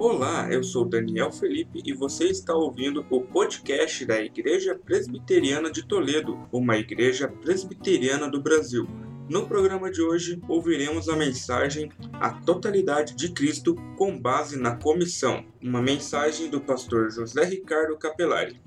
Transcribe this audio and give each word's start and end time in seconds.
Olá, 0.00 0.50
eu 0.50 0.64
sou 0.64 0.86
Daniel 0.86 1.30
Felipe 1.30 1.82
e 1.84 1.92
você 1.92 2.24
está 2.24 2.54
ouvindo 2.54 3.04
o 3.10 3.20
podcast 3.20 4.06
da 4.06 4.18
Igreja 4.18 4.74
Presbiteriana 4.74 5.70
de 5.70 5.86
Toledo, 5.86 6.48
uma 6.50 6.78
igreja 6.78 7.28
presbiteriana 7.28 8.26
do 8.26 8.40
Brasil. 8.40 8.88
No 9.28 9.46
programa 9.46 9.90
de 9.90 10.00
hoje, 10.00 10.40
ouviremos 10.48 11.06
a 11.10 11.16
mensagem 11.16 11.92
A 12.14 12.30
Totalidade 12.32 13.14
de 13.14 13.30
Cristo 13.30 13.76
com 13.98 14.18
base 14.18 14.58
na 14.58 14.74
comissão, 14.74 15.44
uma 15.60 15.82
mensagem 15.82 16.48
do 16.48 16.62
pastor 16.62 17.10
José 17.10 17.44
Ricardo 17.44 17.98
Capelari. 17.98 18.58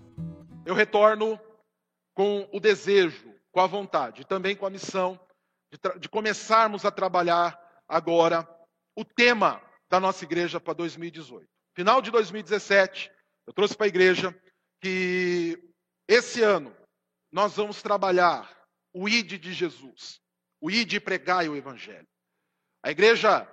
Eu 0.64 0.76
retorno 0.76 1.40
com 2.14 2.48
o 2.54 2.60
desejo, 2.60 3.34
com 3.52 3.60
a 3.60 3.66
vontade, 3.66 4.24
também 4.24 4.56
com 4.56 4.68
a 4.68 4.70
missão 4.70 5.20
de, 5.74 6.00
de 6.00 6.08
começarmos 6.08 6.86
a 6.86 6.92
trabalhar 6.92 7.60
agora 7.90 8.48
o 8.96 9.04
tema 9.04 9.60
da 9.94 10.00
nossa 10.00 10.24
igreja 10.24 10.60
para 10.60 10.74
2018. 10.74 11.48
Final 11.76 12.02
de 12.02 12.10
2017, 12.10 13.12
eu 13.46 13.54
trouxe 13.54 13.78
para 13.78 13.86
a 13.86 13.88
igreja 13.88 14.36
que 14.82 15.72
esse 16.08 16.42
ano 16.42 16.76
nós 17.32 17.58
vamos 17.58 17.80
trabalhar 17.80 18.60
o 18.92 19.08
ID 19.08 19.34
de 19.40 19.54
Jesus, 19.54 20.20
o 20.60 20.72
ID 20.72 20.94
e 20.94 21.00
pregai 21.00 21.48
o 21.48 21.56
evangelho. 21.56 22.08
A 22.82 22.90
igreja, 22.90 23.48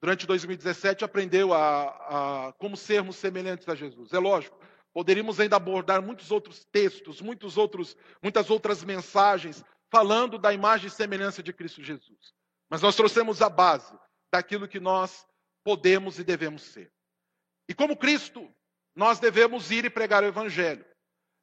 durante 0.00 0.26
2017, 0.26 1.04
aprendeu 1.04 1.52
a, 1.52 2.48
a 2.48 2.52
como 2.54 2.78
sermos 2.78 3.16
semelhantes 3.16 3.68
a 3.68 3.74
Jesus. 3.74 4.14
É 4.14 4.18
lógico, 4.18 4.58
poderíamos 4.90 5.38
ainda 5.38 5.56
abordar 5.56 6.00
muitos 6.00 6.30
outros 6.30 6.64
textos, 6.72 7.20
muitos 7.20 7.58
outros, 7.58 7.94
muitas 8.22 8.48
outras 8.48 8.82
mensagens 8.82 9.62
falando 9.90 10.38
da 10.38 10.50
imagem 10.50 10.86
e 10.86 10.90
semelhança 10.90 11.42
de 11.42 11.52
Cristo 11.52 11.82
Jesus. 11.82 12.32
Mas 12.70 12.80
nós 12.80 12.96
trouxemos 12.96 13.42
a 13.42 13.50
base 13.50 13.94
daquilo 14.32 14.66
que 14.66 14.80
nós 14.80 15.26
podemos 15.64 16.18
e 16.18 16.24
devemos 16.24 16.62
ser. 16.62 16.92
E 17.68 17.74
como 17.74 17.96
Cristo, 17.96 18.54
nós 18.94 19.18
devemos 19.18 19.70
ir 19.70 19.84
e 19.86 19.90
pregar 19.90 20.22
o 20.22 20.26
Evangelho. 20.26 20.84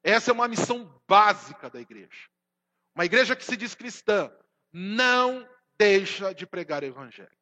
Essa 0.04 0.32
é 0.32 0.34
uma 0.34 0.48
missão 0.48 1.02
básica 1.08 1.70
da 1.70 1.82
igreja. 1.82 2.30
Uma 2.96 3.06
igreja 3.06 3.36
que 3.36 3.44
se 3.44 3.58
diz 3.58 3.76
cristã 3.76 4.32
não 4.72 5.48
deixa 5.78 6.34
de 6.34 6.46
pregar 6.46 6.84
o 6.84 6.86
Evangelho. 6.86 7.36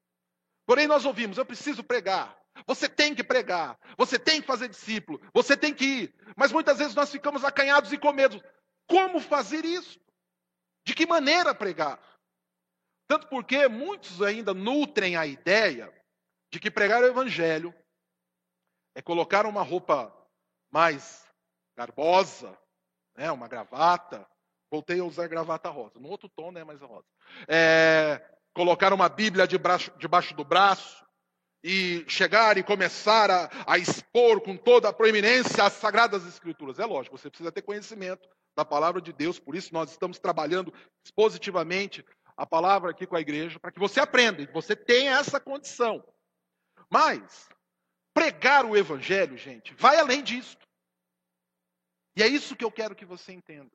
Porém, 0.66 0.88
nós 0.88 1.06
ouvimos: 1.06 1.38
eu 1.38 1.46
preciso 1.46 1.84
pregar. 1.84 2.38
Você 2.66 2.90
tem 2.90 3.16
que 3.16 3.24
pregar. 3.24 3.78
Você 3.98 4.18
tem 4.18 4.42
que 4.42 4.48
fazer 4.48 4.70
discípulo. 4.70 5.22
Você 5.34 5.56
tem 5.56 5.74
que 5.74 5.86
ir. 5.86 6.16
Mas 6.36 6.52
muitas 6.52 6.78
vezes 6.78 6.96
nós 6.96 7.12
ficamos 7.12 7.44
acanhados 7.44 7.92
e 7.94 7.98
com 7.98 8.12
medo. 8.12 8.42
Como 8.88 9.20
fazer 9.20 9.64
isso? 9.66 10.00
De 10.86 10.94
que 10.94 11.06
maneira 11.06 11.54
pregar? 11.54 12.00
Tanto 13.08 13.28
porque 13.28 13.68
muitos 13.68 14.22
ainda 14.22 14.54
nutrem 14.54 15.16
a 15.16 15.26
ideia 15.26 15.92
de 16.52 16.60
que 16.60 16.72
pregar 16.72 17.02
o 17.02 17.08
evangelho 17.08 17.74
é 18.96 19.02
colocar 19.02 19.46
uma 19.46 19.62
roupa 19.62 20.14
mais 20.72 21.26
garbosa, 21.76 22.58
né, 23.16 23.32
uma 23.32 23.48
gravata. 23.48 24.28
Voltei 24.72 25.00
a 25.00 25.04
usar 25.04 25.28
gravata 25.28 25.70
rosa, 25.70 26.00
no 26.00 26.10
outro 26.10 26.30
tom, 26.30 26.52
né, 26.52 26.64
mas 26.64 26.82
rosa. 26.82 27.08
É, 27.48 28.22
colocar 28.54 28.94
uma 28.94 29.10
Bíblia 29.10 29.48
debaixo, 29.48 29.92
debaixo 29.98 30.34
do 30.36 30.44
braço 30.44 31.06
e 31.64 32.06
chegar 32.08 32.58
e 32.58 32.64
começar 32.64 33.30
a, 33.30 33.50
a 33.66 33.78
expor 33.78 34.42
com 34.42 34.56
toda 34.56 34.90
a 34.90 34.94
proeminência 34.94 35.64
as 35.64 35.74
sagradas 35.74 36.26
escrituras. 36.26 36.80
É 36.80 36.86
lógico, 36.86 37.18
você 37.18 37.30
precisa 37.30 37.52
ter 37.52 37.62
conhecimento 37.62 38.28
da 38.56 38.66
palavra 38.66 39.02
de 39.02 39.14
Deus, 39.14 39.40
por 39.40 39.56
isso 39.56 39.74
nós 39.74 39.92
estamos 39.92 40.20
trabalhando 40.20 40.74
positivamente 41.16 42.06
a 42.36 42.46
palavra 42.46 42.92
aqui 42.92 43.06
com 43.06 43.16
a 43.16 43.22
igreja, 43.22 43.60
para 43.60 43.72
que 43.72 43.80
você 43.80 44.00
aprenda, 44.00 44.42
e 44.42 44.48
você 44.48 44.76
tenha 44.76 45.18
essa 45.18 45.40
condição. 45.40 46.04
Mas, 46.90 47.50
pregar 48.14 48.66
o 48.66 48.76
evangelho, 48.76 49.38
gente, 49.38 49.74
vai 49.76 49.98
além 49.98 50.24
disso. 50.24 50.58
E 52.16 52.24
é 52.24 52.28
isso 52.28 52.56
que 52.56 52.66
eu 52.66 52.72
quero 52.72 52.96
que 52.96 53.06
você 53.06 53.32
entenda. 53.32 53.72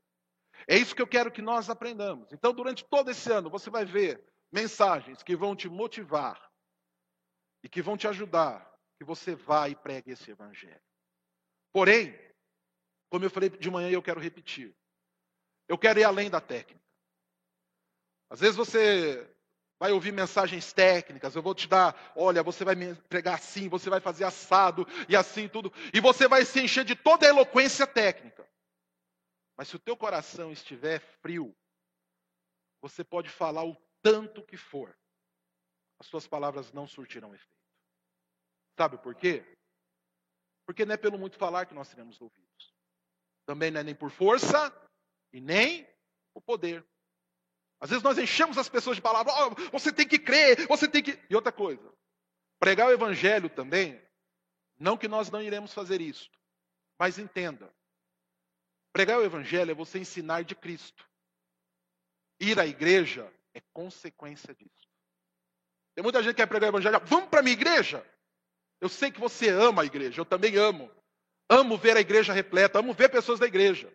É 0.68 0.76
isso 0.76 0.94
que 0.94 1.02
eu 1.02 1.06
quero 1.06 1.30
que 1.30 1.42
nós 1.42 1.70
aprendamos. 1.70 2.32
Então, 2.32 2.52
durante 2.52 2.84
todo 2.84 3.10
esse 3.10 3.30
ano, 3.30 3.50
você 3.50 3.70
vai 3.70 3.84
ver 3.84 4.24
mensagens 4.52 5.22
que 5.22 5.36
vão 5.36 5.54
te 5.54 5.68
motivar 5.68 6.40
e 7.62 7.68
que 7.68 7.82
vão 7.82 7.96
te 7.96 8.06
ajudar 8.06 8.70
que 8.98 9.04
você 9.04 9.34
vá 9.34 9.68
e 9.68 9.74
pregue 9.74 10.12
esse 10.12 10.30
evangelho. 10.30 10.82
Porém, 11.72 12.16
como 13.10 13.24
eu 13.24 13.30
falei 13.30 13.48
de 13.48 13.70
manhã 13.70 13.90
e 13.90 13.94
eu 13.94 14.02
quero 14.02 14.20
repetir, 14.20 14.74
eu 15.68 15.78
quero 15.78 15.98
ir 15.98 16.04
além 16.04 16.30
da 16.30 16.40
técnica. 16.40 16.84
Às 18.30 18.40
vezes 18.40 18.56
você 18.56 19.33
vai 19.78 19.92
ouvir 19.92 20.12
mensagens 20.12 20.72
técnicas, 20.72 21.34
eu 21.34 21.42
vou 21.42 21.54
te 21.54 21.68
dar, 21.68 22.12
olha, 22.16 22.42
você 22.42 22.64
vai 22.64 22.74
me 22.74 22.94
pregar 22.94 23.34
assim, 23.34 23.68
você 23.68 23.90
vai 23.90 24.00
fazer 24.00 24.24
assado 24.24 24.86
e 25.08 25.16
assim 25.16 25.48
tudo, 25.48 25.72
e 25.92 26.00
você 26.00 26.28
vai 26.28 26.44
se 26.44 26.60
encher 26.60 26.84
de 26.84 26.94
toda 26.94 27.26
a 27.26 27.28
eloquência 27.28 27.86
técnica. 27.86 28.48
Mas 29.56 29.68
se 29.68 29.76
o 29.76 29.80
teu 29.80 29.96
coração 29.96 30.50
estiver 30.50 31.00
frio, 31.20 31.54
você 32.80 33.02
pode 33.04 33.28
falar 33.28 33.64
o 33.64 33.76
tanto 34.02 34.42
que 34.42 34.56
for, 34.56 34.96
as 35.98 36.06
suas 36.06 36.26
palavras 36.26 36.72
não 36.72 36.86
surtirão 36.86 37.34
efeito. 37.34 37.54
Sabe 38.76 38.98
por 38.98 39.14
quê? 39.14 39.44
Porque 40.66 40.84
não 40.84 40.94
é 40.94 40.96
pelo 40.96 41.18
muito 41.18 41.36
falar 41.36 41.66
que 41.66 41.74
nós 41.74 41.88
seremos 41.88 42.20
ouvidos. 42.20 42.74
Também 43.46 43.70
não 43.70 43.80
é 43.80 43.84
nem 43.84 43.94
por 43.94 44.10
força 44.10 44.72
e 45.32 45.40
nem 45.40 45.88
o 46.34 46.40
poder. 46.40 46.84
Às 47.80 47.90
vezes 47.90 48.02
nós 48.02 48.18
enchemos 48.18 48.56
as 48.56 48.68
pessoas 48.68 48.96
de 48.96 49.02
palavras, 49.02 49.34
oh, 49.36 49.70
você 49.70 49.92
tem 49.92 50.06
que 50.06 50.18
crer, 50.18 50.66
você 50.66 50.88
tem 50.88 51.02
que. 51.02 51.18
E 51.28 51.34
outra 51.34 51.52
coisa, 51.52 51.92
pregar 52.58 52.88
o 52.88 52.92
evangelho 52.92 53.48
também, 53.50 54.00
não 54.78 54.96
que 54.96 55.08
nós 55.08 55.30
não 55.30 55.42
iremos 55.42 55.74
fazer 55.74 56.00
isso, 56.00 56.30
mas 56.98 57.18
entenda: 57.18 57.72
pregar 58.92 59.18
o 59.18 59.24
evangelho 59.24 59.70
é 59.70 59.74
você 59.74 59.98
ensinar 59.98 60.44
de 60.44 60.54
Cristo. 60.54 61.08
Ir 62.40 62.58
à 62.58 62.66
igreja 62.66 63.32
é 63.54 63.60
consequência 63.72 64.54
disso. 64.54 64.88
Tem 65.94 66.02
muita 66.02 66.22
gente 66.22 66.34
que 66.34 66.42
quer 66.42 66.48
pregar 66.48 66.68
o 66.68 66.70
evangelho, 66.70 67.00
vamos 67.04 67.28
para 67.28 67.40
a 67.40 67.42
minha 67.42 67.54
igreja. 67.54 68.04
Eu 68.80 68.88
sei 68.88 69.10
que 69.10 69.20
você 69.20 69.48
ama 69.48 69.82
a 69.82 69.86
igreja, 69.86 70.20
eu 70.20 70.24
também 70.24 70.56
amo. 70.56 70.90
Amo 71.48 71.76
ver 71.76 71.96
a 71.96 72.00
igreja 72.00 72.32
repleta, 72.32 72.78
amo 72.78 72.92
ver 72.92 73.10
pessoas 73.10 73.38
da 73.38 73.46
igreja. 73.46 73.92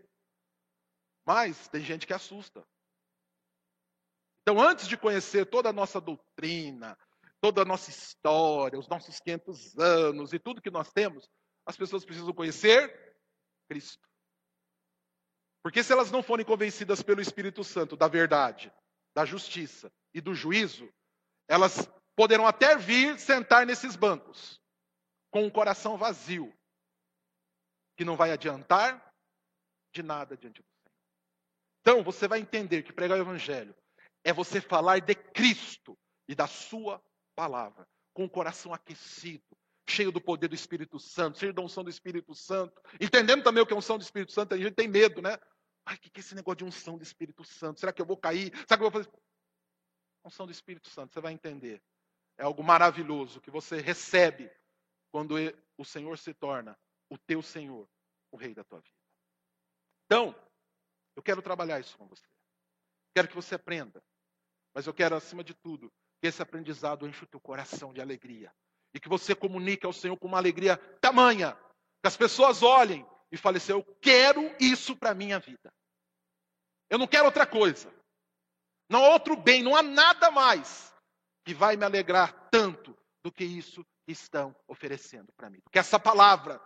Mas 1.25 1.67
tem 1.67 1.81
gente 1.81 2.07
que 2.07 2.13
assusta. 2.13 2.65
Então, 4.49 4.59
antes 4.59 4.87
de 4.87 4.97
conhecer 4.97 5.45
toda 5.45 5.69
a 5.69 5.73
nossa 5.73 6.01
doutrina, 6.01 6.97
toda 7.39 7.61
a 7.61 7.65
nossa 7.65 7.91
história, 7.91 8.79
os 8.79 8.87
nossos 8.87 9.19
500 9.19 9.77
anos 9.77 10.33
e 10.33 10.39
tudo 10.39 10.59
que 10.59 10.71
nós 10.71 10.91
temos, 10.91 11.29
as 11.67 11.77
pessoas 11.77 12.03
precisam 12.03 12.33
conhecer 12.33 13.15
Cristo. 13.69 14.09
Porque 15.61 15.83
se 15.83 15.93
elas 15.93 16.09
não 16.09 16.23
forem 16.23 16.43
convencidas 16.43 17.03
pelo 17.03 17.21
Espírito 17.21 17.63
Santo 17.63 17.95
da 17.95 18.07
verdade, 18.07 18.73
da 19.13 19.23
justiça 19.23 19.91
e 20.15 20.19
do 20.19 20.33
juízo, 20.33 20.91
elas 21.47 21.87
poderão 22.15 22.47
até 22.47 22.75
vir 22.75 23.19
sentar 23.19 23.67
nesses 23.67 23.95
bancos 23.95 24.59
com 25.29 25.43
um 25.43 25.51
coração 25.51 25.95
vazio, 25.95 26.51
que 27.95 28.03
não 28.03 28.17
vai 28.17 28.31
adiantar 28.31 29.13
de 29.93 30.01
nada 30.01 30.35
diante 30.35 30.63
do 30.63 30.67
Senhor. 30.67 30.97
Então, 31.81 32.03
você 32.03 32.27
vai 32.27 32.39
entender 32.39 32.81
que 32.81 32.91
pregar 32.91 33.15
o 33.15 33.21
Evangelho 33.21 33.75
é 34.23 34.33
você 34.33 34.59
falar 34.61 34.99
de 34.99 35.15
Cristo 35.15 35.97
e 36.27 36.35
da 36.35 36.47
Sua 36.47 37.03
palavra, 37.35 37.87
com 38.13 38.25
o 38.25 38.29
coração 38.29 38.73
aquecido, 38.73 39.43
cheio 39.87 40.11
do 40.11 40.21
poder 40.21 40.47
do 40.47 40.55
Espírito 40.55 40.99
Santo, 40.99 41.39
cheio 41.39 41.53
da 41.53 41.61
unção 41.61 41.83
do 41.83 41.89
Espírito 41.89 42.35
Santo, 42.35 42.81
entendendo 42.99 43.43
também 43.43 43.63
o 43.63 43.65
que 43.65 43.73
é 43.73 43.77
unção 43.77 43.97
do 43.97 44.03
Espírito 44.03 44.31
Santo, 44.31 44.53
a 44.53 44.57
gente 44.57 44.73
tem 44.73 44.87
medo, 44.87 45.21
né? 45.21 45.37
Ai, 45.85 45.95
o 45.95 45.99
que 45.99 46.11
é 46.15 46.19
esse 46.19 46.35
negócio 46.35 46.57
de 46.57 46.65
unção 46.65 46.97
do 46.97 47.03
Espírito 47.03 47.43
Santo? 47.43 47.79
Será 47.79 47.91
que 47.91 48.01
eu 48.01 48.05
vou 48.05 48.17
cair? 48.17 48.55
Será 48.67 48.77
que 48.77 48.83
eu 48.83 48.91
vou 48.91 49.03
fazer? 49.03 49.09
Unção 50.23 50.45
do 50.45 50.51
Espírito 50.51 50.89
Santo, 50.89 51.13
você 51.13 51.21
vai 51.21 51.33
entender. 51.33 51.81
É 52.37 52.43
algo 52.43 52.63
maravilhoso 52.63 53.41
que 53.41 53.49
você 53.49 53.81
recebe 53.81 54.51
quando 55.11 55.35
o 55.77 55.85
Senhor 55.85 56.17
se 56.17 56.33
torna 56.33 56.77
o 57.09 57.17
teu 57.17 57.41
Senhor, 57.41 57.89
o 58.31 58.37
Rei 58.37 58.53
da 58.53 58.63
tua 58.63 58.79
vida. 58.79 58.95
Então, 60.05 60.35
eu 61.15 61.23
quero 61.23 61.41
trabalhar 61.41 61.79
isso 61.79 61.97
com 61.97 62.07
você. 62.07 62.27
Quero 63.15 63.27
que 63.27 63.35
você 63.35 63.55
aprenda. 63.55 64.03
Mas 64.79 64.87
eu 64.87 64.93
quero, 64.93 65.13
acima 65.13 65.43
de 65.43 65.53
tudo, 65.53 65.91
que 66.21 66.27
esse 66.29 66.41
aprendizado 66.41 67.05
enche 67.05 67.21
o 67.21 67.27
teu 67.27 67.37
coração 67.37 67.91
de 67.91 67.99
alegria. 67.99 68.49
E 68.93 68.99
que 69.01 69.09
você 69.09 69.35
comunique 69.35 69.85
ao 69.85 69.91
Senhor 69.91 70.15
com 70.15 70.25
uma 70.25 70.37
alegria 70.37 70.77
tamanha. 71.01 71.53
Que 72.01 72.07
as 72.07 72.15
pessoas 72.15 72.63
olhem 72.63 73.05
e 73.29 73.35
falem 73.35 73.57
assim: 73.57 73.73
Eu 73.73 73.83
quero 74.01 74.39
isso 74.57 74.95
para 74.95 75.09
a 75.09 75.13
minha 75.13 75.37
vida. 75.37 75.69
Eu 76.89 76.97
não 76.97 77.07
quero 77.07 77.25
outra 77.25 77.45
coisa. 77.45 77.93
Não 78.89 79.03
há 79.03 79.09
outro 79.09 79.35
bem, 79.35 79.61
não 79.61 79.75
há 79.75 79.83
nada 79.83 80.31
mais 80.31 80.95
que 81.43 81.53
vai 81.53 81.75
me 81.75 81.83
alegrar 81.83 82.47
tanto 82.49 82.97
do 83.21 83.33
que 83.33 83.43
isso 83.43 83.83
que 84.05 84.13
estão 84.13 84.55
oferecendo 84.65 85.27
para 85.33 85.49
mim. 85.49 85.59
Do 85.59 85.69
que 85.69 85.79
essa 85.79 85.99
palavra, 85.99 86.57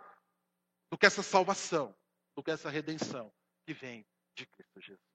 do 0.88 0.96
que 0.96 1.04
essa 1.04 1.20
salvação, 1.20 1.92
do 2.36 2.44
que 2.44 2.52
essa 2.52 2.70
redenção 2.70 3.34
que 3.66 3.74
vem 3.74 4.06
de 4.36 4.46
Cristo 4.46 4.80
Jesus. 4.80 5.13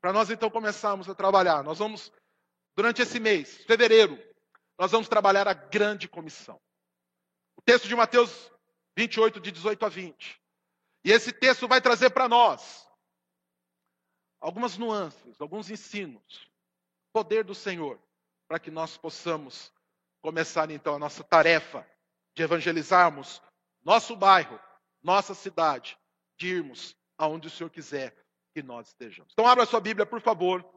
Para 0.00 0.12
nós 0.12 0.30
então 0.30 0.50
começarmos 0.50 1.08
a 1.08 1.14
trabalhar, 1.14 1.62
nós 1.62 1.78
vamos, 1.78 2.12
durante 2.76 3.02
esse 3.02 3.18
mês, 3.18 3.56
fevereiro, 3.64 4.18
nós 4.78 4.92
vamos 4.92 5.08
trabalhar 5.08 5.48
a 5.48 5.54
grande 5.54 6.08
comissão. 6.08 6.60
O 7.56 7.62
texto 7.62 7.88
de 7.88 7.96
Mateus 7.96 8.50
28, 8.96 9.40
de 9.40 9.50
18 9.50 9.84
a 9.84 9.88
20. 9.88 10.40
E 11.04 11.12
esse 11.12 11.32
texto 11.32 11.66
vai 11.66 11.80
trazer 11.80 12.10
para 12.10 12.28
nós 12.28 12.88
algumas 14.40 14.78
nuances, 14.78 15.40
alguns 15.40 15.70
ensinos, 15.70 16.48
poder 17.12 17.44
do 17.44 17.54
Senhor, 17.54 18.00
para 18.46 18.58
que 18.58 18.70
nós 18.70 18.96
possamos 18.96 19.72
começar 20.20 20.70
então 20.70 20.94
a 20.94 20.98
nossa 20.98 21.24
tarefa 21.24 21.88
de 22.34 22.42
evangelizarmos 22.42 23.42
nosso 23.84 24.14
bairro, 24.14 24.60
nossa 25.02 25.34
cidade, 25.34 25.98
de 26.36 26.48
irmos 26.48 26.96
aonde 27.16 27.48
o 27.48 27.50
Senhor 27.50 27.70
quiser 27.70 28.14
que 28.58 28.62
nós 28.66 28.88
estejamos. 28.88 29.32
Então, 29.32 29.46
abra 29.46 29.64
sua 29.64 29.80
Bíblia, 29.80 30.04
por 30.04 30.20
favor. 30.20 30.68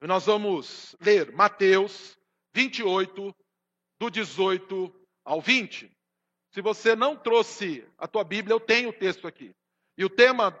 Nós 0.00 0.26
vamos 0.26 0.94
ler 1.00 1.32
Mateus 1.32 2.16
28, 2.54 3.34
do 3.98 4.10
18 4.10 4.94
ao 5.24 5.40
20. 5.40 5.90
Se 6.54 6.62
você 6.62 6.94
não 6.94 7.16
trouxe 7.16 7.84
a 7.98 8.06
tua 8.06 8.22
Bíblia, 8.22 8.54
eu 8.54 8.60
tenho 8.60 8.90
o 8.90 8.92
texto 8.92 9.26
aqui. 9.26 9.52
E 9.96 10.04
o 10.04 10.10
tema 10.10 10.52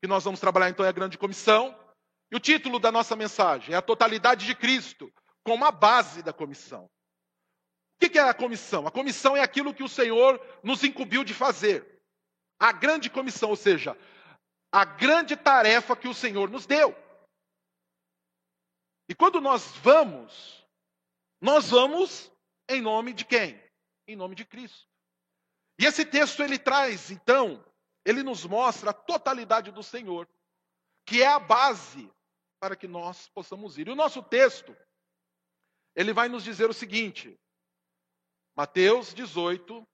que 0.00 0.08
nós 0.08 0.24
vamos 0.24 0.40
trabalhar 0.40 0.70
então 0.70 0.86
é 0.86 0.88
a 0.88 0.92
grande 0.92 1.18
comissão. 1.18 1.78
E 2.32 2.36
o 2.36 2.40
título 2.40 2.78
da 2.78 2.90
nossa 2.90 3.14
mensagem 3.14 3.74
é 3.74 3.76
a 3.76 3.82
totalidade 3.82 4.46
de 4.46 4.54
Cristo 4.54 5.12
como 5.44 5.66
a 5.66 5.70
base 5.70 6.22
da 6.22 6.32
comissão. 6.32 6.84
O 8.00 8.08
que 8.08 8.18
é 8.18 8.22
a 8.22 8.32
comissão? 8.32 8.86
A 8.86 8.90
comissão 8.90 9.36
é 9.36 9.42
aquilo 9.42 9.74
que 9.74 9.82
o 9.82 9.88
Senhor 9.88 10.40
nos 10.62 10.82
incumbiu 10.82 11.24
de 11.24 11.34
fazer. 11.34 12.00
A 12.58 12.72
grande 12.72 13.10
comissão, 13.10 13.50
ou 13.50 13.56
seja, 13.56 13.96
a 14.72 14.84
grande 14.84 15.36
tarefa 15.36 15.96
que 15.96 16.08
o 16.08 16.14
Senhor 16.14 16.50
nos 16.50 16.66
deu. 16.66 16.94
E 19.08 19.14
quando 19.14 19.40
nós 19.40 19.74
vamos, 19.76 20.66
nós 21.40 21.70
vamos 21.70 22.30
em 22.68 22.80
nome 22.80 23.12
de 23.12 23.24
quem? 23.24 23.62
Em 24.06 24.14
nome 24.14 24.34
de 24.34 24.44
Cristo. 24.44 24.86
E 25.80 25.86
esse 25.86 26.04
texto 26.04 26.42
ele 26.42 26.58
traz, 26.58 27.10
então, 27.10 27.64
ele 28.04 28.22
nos 28.22 28.44
mostra 28.44 28.90
a 28.90 28.94
totalidade 28.94 29.70
do 29.70 29.82
Senhor, 29.82 30.28
que 31.06 31.22
é 31.22 31.26
a 31.26 31.38
base 31.38 32.10
para 32.60 32.76
que 32.76 32.88
nós 32.88 33.28
possamos 33.28 33.78
ir. 33.78 33.88
E 33.88 33.90
o 33.92 33.96
nosso 33.96 34.22
texto, 34.22 34.76
ele 35.94 36.12
vai 36.12 36.28
nos 36.28 36.42
dizer 36.44 36.68
o 36.68 36.74
seguinte: 36.74 37.38
Mateus 38.56 39.14
18, 39.14 39.86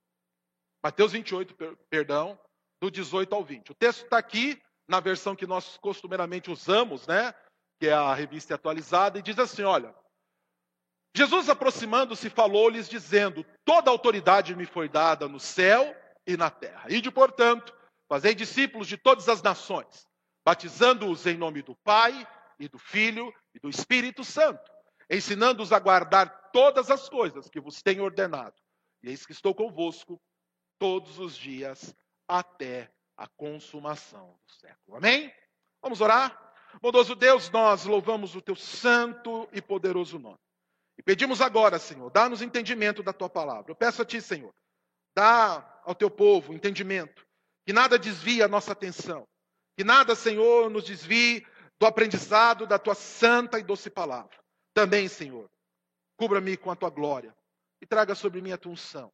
Mateus 0.83 1.13
28, 1.13 1.55
perdão, 1.89 2.41
do 2.81 2.91
18 2.91 3.35
ao 3.35 3.45
20. 3.45 3.73
O 3.73 3.75
texto 3.75 4.05
está 4.05 4.19
aqui 4.19 4.61
na 4.89 5.01
versão 5.01 5.35
que 5.35 5.47
nós 5.47 5.77
costumeiramente 5.79 6.51
usamos, 6.51 7.07
né? 7.07 7.35
Que 7.81 7.89
é 7.89 7.93
a 7.93 8.15
revista 8.15 8.55
atualizada, 8.55 9.19
e 9.19 9.23
diz 9.23 9.39
assim: 9.39 9.63
olha. 9.63 9.95
Jesus 11.17 11.49
aproximando-se 11.49 12.29
falou-lhes, 12.29 12.89
dizendo: 12.89 13.47
Toda 13.65 13.91
autoridade 13.91 14.55
me 14.57 14.67
foi 14.67 14.89
dada 14.89 15.29
no 15.29 15.39
céu 15.39 15.95
e 16.27 16.37
na 16.37 16.51
terra. 16.51 16.91
Ide, 16.91 17.11
portanto, 17.11 17.73
fazei 18.09 18.35
discípulos 18.35 18.89
de 18.89 18.97
todas 18.97 19.29
as 19.29 19.41
nações, 19.41 20.09
batizando-os 20.45 21.25
em 21.27 21.37
nome 21.37 21.63
do 21.63 21.77
Pai 21.85 22.27
e 22.59 22.69
do 22.69 22.79
Filho 22.79 23.33
e 23.55 23.61
do 23.61 23.69
Espírito 23.69 24.25
Santo, 24.25 24.69
ensinando-os 25.09 25.73
a 25.73 25.79
guardar 25.79 26.51
todas 26.53 26.91
as 26.91 27.09
coisas 27.09 27.49
que 27.49 27.61
vos 27.61 27.81
tenho 27.81 28.03
ordenado. 28.03 28.57
E 29.03 29.09
eis 29.09 29.25
que 29.25 29.33
estou 29.33 29.55
convosco 29.55 30.21
todos 30.79 31.19
os 31.19 31.37
dias 31.37 31.95
até 32.27 32.91
a 33.17 33.27
consumação 33.27 34.39
do 34.47 34.53
século. 34.55 34.97
Amém? 34.97 35.33
Vamos 35.83 36.01
orar? 36.01 36.41
Bondoso 36.81 37.15
Deus, 37.15 37.51
nós 37.51 37.85
louvamos 37.85 38.35
o 38.35 38.41
teu 38.41 38.57
santo 38.57 39.49
e 39.53 39.63
poderoso 39.63 40.19
nome. 40.19 40.39
E 40.99 41.03
pedimos 41.03 41.41
agora, 41.41 41.79
Senhor, 41.79 42.11
dá-nos 42.11 42.43
entendimento 42.43 43.03
da 43.03 43.13
tua 43.13 43.29
palavra. 43.29 43.71
Eu 43.71 43.77
peço 43.77 44.03
a 44.03 44.05
ti, 44.05 44.21
Senhor, 44.21 44.53
dá 45.15 45.81
ao 45.85 45.95
teu 45.95 46.11
povo 46.11 46.53
entendimento, 46.53 47.27
que 47.67 47.73
nada 47.73 47.99
desvie 47.99 48.43
a 48.43 48.49
nossa 48.49 48.73
atenção, 48.73 49.27
que 49.77 49.85
nada, 49.85 50.15
Senhor, 50.15 50.71
nos 50.71 50.85
desvie 50.85 51.47
do 51.79 51.87
aprendizado 51.87 52.67
da 52.67 52.79
tua 52.79 52.95
santa 52.95 53.59
e 53.59 53.63
doce 53.63 53.91
palavra. 53.91 54.37
Também, 54.73 55.09
Senhor, 55.09 55.51
cubra-me 56.17 56.57
com 56.57 56.71
a 56.71 56.77
tua 56.77 56.91
glória 56.91 57.35
e 57.81 57.87
traga 57.87 58.15
sobre 58.15 58.41
mim 58.41 58.53
a 58.53 58.59
tua 58.59 58.73
unção. 58.73 59.13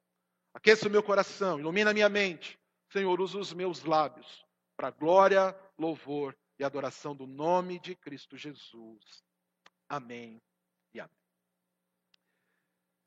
Aqueça 0.54 0.88
o 0.88 0.90
meu 0.90 1.02
coração, 1.02 1.58
ilumina 1.58 1.90
a 1.90 1.94
minha 1.94 2.08
mente, 2.08 2.59
Senhor, 2.92 3.20
usa 3.20 3.38
os 3.38 3.52
meus 3.52 3.84
lábios 3.84 4.44
para 4.76 4.90
glória, 4.90 5.56
louvor 5.78 6.36
e 6.58 6.64
adoração 6.64 7.14
do 7.14 7.26
nome 7.26 7.78
de 7.78 7.94
Cristo 7.94 8.36
Jesus. 8.36 9.22
Amém 9.88 10.42
e 10.92 11.00
amém. 11.00 11.10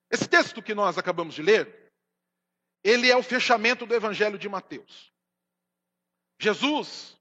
Esse 0.09 0.27
texto 0.27 0.61
que 0.61 0.73
nós 0.73 0.97
acabamos 0.97 1.35
de 1.35 1.41
ler, 1.41 1.91
ele 2.83 3.09
é 3.09 3.17
o 3.17 3.23
fechamento 3.23 3.85
do 3.85 3.93
Evangelho 3.93 4.37
de 4.37 4.47
Mateus. 4.47 5.11
Jesus 6.39 7.17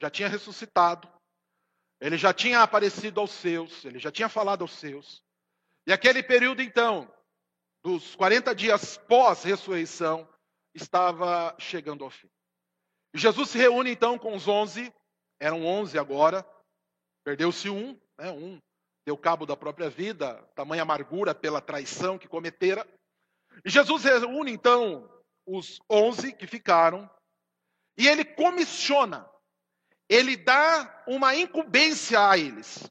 já 0.00 0.10
tinha 0.10 0.28
ressuscitado, 0.28 1.08
ele 2.00 2.18
já 2.18 2.32
tinha 2.32 2.62
aparecido 2.62 3.20
aos 3.20 3.30
seus, 3.30 3.84
ele 3.84 3.98
já 3.98 4.10
tinha 4.10 4.28
falado 4.28 4.62
aos 4.62 4.72
seus. 4.72 5.22
E 5.86 5.92
aquele 5.92 6.22
período, 6.22 6.62
então, 6.62 7.12
dos 7.82 8.16
40 8.16 8.54
dias 8.54 8.96
pós-ressurreição, 8.96 10.28
estava 10.76 11.56
chegando 11.58 12.04
ao 12.04 12.10
fim. 12.10 12.28
Jesus 13.14 13.50
se 13.50 13.58
reúne 13.58 13.90
então 13.90 14.18
com 14.18 14.34
os 14.34 14.46
onze, 14.46 14.92
eram 15.40 15.64
onze 15.64 15.98
agora, 15.98 16.46
perdeu-se 17.24 17.68
um, 17.70 17.98
né, 18.18 18.30
um 18.30 18.60
deu 19.06 19.16
cabo 19.16 19.46
da 19.46 19.56
própria 19.56 19.88
vida, 19.88 20.42
tamanha 20.54 20.82
amargura 20.82 21.34
pela 21.34 21.60
traição 21.60 22.18
que 22.18 22.28
cometera. 22.28 22.86
E 23.64 23.70
Jesus 23.70 24.04
reúne 24.04 24.52
então 24.52 25.08
os 25.46 25.80
onze 25.88 26.32
que 26.32 26.46
ficaram, 26.46 27.08
e 27.96 28.06
ele 28.06 28.24
comissiona, 28.24 29.30
ele 30.08 30.36
dá 30.36 31.04
uma 31.06 31.34
incumbência 31.34 32.28
a 32.28 32.36
eles. 32.36 32.90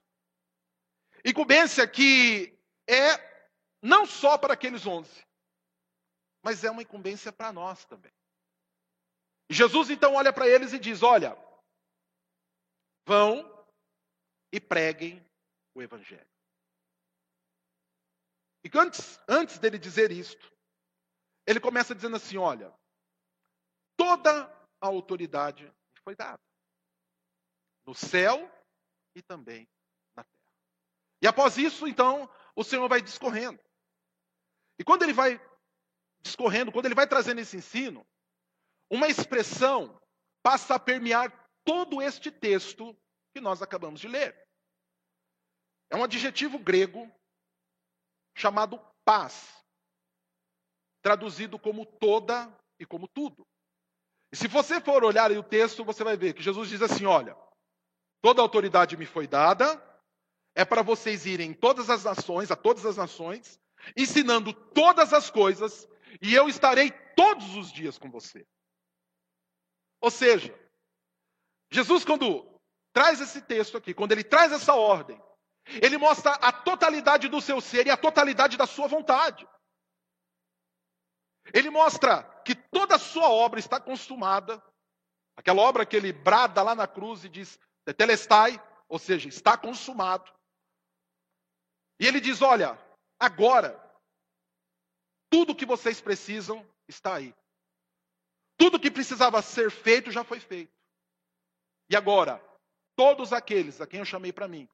Incumbência 1.24 1.88
que 1.88 2.58
é 2.90 3.36
não 3.82 4.06
só 4.06 4.38
para 4.38 4.54
aqueles 4.54 4.86
onze, 4.88 5.25
mas 6.46 6.64
é 6.64 6.70
uma 6.70 6.84
incumbência 6.84 7.34
para 7.34 7.52
nós 7.52 7.86
também. 7.86 8.14
Jesus 9.50 9.90
então 9.90 10.14
olha 10.14 10.32
para 10.32 10.48
eles 10.48 10.74
e 10.74 10.80
diz: 10.80 11.02
Olha, 11.02 11.36
vão 13.04 13.66
e 14.52 14.62
preguem 14.62 15.26
o 15.74 15.82
Evangelho. 15.82 16.30
E 18.64 18.70
antes, 18.78 19.20
antes 19.28 19.58
dele 19.58 19.80
dizer 19.80 20.12
isto, 20.12 20.54
ele 21.48 21.60
começa 21.60 21.96
dizendo 21.96 22.16
assim: 22.16 22.38
Olha, 22.38 22.72
toda 23.98 24.46
a 24.80 24.86
autoridade 24.86 25.74
foi 26.04 26.16
dada, 26.16 26.44
no 27.88 27.96
céu 27.96 28.52
e 29.16 29.22
também 29.24 29.68
na 30.16 30.24
terra. 30.24 30.46
E 31.24 31.28
após 31.28 31.58
isso, 31.58 31.88
então, 31.88 32.30
o 32.56 32.64
Senhor 32.64 32.88
vai 32.88 33.02
discorrendo. 33.02 33.60
E 34.78 34.84
quando 34.84 35.02
ele 35.02 35.14
vai 35.14 35.42
discorrendo, 36.26 36.72
quando 36.72 36.88
ele 36.88 36.96
vai 36.96 37.08
trazendo 37.08 37.40
esse 37.40 37.56
ensino, 37.56 38.06
uma 38.90 39.08
expressão 39.08 40.02
passa 40.44 40.76
a 40.76 40.80
permear 40.80 41.32
todo 41.64 42.02
este 42.02 42.32
texto 42.32 42.98
que 43.34 43.40
nós 43.40 43.62
acabamos 43.62 44.00
de 44.00 44.08
ler. 44.08 44.36
É 45.92 45.96
um 45.96 46.04
adjetivo 46.04 46.58
grego 46.58 47.10
chamado 48.36 48.80
paz, 49.06 49.64
traduzido 51.04 51.60
como 51.60 51.86
toda 51.86 52.52
e 52.80 52.86
como 52.86 53.08
tudo. 53.08 53.46
E 54.32 54.36
se 54.36 54.48
você 54.48 54.82
for 54.82 55.04
olhar 55.04 55.32
o 55.32 55.44
texto, 55.44 55.86
você 55.86 56.04
vai 56.04 56.18
ver 56.18 56.34
que 56.34 56.42
Jesus 56.42 56.70
diz 56.70 56.82
assim: 56.82 57.06
olha, 57.06 57.38
toda 58.22 58.42
autoridade 58.42 58.98
me 58.98 59.06
foi 59.06 59.28
dada, 59.28 59.80
é 60.56 60.66
para 60.66 60.82
vocês 60.82 61.28
irem 61.28 61.52
em 61.52 61.54
todas 61.54 61.90
as 61.92 62.04
nações, 62.04 62.50
a 62.50 62.56
todas 62.56 62.84
as 62.86 62.98
nações, 62.98 63.60
ensinando 63.96 64.52
todas 64.54 65.14
as 65.14 65.30
coisas 65.30 65.88
e 66.22 66.34
eu 66.34 66.48
estarei 66.48 66.92
todos 67.16 67.56
os 67.56 67.72
dias 67.72 67.98
com 67.98 68.10
você. 68.10 68.46
Ou 70.02 70.12
seja, 70.12 70.54
Jesus, 71.72 72.06
quando 72.06 72.60
traz 72.94 73.20
esse 73.20 73.42
texto 73.42 73.78
aqui, 73.78 73.94
quando 73.94 74.12
ele 74.12 74.24
traz 74.24 74.52
essa 74.52 74.74
ordem, 74.76 75.22
ele 75.82 75.98
mostra 75.98 76.32
a 76.34 76.52
totalidade 76.52 77.28
do 77.28 77.42
seu 77.42 77.60
ser 77.60 77.88
e 77.88 77.90
a 77.90 77.98
totalidade 77.98 78.56
da 78.58 78.68
sua 78.68 78.88
vontade. 78.88 79.48
Ele 81.54 81.70
mostra 81.70 82.24
que 82.44 82.56
toda 82.56 82.96
a 82.96 83.00
sua 83.00 83.30
obra 83.30 83.60
está 83.60 83.80
consumada. 83.80 84.64
Aquela 85.36 85.62
obra 85.62 85.86
que 85.86 85.96
ele 85.96 86.14
brada 86.14 86.62
lá 86.62 86.74
na 86.76 86.88
cruz 86.88 87.24
e 87.24 87.30
diz, 87.30 87.60
telestai, 87.98 88.62
ou 88.88 88.98
seja, 88.98 89.28
está 89.28 89.58
consumado. 89.58 90.32
E 92.00 92.08
ele 92.08 92.20
diz: 92.20 92.42
Olha, 92.42 92.78
agora 93.20 93.82
tudo 95.36 95.54
que 95.54 95.66
vocês 95.66 96.00
precisam 96.00 96.66
está 96.88 97.16
aí. 97.16 97.36
Tudo 98.56 98.80
que 98.80 98.90
precisava 98.90 99.42
ser 99.42 99.70
feito 99.70 100.10
já 100.10 100.24
foi 100.24 100.40
feito. 100.40 100.72
E 101.90 101.96
agora, 101.98 102.42
todos 102.96 103.34
aqueles 103.34 103.82
a 103.82 103.86
quem 103.86 104.00
eu 104.00 104.06
chamei 104.06 104.32
para 104.32 104.48
mim 104.48 104.66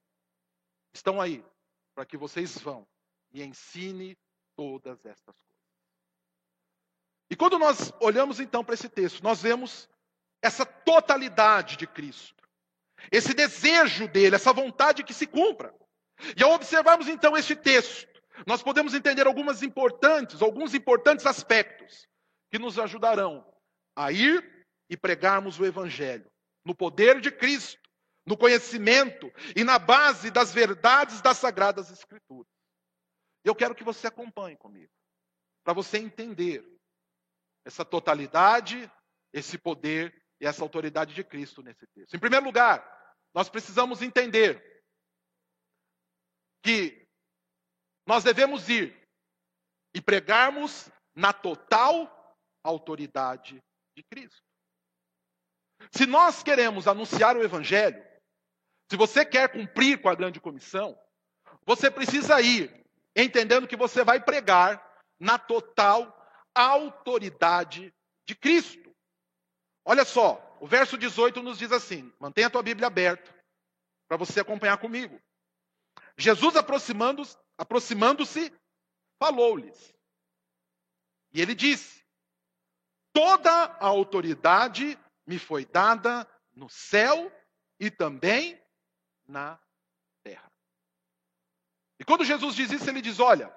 estão 0.93 1.19
aí 1.19 1.43
para 1.95 2.05
que 2.05 2.15
vocês 2.15 2.59
vão 2.59 2.87
e 3.31 3.41
ensine 3.41 4.15
todas 4.55 5.03
estas 5.03 5.35
coisas. 5.41 5.65
E 7.27 7.35
quando 7.35 7.57
nós 7.57 7.91
olhamos 7.99 8.39
então 8.39 8.63
para 8.63 8.75
esse 8.75 8.87
texto, 8.87 9.23
nós 9.23 9.41
vemos 9.41 9.89
essa 10.43 10.63
totalidade 10.63 11.75
de 11.75 11.87
Cristo, 11.87 12.47
esse 13.11 13.33
desejo 13.33 14.07
dele, 14.07 14.35
essa 14.35 14.53
vontade 14.53 15.03
que 15.03 15.13
se 15.13 15.25
cumpra. 15.25 15.73
E 16.37 16.43
ao 16.43 16.51
observarmos 16.51 17.07
então 17.07 17.35
este 17.35 17.55
texto, 17.55 18.10
nós 18.45 18.63
podemos 18.63 18.93
entender 18.93 19.27
algumas 19.27 19.61
importantes, 19.61 20.41
alguns 20.41 20.73
importantes 20.73 21.25
aspectos 21.25 22.07
que 22.51 22.59
nos 22.59 22.77
ajudarão 22.79 23.45
a 23.95 24.11
ir 24.11 24.65
e 24.89 24.97
pregarmos 24.97 25.59
o 25.59 25.65
evangelho 25.65 26.29
no 26.65 26.75
poder 26.75 27.19
de 27.19 27.31
Cristo, 27.31 27.81
no 28.25 28.37
conhecimento 28.37 29.31
e 29.55 29.63
na 29.63 29.79
base 29.79 30.29
das 30.29 30.53
verdades 30.53 31.21
das 31.21 31.37
sagradas 31.37 31.89
escrituras. 31.89 32.51
Eu 33.43 33.55
quero 33.55 33.73
que 33.73 33.83
você 33.83 34.07
acompanhe 34.07 34.55
comigo, 34.57 34.91
para 35.63 35.73
você 35.73 35.97
entender 35.97 36.63
essa 37.65 37.83
totalidade, 37.83 38.91
esse 39.33 39.57
poder 39.57 40.13
e 40.39 40.45
essa 40.45 40.63
autoridade 40.63 41.13
de 41.13 41.23
Cristo 41.23 41.61
nesse 41.63 41.85
texto. 41.87 42.15
Em 42.15 42.19
primeiro 42.19 42.45
lugar, 42.45 42.85
nós 43.33 43.49
precisamos 43.49 44.01
entender 44.01 44.61
que 46.63 47.00
nós 48.11 48.25
devemos 48.25 48.67
ir 48.67 48.93
e 49.95 50.01
pregarmos 50.01 50.91
na 51.15 51.31
total 51.31 52.35
autoridade 52.61 53.63
de 53.95 54.03
Cristo. 54.03 54.43
Se 55.93 56.05
nós 56.05 56.43
queremos 56.43 56.89
anunciar 56.89 57.37
o 57.37 57.41
Evangelho, 57.41 58.05
se 58.89 58.97
você 58.97 59.23
quer 59.25 59.49
cumprir 59.49 60.01
com 60.01 60.09
a 60.09 60.15
grande 60.15 60.41
comissão, 60.41 60.99
você 61.65 61.89
precisa 61.89 62.41
ir 62.41 62.85
entendendo 63.15 63.65
que 63.65 63.77
você 63.77 64.03
vai 64.03 64.21
pregar 64.21 64.85
na 65.17 65.39
total 65.39 66.13
autoridade 66.53 67.93
de 68.27 68.35
Cristo. 68.35 68.93
Olha 69.85 70.03
só, 70.03 70.57
o 70.59 70.67
verso 70.67 70.97
18 70.97 71.41
nos 71.41 71.57
diz 71.57 71.71
assim: 71.71 72.11
mantenha 72.19 72.47
a 72.47 72.51
tua 72.51 72.61
Bíblia 72.61 72.87
aberta 72.87 73.33
para 74.05 74.17
você 74.17 74.41
acompanhar 74.41 74.79
comigo. 74.79 75.17
Jesus 76.17 76.57
aproximando-se, 76.57 77.37
aproximando-se, 77.61 78.51
falou-lhes. 79.19 79.93
E 81.31 81.39
ele 81.39 81.53
disse: 81.53 82.03
Toda 83.13 83.51
a 83.51 83.85
autoridade 83.85 84.97
me 85.27 85.37
foi 85.37 85.63
dada 85.63 86.27
no 86.55 86.67
céu 86.67 87.31
e 87.79 87.91
também 87.91 88.59
na 89.27 89.59
terra. 90.23 90.51
E 91.99 92.03
quando 92.03 92.25
Jesus 92.25 92.55
diz 92.55 92.71
isso, 92.71 92.89
ele 92.89 92.99
diz: 92.99 93.19
Olha, 93.19 93.55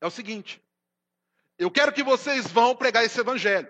é 0.00 0.06
o 0.06 0.10
seguinte, 0.10 0.62
eu 1.58 1.72
quero 1.72 1.92
que 1.92 2.04
vocês 2.04 2.46
vão 2.46 2.76
pregar 2.76 3.04
esse 3.04 3.18
evangelho. 3.18 3.68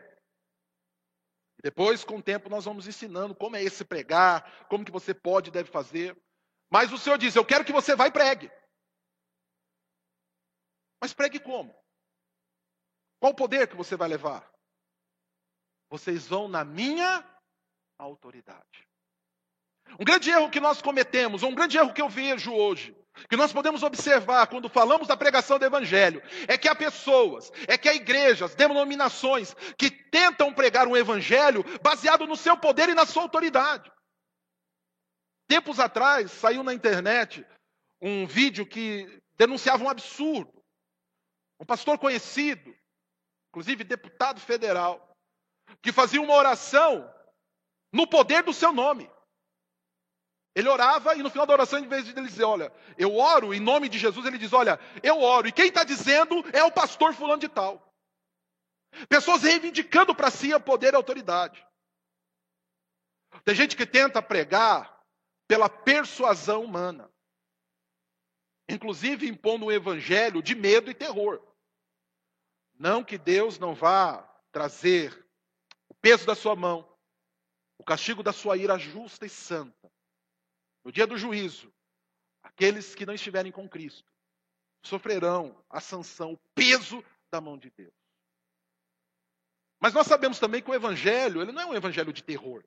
E 1.58 1.62
depois, 1.62 2.04
com 2.04 2.18
o 2.18 2.22
tempo, 2.22 2.50
nós 2.50 2.66
vamos 2.66 2.86
ensinando 2.86 3.34
como 3.34 3.56
é 3.56 3.62
esse 3.62 3.82
pregar, 3.82 4.66
como 4.68 4.84
que 4.84 4.92
você 4.92 5.14
pode 5.14 5.48
e 5.48 5.52
deve 5.52 5.70
fazer. 5.70 6.14
Mas 6.70 6.92
o 6.92 6.98
Senhor 6.98 7.16
diz: 7.16 7.34
Eu 7.34 7.46
quero 7.46 7.64
que 7.64 7.72
você 7.72 7.96
vá 7.96 8.08
e 8.08 8.12
pregue. 8.12 8.52
Mas 11.00 11.12
pregue 11.12 11.38
como? 11.38 11.74
Qual 13.20 13.32
o 13.32 13.36
poder 13.36 13.68
que 13.68 13.76
você 13.76 13.96
vai 13.96 14.08
levar? 14.08 14.48
Vocês 15.90 16.26
vão 16.26 16.48
na 16.48 16.64
minha 16.64 17.24
autoridade. 17.98 18.86
Um 19.98 20.04
grande 20.04 20.30
erro 20.30 20.50
que 20.50 20.60
nós 20.60 20.82
cometemos, 20.82 21.42
um 21.42 21.54
grande 21.54 21.78
erro 21.78 21.94
que 21.94 22.02
eu 22.02 22.08
vejo 22.08 22.52
hoje, 22.52 22.94
que 23.28 23.36
nós 23.36 23.52
podemos 23.52 23.82
observar 23.82 24.46
quando 24.46 24.68
falamos 24.68 25.08
da 25.08 25.16
pregação 25.16 25.58
do 25.58 25.64
Evangelho, 25.64 26.22
é 26.46 26.58
que 26.58 26.68
há 26.68 26.74
pessoas, 26.74 27.50
é 27.66 27.78
que 27.78 27.88
há 27.88 27.94
igrejas, 27.94 28.54
denominações 28.54 29.54
que 29.76 29.90
tentam 29.90 30.52
pregar 30.52 30.86
um 30.86 30.96
Evangelho 30.96 31.64
baseado 31.82 32.26
no 32.26 32.36
seu 32.36 32.56
poder 32.56 32.88
e 32.90 32.94
na 32.94 33.06
sua 33.06 33.22
autoridade. 33.22 33.90
Tempos 35.48 35.80
atrás 35.80 36.30
saiu 36.30 36.62
na 36.62 36.74
internet 36.74 37.44
um 38.00 38.26
vídeo 38.26 38.66
que 38.66 39.22
denunciava 39.36 39.82
um 39.82 39.88
absurdo. 39.88 40.57
Um 41.60 41.64
pastor 41.64 41.98
conhecido, 41.98 42.76
inclusive 43.50 43.84
deputado 43.84 44.40
federal, 44.40 45.16
que 45.82 45.92
fazia 45.92 46.20
uma 46.20 46.34
oração 46.34 47.12
no 47.92 48.06
poder 48.06 48.42
do 48.42 48.52
seu 48.52 48.72
nome. 48.72 49.10
Ele 50.54 50.68
orava 50.68 51.14
e 51.14 51.22
no 51.22 51.30
final 51.30 51.46
da 51.46 51.52
oração, 51.52 51.78
em 51.78 51.86
vez 51.86 52.04
de 52.04 52.10
ele 52.10 52.26
dizer, 52.26 52.44
olha, 52.44 52.72
eu 52.96 53.16
oro 53.16 53.54
em 53.54 53.60
nome 53.60 53.88
de 53.88 53.98
Jesus, 53.98 54.26
ele 54.26 54.38
diz, 54.38 54.52
olha, 54.52 54.78
eu 55.02 55.20
oro. 55.20 55.46
E 55.46 55.52
quem 55.52 55.68
está 55.68 55.84
dizendo 55.84 56.44
é 56.52 56.64
o 56.64 56.72
pastor 56.72 57.14
fulano 57.14 57.40
de 57.40 57.48
tal. 57.48 57.88
Pessoas 59.08 59.42
reivindicando 59.42 60.14
para 60.14 60.30
si 60.30 60.52
o 60.52 60.60
poder 60.60 60.92
e 60.92 60.96
a 60.96 60.98
autoridade. 60.98 61.64
Tem 63.44 63.54
gente 63.54 63.76
que 63.76 63.86
tenta 63.86 64.22
pregar 64.22 65.00
pela 65.46 65.68
persuasão 65.68 66.64
humana. 66.64 67.10
Inclusive 68.68 69.26
impondo 69.26 69.66
um 69.66 69.72
evangelho 69.72 70.42
de 70.42 70.54
medo 70.54 70.90
e 70.90 70.94
terror. 70.94 71.42
Não 72.78 73.02
que 73.02 73.16
Deus 73.16 73.58
não 73.58 73.74
vá 73.74 74.22
trazer 74.52 75.26
o 75.88 75.94
peso 75.94 76.26
da 76.26 76.34
sua 76.34 76.54
mão, 76.54 76.88
o 77.78 77.84
castigo 77.84 78.22
da 78.22 78.32
sua 78.32 78.56
ira 78.56 78.78
justa 78.78 79.26
e 79.26 79.28
santa 79.28 79.90
no 80.84 80.92
dia 80.92 81.06
do 81.06 81.18
juízo, 81.18 81.70
aqueles 82.42 82.94
que 82.94 83.04
não 83.04 83.12
estiverem 83.12 83.52
com 83.52 83.68
Cristo 83.68 84.10
sofrerão 84.82 85.62
a 85.68 85.80
sanção, 85.80 86.32
o 86.32 86.38
peso 86.54 87.04
da 87.30 87.42
mão 87.42 87.58
de 87.58 87.70
Deus. 87.70 87.92
Mas 89.78 89.92
nós 89.92 90.06
sabemos 90.06 90.38
também 90.38 90.62
que 90.62 90.70
o 90.70 90.74
evangelho, 90.74 91.42
ele 91.42 91.52
não 91.52 91.62
é 91.62 91.66
um 91.66 91.74
evangelho 91.74 92.10
de 92.10 92.22
terror. 92.22 92.64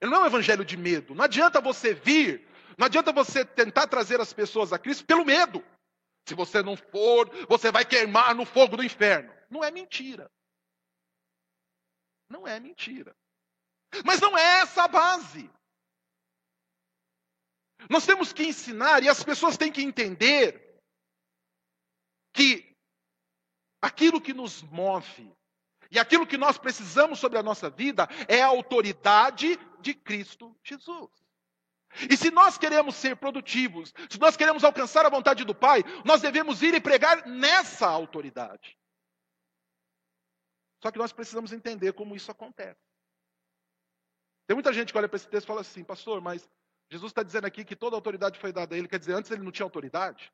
Ele 0.00 0.10
não 0.10 0.18
é 0.18 0.24
um 0.24 0.26
evangelho 0.26 0.64
de 0.64 0.76
medo. 0.76 1.14
Não 1.14 1.24
adianta 1.24 1.60
você 1.60 1.94
vir, 1.94 2.46
não 2.78 2.86
adianta 2.86 3.12
você 3.12 3.44
tentar 3.44 3.86
trazer 3.86 4.20
as 4.20 4.32
pessoas 4.32 4.72
a 4.72 4.78
Cristo 4.78 5.04
pelo 5.04 5.24
medo. 5.24 5.64
Se 6.26 6.34
você 6.34 6.62
não 6.62 6.76
for, 6.76 7.30
você 7.46 7.70
vai 7.70 7.84
queimar 7.84 8.34
no 8.34 8.46
fogo 8.46 8.76
do 8.76 8.84
inferno. 8.84 9.32
Não 9.50 9.62
é 9.62 9.70
mentira. 9.70 10.30
Não 12.28 12.46
é 12.46 12.58
mentira. 12.58 13.14
Mas 14.04 14.20
não 14.20 14.36
é 14.36 14.60
essa 14.60 14.84
a 14.84 14.88
base. 14.88 15.50
Nós 17.88 18.06
temos 18.06 18.32
que 18.32 18.44
ensinar 18.44 19.02
e 19.02 19.08
as 19.08 19.22
pessoas 19.22 19.56
têm 19.56 19.70
que 19.70 19.82
entender 19.82 20.80
que 22.32 22.74
aquilo 23.80 24.20
que 24.20 24.32
nos 24.32 24.62
move 24.62 25.32
e 25.90 25.98
aquilo 25.98 26.26
que 26.26 26.38
nós 26.38 26.58
precisamos 26.58 27.18
sobre 27.18 27.38
a 27.38 27.42
nossa 27.42 27.68
vida 27.68 28.08
é 28.26 28.42
a 28.42 28.46
autoridade 28.46 29.56
de 29.80 29.94
Cristo 29.94 30.56
Jesus. 30.64 31.23
E 32.10 32.16
se 32.16 32.30
nós 32.30 32.58
queremos 32.58 32.94
ser 32.94 33.16
produtivos, 33.16 33.92
se 34.10 34.18
nós 34.18 34.36
queremos 34.36 34.64
alcançar 34.64 35.06
a 35.06 35.10
vontade 35.10 35.44
do 35.44 35.54
Pai, 35.54 35.82
nós 36.04 36.20
devemos 36.20 36.62
ir 36.62 36.74
e 36.74 36.80
pregar 36.80 37.26
nessa 37.26 37.86
autoridade. 37.86 38.76
Só 40.82 40.90
que 40.90 40.98
nós 40.98 41.12
precisamos 41.12 41.52
entender 41.52 41.92
como 41.92 42.14
isso 42.14 42.30
acontece. 42.30 42.80
Tem 44.46 44.54
muita 44.54 44.72
gente 44.72 44.92
que 44.92 44.98
olha 44.98 45.08
para 45.08 45.16
esse 45.16 45.28
texto 45.28 45.46
e 45.46 45.48
fala 45.48 45.62
assim, 45.62 45.82
pastor, 45.82 46.20
mas 46.20 46.48
Jesus 46.90 47.10
está 47.10 47.22
dizendo 47.22 47.46
aqui 47.46 47.64
que 47.64 47.74
toda 47.74 47.96
a 47.96 47.98
autoridade 47.98 48.38
foi 48.38 48.52
dada 48.52 48.74
a 48.74 48.78
ele. 48.78 48.88
Quer 48.88 48.98
dizer, 48.98 49.14
antes 49.14 49.30
ele 49.30 49.42
não 49.42 49.52
tinha 49.52 49.64
autoridade? 49.64 50.32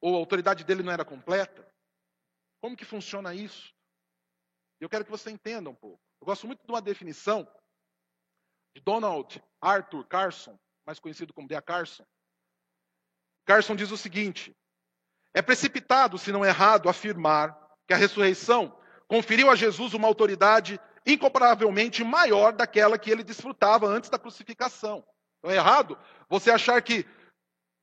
Ou 0.00 0.14
a 0.14 0.18
autoridade 0.18 0.64
dele 0.64 0.82
não 0.82 0.92
era 0.92 1.04
completa? 1.04 1.66
Como 2.60 2.76
que 2.76 2.84
funciona 2.84 3.34
isso? 3.34 3.74
Eu 4.80 4.88
quero 4.88 5.04
que 5.04 5.10
você 5.10 5.30
entenda 5.30 5.70
um 5.70 5.74
pouco. 5.74 6.02
Eu 6.20 6.26
gosto 6.26 6.46
muito 6.46 6.64
de 6.64 6.70
uma 6.70 6.82
definição 6.82 7.48
de 8.76 8.82
Donald 8.82 9.42
Arthur 9.60 10.06
Carson, 10.06 10.58
mais 10.86 10.98
conhecido 10.98 11.32
como 11.32 11.48
D.A. 11.48 11.62
Carson. 11.62 12.04
Carson 13.44 13.76
diz 13.76 13.90
o 13.90 13.96
seguinte: 13.96 14.54
é 15.32 15.42
precipitado, 15.42 16.18
se 16.18 16.32
não 16.32 16.44
errado, 16.44 16.88
afirmar 16.88 17.58
que 17.86 17.94
a 17.94 17.96
ressurreição 17.96 18.76
conferiu 19.06 19.50
a 19.50 19.54
Jesus 19.54 19.94
uma 19.94 20.08
autoridade 20.08 20.80
incomparavelmente 21.06 22.02
maior 22.02 22.52
daquela 22.52 22.98
que 22.98 23.10
ele 23.10 23.22
desfrutava 23.22 23.86
antes 23.86 24.08
da 24.08 24.18
crucificação. 24.18 25.04
Então 25.38 25.50
é 25.50 25.56
errado 25.56 25.98
você 26.28 26.50
achar 26.50 26.80
que 26.80 27.06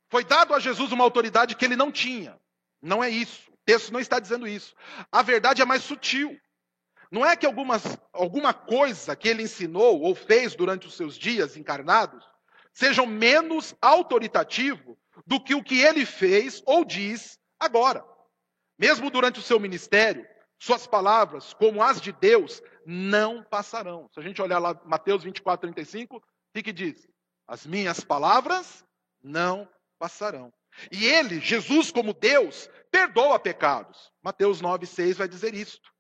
foi 0.10 0.24
dado 0.24 0.54
a 0.54 0.60
Jesus 0.60 0.92
uma 0.92 1.04
autoridade 1.04 1.56
que 1.56 1.64
ele 1.64 1.76
não 1.76 1.92
tinha. 1.92 2.40
Não 2.82 3.04
é 3.04 3.10
isso. 3.10 3.52
O 3.52 3.58
texto 3.64 3.94
não 3.94 4.00
está 4.00 4.20
dizendo 4.20 4.48
isso. 4.48 4.76
A 5.12 5.22
verdade 5.22 5.62
é 5.62 5.66
mais 5.66 5.84
sutil. 5.84 6.36
Não 7.12 7.26
é 7.26 7.36
que 7.36 7.46
algumas, 7.46 7.84
alguma 8.12 8.54
coisa 8.54 9.16
que 9.16 9.28
ele 9.28 9.44
ensinou 9.44 10.02
ou 10.02 10.16
fez 10.16 10.56
durante 10.56 10.88
os 10.88 10.96
seus 10.96 11.18
dias 11.18 11.56
encarnados 11.56 12.31
sejam 12.74 13.06
menos 13.06 13.76
autoritativo 13.82 14.98
do 15.26 15.40
que 15.40 15.56
o 15.56 15.64
que 15.64 15.80
ele 15.82 16.06
fez 16.06 16.62
ou 16.66 16.86
diz 16.86 17.40
agora. 17.60 18.04
Mesmo 18.78 19.10
durante 19.10 19.40
o 19.40 19.44
seu 19.44 19.60
ministério, 19.60 20.26
suas 20.58 20.88
palavras, 20.88 21.54
como 21.54 21.84
as 21.84 22.02
de 22.02 22.12
Deus, 22.12 22.62
não 22.86 23.44
passarão. 23.44 24.10
Se 24.14 24.20
a 24.20 24.24
gente 24.24 24.42
olhar 24.42 24.60
lá 24.60 24.80
Mateus 24.86 25.24
24, 25.24 25.72
35, 25.72 26.18
o 26.18 26.22
que, 26.54 26.64
que 26.64 26.74
diz? 26.74 27.08
As 27.48 27.66
minhas 27.66 28.02
palavras 28.02 28.86
não 29.24 29.68
passarão. 30.00 30.52
E 30.92 31.06
ele, 31.06 31.40
Jesus 31.40 31.92
como 31.92 32.14
Deus, 32.14 32.70
perdoa 32.90 33.40
pecados. 33.40 34.12
Mateus 34.24 34.62
9, 34.62 34.86
6 34.86 35.18
vai 35.18 35.28
dizer 35.28 35.54
isto. 35.54 35.92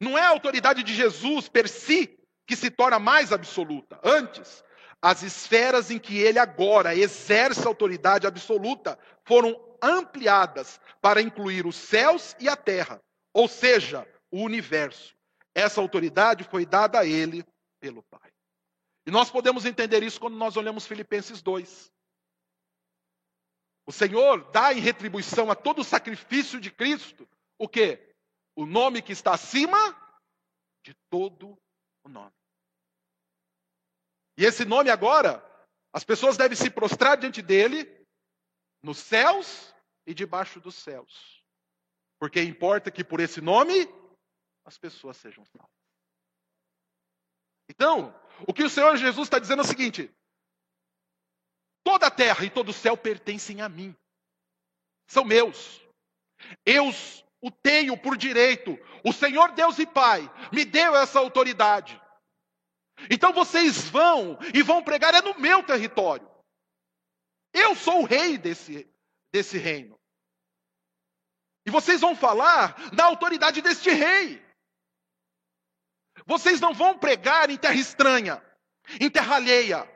Não 0.00 0.16
é 0.16 0.22
a 0.22 0.30
autoridade 0.30 0.82
de 0.82 0.94
Jesus 0.94 1.48
per 1.48 1.68
si 1.68 2.18
que 2.46 2.56
se 2.56 2.70
torna 2.70 2.98
mais 2.98 3.32
absoluta. 3.32 4.00
Antes, 4.02 4.63
as 5.04 5.22
esferas 5.22 5.90
em 5.90 5.98
que 5.98 6.16
ele 6.16 6.38
agora 6.38 6.96
exerce 6.96 7.66
autoridade 7.66 8.26
absoluta 8.26 8.98
foram 9.22 9.54
ampliadas 9.82 10.80
para 10.98 11.20
incluir 11.20 11.66
os 11.66 11.76
céus 11.76 12.34
e 12.40 12.48
a 12.48 12.56
terra, 12.56 13.02
ou 13.30 13.46
seja, 13.46 14.08
o 14.30 14.40
universo. 14.40 15.14
Essa 15.54 15.78
autoridade 15.78 16.42
foi 16.44 16.64
dada 16.64 17.00
a 17.00 17.04
ele 17.04 17.44
pelo 17.78 18.02
Pai. 18.04 18.32
E 19.06 19.10
nós 19.10 19.30
podemos 19.30 19.66
entender 19.66 20.02
isso 20.02 20.18
quando 20.18 20.38
nós 20.38 20.56
olhamos 20.56 20.86
Filipenses 20.86 21.42
2. 21.42 21.92
O 23.84 23.92
Senhor 23.92 24.50
dá 24.52 24.72
em 24.72 24.80
retribuição 24.80 25.50
a 25.50 25.54
todo 25.54 25.82
o 25.82 25.84
sacrifício 25.84 26.58
de 26.58 26.70
Cristo 26.70 27.28
o 27.58 27.68
quê? 27.68 28.14
O 28.56 28.64
nome 28.64 29.02
que 29.02 29.12
está 29.12 29.34
acima 29.34 29.94
de 30.82 30.94
todo 31.10 31.58
o 32.02 32.08
nome. 32.08 32.32
E 34.36 34.44
esse 34.44 34.64
nome 34.64 34.90
agora, 34.90 35.42
as 35.92 36.04
pessoas 36.04 36.36
devem 36.36 36.56
se 36.56 36.70
prostrar 36.70 37.16
diante 37.16 37.40
dele, 37.40 37.84
nos 38.82 38.98
céus 38.98 39.74
e 40.06 40.12
debaixo 40.12 40.60
dos 40.60 40.74
céus. 40.74 41.42
Porque 42.18 42.42
importa 42.42 42.90
que 42.90 43.04
por 43.04 43.20
esse 43.20 43.40
nome 43.40 43.88
as 44.64 44.78
pessoas 44.78 45.16
sejam 45.16 45.44
salvas. 45.44 45.70
Então, 47.68 48.14
o 48.46 48.52
que 48.52 48.62
o 48.62 48.70
Senhor 48.70 48.96
Jesus 48.96 49.26
está 49.26 49.38
dizendo 49.38 49.62
é 49.62 49.64
o 49.64 49.68
seguinte: 49.68 50.10
toda 51.84 52.06
a 52.06 52.10
terra 52.10 52.44
e 52.44 52.50
todo 52.50 52.70
o 52.70 52.74
céu 52.74 52.96
pertencem 52.96 53.60
a 53.60 53.68
mim, 53.68 53.96
são 55.06 55.24
meus. 55.24 55.80
Eu 56.64 56.90
o 57.40 57.50
tenho 57.50 57.96
por 57.96 58.16
direito. 58.16 58.78
O 59.04 59.12
Senhor 59.12 59.52
Deus 59.52 59.78
e 59.78 59.86
Pai 59.86 60.30
me 60.50 60.64
deu 60.64 60.96
essa 60.96 61.18
autoridade. 61.18 62.00
Então 63.10 63.32
vocês 63.32 63.88
vão 63.88 64.38
e 64.54 64.62
vão 64.62 64.82
pregar 64.82 65.14
é 65.14 65.22
no 65.22 65.38
meu 65.38 65.62
território. 65.62 66.28
Eu 67.52 67.74
sou 67.74 68.02
o 68.02 68.04
rei 68.04 68.36
desse, 68.36 68.88
desse 69.32 69.58
reino. 69.58 69.98
E 71.66 71.70
vocês 71.70 72.00
vão 72.00 72.14
falar 72.14 72.90
da 72.90 73.04
autoridade 73.04 73.62
deste 73.62 73.90
rei. 73.90 74.44
Vocês 76.26 76.60
não 76.60 76.74
vão 76.74 76.98
pregar 76.98 77.50
em 77.50 77.56
terra 77.56 77.74
estranha, 77.74 78.42
em 79.00 79.10
terra 79.10 79.36
alheia. 79.36 79.90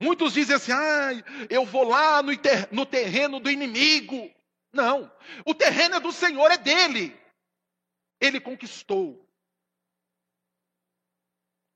Muitos 0.00 0.32
dizem 0.32 0.56
assim: 0.56 0.72
ah, 0.72 1.10
eu 1.50 1.64
vou 1.64 1.84
lá 1.84 2.22
no, 2.22 2.36
ter, 2.36 2.72
no 2.72 2.86
terreno 2.86 3.40
do 3.40 3.50
inimigo. 3.50 4.32
Não, 4.72 5.10
o 5.44 5.54
terreno 5.54 5.96
é 5.96 6.00
do 6.00 6.12
Senhor, 6.12 6.50
é 6.50 6.56
dele. 6.56 7.18
Ele 8.20 8.40
conquistou. 8.40 9.27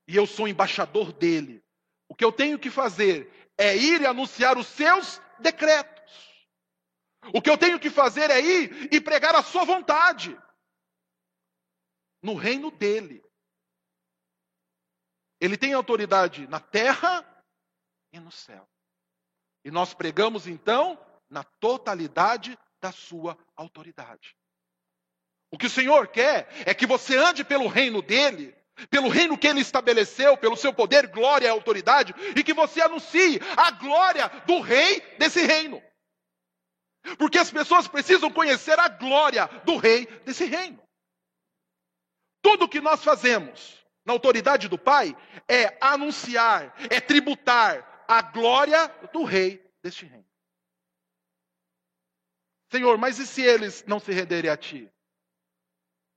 E 0.07 0.17
eu 0.17 0.27
sou 0.27 0.49
embaixador 0.49 1.13
dele. 1.13 1.63
O 2.09 2.15
que 2.15 2.25
eu 2.25 2.33
tenho 2.33 2.59
que 2.59 2.71
fazer 2.71 3.31
é 3.57 3.77
ir 3.77 4.01
e 4.03 4.07
anunciar 4.07 4.59
os 4.59 4.67
seus 4.67 5.21
decretos. 5.39 6.03
O 7.33 7.41
que 7.41 7.49
eu 7.49 7.57
tenho 7.57 7.79
que 7.79 7.89
fazer 7.89 8.31
é 8.31 8.41
ir 8.41 8.93
e 8.93 9.01
pregar 9.01 9.35
a 9.35 9.43
sua 9.43 9.65
vontade 9.65 10.37
no 12.23 12.35
reino 12.35 12.71
dele. 12.71 13.23
Ele 15.41 15.57
tem 15.57 15.73
autoridade 15.73 16.47
na 16.47 16.61
terra 16.61 17.27
e 18.13 18.21
no 18.21 18.31
céu. 18.31 18.69
E 19.65 19.71
nós 19.71 19.95
pregamos 19.95 20.47
então 20.47 20.99
na 21.29 21.45
totalidade 21.45 22.59
da 22.81 22.93
sua 22.93 23.39
autoridade. 23.57 24.37
O 25.51 25.59
que 25.59 25.67
o 25.67 25.71
Senhor 25.71 26.09
quer 26.09 26.49
é 26.67 26.75
que 26.75 26.87
você 26.87 27.17
ande 27.17 27.45
pelo 27.45 27.69
reino 27.69 28.03
dele, 28.03 28.57
pelo 28.91 29.09
reino 29.09 29.39
que 29.39 29.47
ele 29.47 29.61
estabeleceu, 29.61 30.37
pelo 30.37 30.57
seu 30.57 30.73
poder, 30.73 31.07
glória 31.09 31.47
e 31.47 31.51
autoridade, 31.51 32.15
e 32.37 32.43
que 32.43 32.55
você 32.55 32.81
anuncie 32.81 33.39
a 33.57 33.71
glória 33.73 34.29
do 34.47 34.61
rei 34.61 35.01
desse 35.19 35.43
reino. 35.43 35.83
Porque 37.19 37.39
as 37.39 37.51
pessoas 37.51 37.89
precisam 37.89 38.31
conhecer 38.31 38.79
a 38.79 38.89
glória 38.89 39.47
do 39.65 39.77
rei 39.77 40.07
desse 40.25 40.45
reino. 40.45 40.83
Tudo 42.41 42.69
que 42.69 42.81
nós 42.81 43.03
fazemos 43.03 43.85
na 44.05 44.13
autoridade 44.13 44.69
do 44.69 44.79
Pai 44.79 45.17
é 45.49 45.77
anunciar, 45.81 46.75
é 46.91 47.01
tributar 47.01 48.05
a 48.09 48.23
glória 48.23 48.89
do 49.13 49.25
rei 49.25 49.65
deste 49.83 50.07
reino. 50.07 50.27
Senhor, 52.71 52.97
mas 52.97 53.19
e 53.19 53.27
se 53.27 53.43
eles 53.43 53.85
não 53.85 54.01
se 54.01 54.13
renderem 54.13 54.51
a 54.51 54.57
ti? 54.57 54.91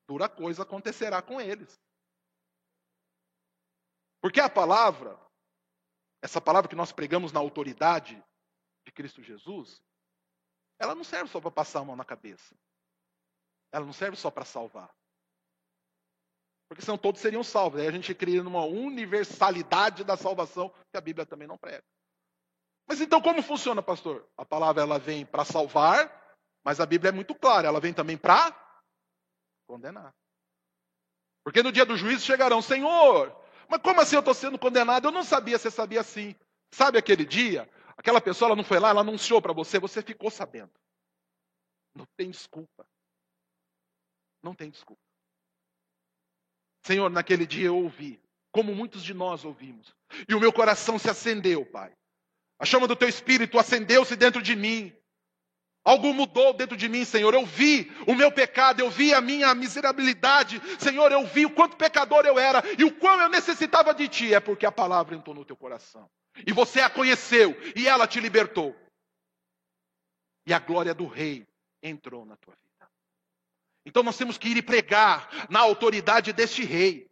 Dura 0.08 0.30
coisa 0.30 0.64
acontecerá 0.64 1.22
com 1.22 1.42
eles. 1.42 1.80
Porque 4.26 4.40
a 4.40 4.50
palavra, 4.50 5.16
essa 6.20 6.42
palavra 6.42 6.68
que 6.68 6.76
nós 6.76 6.92
pregamos 6.92 7.32
na 7.32 7.40
autoridade 7.40 8.16
de 8.84 8.92
Cristo 8.92 9.22
Jesus, 9.22 9.80
ela 10.80 10.96
não 10.96 11.04
serve 11.04 11.30
só 11.30 11.40
para 11.40 11.52
passar 11.52 11.82
a 11.82 11.86
mão 11.86 11.96
na 11.96 12.04
cabeça. 12.04 12.56
Ela 13.72 13.86
não 13.86 13.94
serve 13.94 14.18
só 14.18 14.32
para 14.32 14.44
salvar. 14.44 14.92
Porque 16.68 16.82
senão 16.82 16.98
todos 16.98 17.22
seriam 17.22 17.44
salvos. 17.44 17.80
Aí 17.80 17.86
a 17.88 17.92
gente 17.92 18.16
cria 18.16 18.42
uma 18.42 18.66
universalidade 18.66 20.04
da 20.04 20.18
salvação 20.18 20.74
que 20.92 20.98
a 20.98 21.02
Bíblia 21.02 21.28
também 21.28 21.48
não 21.48 21.60
prega. 21.60 21.86
Mas 22.88 23.02
então 23.02 23.22
como 23.22 23.44
funciona, 23.44 23.84
pastor? 23.84 24.28
A 24.36 24.44
palavra 24.44 24.82
ela 24.82 24.98
vem 24.98 25.24
para 25.24 25.46
salvar, 25.46 26.36
mas 26.64 26.80
a 26.80 26.86
Bíblia 26.88 27.10
é 27.10 27.14
muito 27.14 27.36
clara, 27.36 27.68
ela 27.68 27.80
vem 27.80 27.94
também 27.94 28.18
para 28.18 28.52
condenar. 29.68 30.16
Porque 31.44 31.62
no 31.62 31.72
dia 31.72 31.86
do 31.86 31.96
juízo 31.96 32.26
chegarão, 32.26 32.60
Senhor, 32.60 33.45
mas 33.70 33.82
como 33.82 34.02
assim 34.02 34.16
eu 34.16 34.20
estou 34.20 34.34
sendo 34.34 34.58
condenado? 34.60 35.08
Eu 35.08 35.12
não 35.12 35.24
sabia, 35.24 35.58
você 35.58 35.72
sabia 35.72 36.04
sim. 36.04 36.36
Sabe 36.72 36.98
aquele 36.98 37.26
dia? 37.26 37.70
Aquela 37.98 38.20
pessoa 38.20 38.50
ela 38.50 38.56
não 38.56 38.64
foi 38.64 38.80
lá, 38.80 38.90
ela 38.90 39.02
anunciou 39.02 39.42
para 39.42 39.54
você, 39.54 39.80
você 39.80 40.02
ficou 40.02 40.30
sabendo. 40.30 40.72
Não 41.94 42.06
tem 42.18 42.30
desculpa. 42.30 42.86
Não 44.44 44.54
tem 44.54 44.70
desculpa. 44.70 45.02
Senhor, 46.86 47.10
naquele 47.10 47.48
dia 47.48 47.68
eu 47.68 47.78
ouvi, 47.78 48.22
como 48.52 48.76
muitos 48.76 49.04
de 49.04 49.14
nós 49.14 49.44
ouvimos, 49.44 49.96
e 50.30 50.36
o 50.36 50.40
meu 50.40 50.54
coração 50.54 51.00
se 51.00 51.10
acendeu, 51.10 51.66
Pai. 51.66 51.96
A 52.60 52.66
chama 52.66 52.88
do 52.88 52.96
teu 52.96 53.10
espírito 53.10 53.58
acendeu-se 53.58 54.16
dentro 54.16 54.42
de 54.42 54.56
mim. 54.56 54.96
Algo 55.86 56.12
mudou 56.16 56.52
dentro 56.52 56.76
de 56.76 56.90
mim, 56.90 57.06
Senhor. 57.06 57.32
Eu 57.36 57.46
vi 57.46 57.92
o 58.08 58.16
meu 58.16 58.32
pecado, 58.32 58.80
eu 58.80 58.90
vi 58.90 59.14
a 59.14 59.22
minha 59.22 59.54
miserabilidade. 59.54 60.60
Senhor, 60.80 61.12
eu 61.12 61.24
vi 61.28 61.46
o 61.46 61.52
quanto 61.52 61.78
pecador 61.78 62.26
eu 62.26 62.40
era 62.40 62.64
e 62.80 62.84
o 62.84 62.92
quão 62.92 63.22
eu 63.22 63.30
necessitava 63.30 63.94
de 63.94 64.08
Ti. 64.08 64.34
É 64.34 64.40
porque 64.40 64.66
a 64.66 64.72
palavra 64.72 65.16
entrou 65.16 65.36
no 65.36 65.46
teu 65.46 65.56
coração. 65.56 66.10
E 66.46 66.52
você 66.52 66.82
a 66.82 66.90
conheceu 66.90 67.56
e 67.76 67.88
ela 67.88 68.08
te 68.08 68.20
libertou. 68.20 68.76
E 70.48 70.54
a 70.54 70.58
glória 70.58 70.96
do 70.96 71.06
Rei 71.06 71.48
entrou 71.84 72.26
na 72.26 72.36
tua 72.36 72.56
vida. 72.56 72.90
Então 73.86 74.02
nós 74.02 74.18
temos 74.18 74.40
que 74.40 74.50
ir 74.50 74.58
e 74.58 74.64
pregar 74.64 75.30
na 75.52 75.60
autoridade 75.60 76.34
deste 76.34 76.66
rei. 76.66 77.08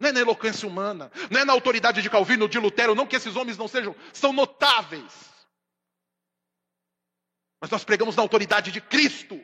Não 0.00 0.08
é 0.08 0.12
na 0.12 0.20
eloquência 0.20 0.66
humana, 0.66 1.12
não 1.30 1.40
é 1.40 1.44
na 1.44 1.52
autoridade 1.52 2.02
de 2.02 2.10
Calvino, 2.10 2.48
de 2.48 2.58
Lutero, 2.58 2.94
não 2.94 3.06
que 3.06 3.14
esses 3.14 3.36
homens 3.36 3.56
não 3.56 3.68
sejam, 3.68 3.94
são 4.12 4.32
notáveis. 4.32 5.29
Mas 7.60 7.70
nós 7.70 7.84
pregamos 7.84 8.16
na 8.16 8.22
autoridade 8.22 8.72
de 8.72 8.80
Cristo. 8.80 9.38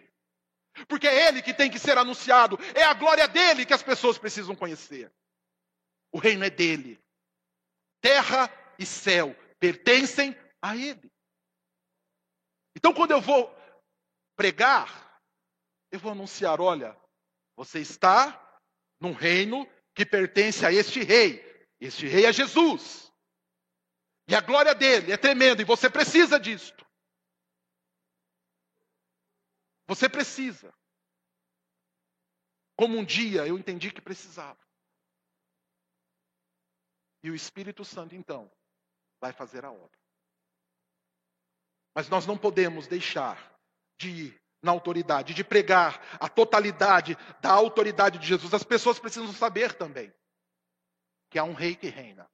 Porque 0.89 1.07
é 1.07 1.29
Ele 1.29 1.43
que 1.43 1.55
tem 1.55 1.71
que 1.71 1.79
ser 1.79 1.97
anunciado, 1.97 2.59
é 2.75 2.85
a 2.85 2.95
glória 2.95 3.27
dele 3.27 3.65
que 3.65 3.73
as 3.73 3.83
pessoas 3.83 4.19
precisam 4.19 4.55
conhecer. 4.55 5.13
O 6.13 6.19
reino 6.19 6.45
é 6.45 6.51
dele. 6.51 7.01
Terra 8.01 8.51
e 8.79 8.85
céu 8.85 9.35
pertencem 9.59 10.37
a 10.61 10.77
Ele. 10.77 11.11
Então, 12.77 12.93
quando 12.93 13.13
eu 13.13 13.21
vou 13.21 13.55
pregar, 14.37 15.21
eu 15.91 15.99
vou 15.99 16.13
anunciar: 16.13 16.61
olha, 16.61 16.97
você 17.57 17.81
está 17.81 18.61
num 19.01 19.13
reino 19.13 19.67
que 19.95 20.05
pertence 20.05 20.65
a 20.65 20.73
este 20.73 21.03
rei. 21.03 21.45
Este 21.81 22.07
rei 22.07 22.27
é 22.27 22.33
Jesus. 22.33 23.11
E 24.29 24.35
a 24.35 24.41
glória 24.41 24.75
dele 24.75 25.13
é 25.13 25.17
tremenda, 25.17 25.63
e 25.63 25.65
você 25.65 25.89
precisa 25.89 26.39
disto. 26.39 26.86
Você 29.87 30.09
precisa. 30.09 30.75
Como 32.77 32.99
um 32.99 33.05
dia 33.05 33.47
eu 33.47 33.59
entendi 33.59 33.91
que 33.91 34.01
precisava. 34.01 34.59
E 37.23 37.31
o 37.31 37.35
Espírito 37.35 37.85
Santo, 37.85 38.15
então, 38.15 38.51
vai 39.21 39.33
fazer 39.33 39.65
a 39.65 39.73
obra. 39.73 39.99
Mas 41.95 42.09
nós 42.09 42.27
não 42.27 42.37
podemos 42.37 42.87
deixar 42.87 43.59
de 43.99 44.11
ir 44.11 44.43
na 44.63 44.73
autoridade, 44.73 45.35
de 45.35 45.43
pregar 45.43 46.01
a 46.21 46.29
totalidade 46.29 47.17
da 47.41 47.51
autoridade 47.51 48.19
de 48.19 48.27
Jesus. 48.27 48.53
As 48.53 48.65
pessoas 48.65 48.99
precisam 48.99 49.33
saber 49.33 49.73
também 49.75 50.13
que 51.31 51.39
há 51.39 51.45
um 51.45 51.55
rei 51.55 51.75
que 51.75 51.89
reina. 51.89 52.29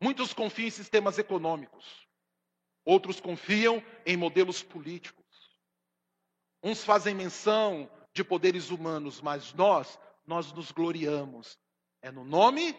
Muitos 0.00 0.32
confiam 0.32 0.66
em 0.66 0.70
sistemas 0.70 1.18
econômicos, 1.18 2.08
outros 2.84 3.20
confiam 3.20 3.84
em 4.04 4.16
modelos 4.16 4.62
políticos. 4.62 5.21
Uns 6.62 6.84
fazem 6.84 7.14
menção 7.14 7.90
de 8.14 8.22
poderes 8.22 8.70
humanos, 8.70 9.20
mas 9.20 9.52
nós, 9.52 9.98
nós 10.24 10.52
nos 10.52 10.70
gloriamos. 10.70 11.58
É 12.00 12.10
no 12.10 12.24
nome 12.24 12.72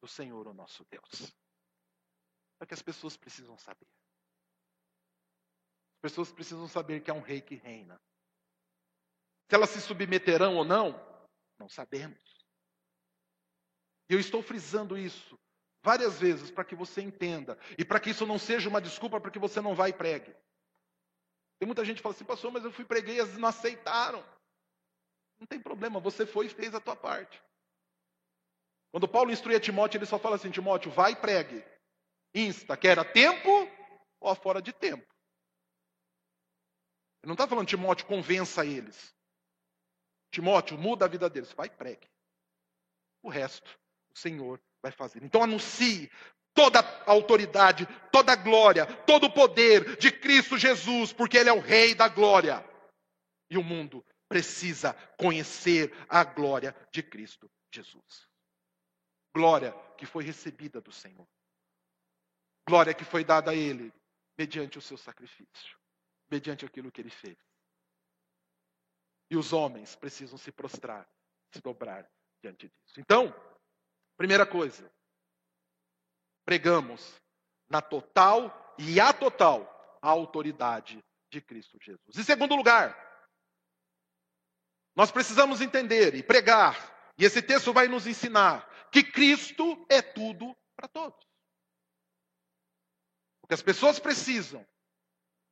do 0.00 0.08
Senhor, 0.08 0.48
o 0.48 0.54
nosso 0.54 0.84
Deus. 0.90 1.32
É 2.60 2.66
que 2.66 2.74
as 2.74 2.82
pessoas 2.82 3.16
precisam 3.16 3.56
saber. 3.58 3.86
As 5.96 6.10
pessoas 6.10 6.32
precisam 6.32 6.66
saber 6.68 7.02
que 7.02 7.10
há 7.10 7.14
um 7.14 7.20
rei 7.20 7.40
que 7.40 7.54
reina. 7.54 8.00
Se 9.48 9.54
elas 9.54 9.70
se 9.70 9.80
submeterão 9.80 10.56
ou 10.56 10.64
não, 10.64 10.94
não 11.58 11.68
sabemos. 11.68 12.22
E 14.08 14.14
eu 14.14 14.20
estou 14.20 14.42
frisando 14.42 14.98
isso 14.98 15.38
várias 15.82 16.18
vezes 16.18 16.50
para 16.50 16.64
que 16.64 16.74
você 16.74 17.02
entenda 17.02 17.58
e 17.78 17.84
para 17.84 18.00
que 18.00 18.10
isso 18.10 18.26
não 18.26 18.38
seja 18.38 18.68
uma 18.68 18.80
desculpa 18.80 19.20
para 19.20 19.30
que 19.30 19.38
você 19.38 19.60
não 19.60 19.74
vá 19.74 19.88
e 19.88 19.92
pregue. 19.92 20.34
Tem 21.58 21.66
muita 21.66 21.84
gente 21.84 21.96
que 21.96 22.02
fala 22.02 22.14
assim, 22.14 22.24
pastor, 22.24 22.50
mas 22.50 22.64
eu 22.64 22.72
fui 22.72 22.84
preguei 22.84 23.18
eles 23.18 23.36
não 23.38 23.48
aceitaram. 23.48 24.24
Não 25.38 25.46
tem 25.46 25.60
problema, 25.60 26.00
você 26.00 26.26
foi 26.26 26.46
e 26.46 26.50
fez 26.50 26.74
a 26.74 26.80
tua 26.80 26.96
parte. 26.96 27.42
Quando 28.90 29.08
Paulo 29.08 29.32
instruía 29.32 29.58
Timóteo, 29.58 29.98
ele 29.98 30.06
só 30.06 30.20
fala 30.20 30.36
assim: 30.36 30.50
Timóteo, 30.50 30.90
vai 30.90 31.12
e 31.12 31.16
pregue. 31.16 31.64
Insta, 32.32 32.76
quer 32.76 32.98
a 32.98 33.04
tempo 33.04 33.50
ou 34.20 34.34
fora 34.36 34.62
de 34.62 34.72
tempo. 34.72 35.04
Ele 37.22 37.28
não 37.28 37.32
está 37.34 37.48
falando, 37.48 37.66
Timóteo, 37.66 38.06
convença 38.06 38.64
eles. 38.64 39.12
Timóteo, 40.30 40.78
muda 40.78 41.06
a 41.06 41.08
vida 41.08 41.28
deles. 41.28 41.52
Vai 41.52 41.66
e 41.66 41.70
pregue. 41.70 42.08
O 43.22 43.28
resto, 43.28 43.78
o 44.14 44.18
Senhor 44.18 44.62
vai 44.80 44.92
fazer. 44.92 45.24
Então 45.24 45.42
anuncie 45.42 46.10
toda 46.54 46.80
a 46.80 47.10
autoridade, 47.10 47.86
toda 48.10 48.32
a 48.32 48.36
glória, 48.36 48.86
todo 49.04 49.26
o 49.26 49.32
poder 49.32 49.96
de 49.96 50.10
Cristo 50.10 50.56
Jesus, 50.56 51.12
porque 51.12 51.36
Ele 51.36 51.50
é 51.50 51.52
o 51.52 51.60
Rei 51.60 51.94
da 51.94 52.08
glória. 52.08 52.64
E 53.50 53.58
o 53.58 53.62
mundo 53.62 54.04
precisa 54.28 54.94
conhecer 55.18 55.92
a 56.08 56.24
glória 56.24 56.74
de 56.90 57.02
Cristo 57.02 57.50
Jesus. 57.72 58.28
Glória 59.34 59.72
que 59.98 60.06
foi 60.06 60.24
recebida 60.24 60.80
do 60.80 60.92
Senhor. 60.92 61.26
Glória 62.66 62.94
que 62.94 63.04
foi 63.04 63.24
dada 63.24 63.50
a 63.50 63.54
Ele 63.54 63.92
mediante 64.38 64.78
o 64.78 64.80
seu 64.80 64.96
sacrifício, 64.96 65.78
mediante 66.30 66.64
aquilo 66.64 66.90
que 66.90 67.00
Ele 67.00 67.10
fez. 67.10 67.36
E 69.30 69.36
os 69.36 69.52
homens 69.52 69.96
precisam 69.96 70.38
se 70.38 70.52
prostrar, 70.52 71.08
se 71.52 71.60
dobrar 71.60 72.08
diante 72.42 72.68
disso. 72.68 73.00
Então, 73.00 73.34
primeira 74.16 74.46
coisa, 74.46 74.90
pregamos 76.44 77.14
na 77.68 77.80
total 77.80 78.74
e 78.78 79.00
a 79.00 79.12
total 79.12 79.70
a 80.02 80.08
autoridade 80.08 81.02
de 81.30 81.40
Cristo 81.40 81.78
Jesus. 81.80 82.16
Em 82.16 82.22
segundo 82.22 82.54
lugar, 82.54 82.94
nós 84.94 85.10
precisamos 85.10 85.60
entender 85.60 86.14
e 86.14 86.22
pregar, 86.22 87.12
e 87.18 87.24
esse 87.24 87.42
texto 87.42 87.72
vai 87.72 87.88
nos 87.88 88.06
ensinar 88.06 88.68
que 88.90 89.02
Cristo 89.02 89.84
é 89.88 90.00
tudo 90.00 90.56
para 90.76 90.86
todos. 90.86 91.18
O 93.42 93.46
que 93.46 93.54
as 93.54 93.62
pessoas 93.62 93.98
precisam, 93.98 94.66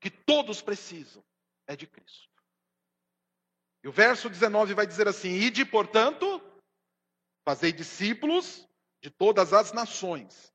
que 0.01 0.11
todos 0.11 0.63
precisam, 0.63 1.25
é 1.67 1.75
de 1.75 1.87
Cristo. 1.87 2.29
E 3.83 3.89
o 3.89 3.93
verso 3.93 4.31
19 4.31 4.75
vai 4.75 4.87
dizer 4.87 5.09
assim: 5.09 5.31
Ide, 5.31 5.65
portanto, 5.65 6.41
fazei 7.45 7.73
discípulos 7.73 8.69
de 9.01 9.11
todas 9.11 9.53
as 9.53 9.73
nações, 9.73 10.52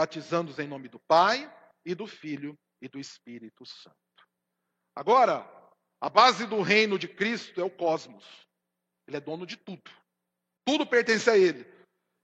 batizando-os 0.00 0.58
em 0.58 0.66
nome 0.66 0.88
do 0.88 0.98
Pai 0.98 1.54
e 1.84 1.94
do 1.94 2.06
Filho 2.06 2.58
e 2.80 2.88
do 2.88 2.98
Espírito 2.98 3.66
Santo. 3.66 3.96
Agora, 4.96 5.46
a 6.00 6.08
base 6.08 6.46
do 6.46 6.62
reino 6.62 6.98
de 6.98 7.06
Cristo 7.06 7.60
é 7.60 7.64
o 7.64 7.70
cosmos. 7.70 8.24
Ele 9.06 9.18
é 9.18 9.20
dono 9.20 9.44
de 9.44 9.58
tudo. 9.58 9.90
Tudo 10.64 10.86
pertence 10.86 11.28
a 11.28 11.36
ele. 11.36 11.66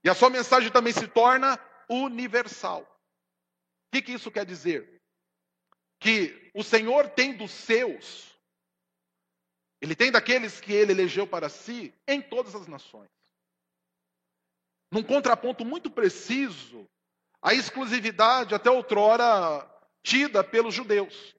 E 0.03 0.09
a 0.09 0.15
sua 0.15 0.31
mensagem 0.31 0.71
também 0.71 0.91
se 0.91 1.07
torna 1.07 1.59
universal. 1.87 2.81
O 2.81 2.87
que, 3.93 4.01
que 4.01 4.13
isso 4.13 4.31
quer 4.31 4.43
dizer? 4.43 4.99
Que 5.99 6.51
o 6.55 6.63
Senhor 6.63 7.11
tem 7.11 7.37
dos 7.37 7.51
seus, 7.51 8.35
ele 9.79 9.95
tem 9.95 10.11
daqueles 10.11 10.59
que 10.59 10.73
ele 10.73 10.93
elegeu 10.93 11.27
para 11.27 11.47
si 11.47 11.93
em 12.07 12.23
todas 12.23 12.55
as 12.55 12.67
nações. 12.67 13.11
Num 14.91 15.03
contraponto 15.03 15.63
muito 15.63 15.91
preciso 15.91 16.89
à 17.41 17.53
exclusividade 17.53 18.55
até 18.55 18.69
outrora 18.69 19.65
tida 20.03 20.43
pelos 20.43 20.73
judeus. 20.73 21.35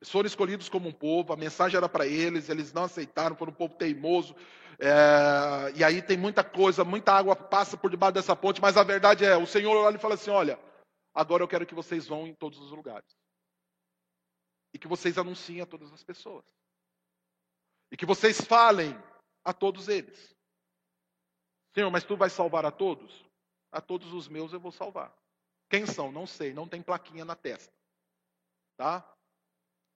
Eles 0.00 0.10
foram 0.10 0.26
escolhidos 0.26 0.68
como 0.68 0.88
um 0.88 0.92
povo, 0.92 1.32
a 1.32 1.36
mensagem 1.36 1.76
era 1.76 1.88
para 1.88 2.06
eles, 2.06 2.48
eles 2.48 2.72
não 2.72 2.84
aceitaram, 2.84 3.36
foram 3.36 3.52
um 3.52 3.56
povo 3.56 3.74
teimoso. 3.76 4.34
É, 4.80 5.72
e 5.76 5.84
aí 5.84 6.02
tem 6.02 6.16
muita 6.16 6.42
coisa, 6.42 6.84
muita 6.84 7.12
água 7.12 7.36
passa 7.36 7.76
por 7.76 7.88
debaixo 7.88 8.14
dessa 8.14 8.34
ponte, 8.34 8.60
mas 8.60 8.76
a 8.76 8.82
verdade 8.82 9.24
é: 9.24 9.36
o 9.36 9.46
Senhor 9.46 9.76
olha 9.76 9.96
e 9.96 10.00
fala 10.00 10.14
assim: 10.14 10.30
olha, 10.30 10.58
agora 11.14 11.42
eu 11.42 11.48
quero 11.48 11.64
que 11.64 11.74
vocês 11.74 12.08
vão 12.08 12.26
em 12.26 12.34
todos 12.34 12.58
os 12.58 12.72
lugares. 12.72 13.08
E 14.74 14.78
que 14.78 14.88
vocês 14.88 15.18
anunciem 15.18 15.60
a 15.60 15.66
todas 15.66 15.92
as 15.92 16.02
pessoas. 16.02 16.44
E 17.92 17.96
que 17.96 18.06
vocês 18.06 18.40
falem 18.40 19.00
a 19.44 19.52
todos 19.52 19.86
eles. 19.88 20.34
Senhor, 21.74 21.90
mas 21.90 22.04
tu 22.04 22.16
vais 22.16 22.32
salvar 22.32 22.64
a 22.64 22.70
todos? 22.70 23.24
A 23.72 23.80
todos 23.80 24.12
os 24.12 24.28
meus 24.28 24.52
eu 24.52 24.60
vou 24.60 24.70
salvar. 24.70 25.12
Quem 25.68 25.86
são? 25.86 26.12
Não 26.12 26.26
sei, 26.26 26.52
não 26.52 26.68
tem 26.68 26.82
plaquinha 26.82 27.24
na 27.24 27.34
testa. 27.34 27.72
Tá? 28.76 29.00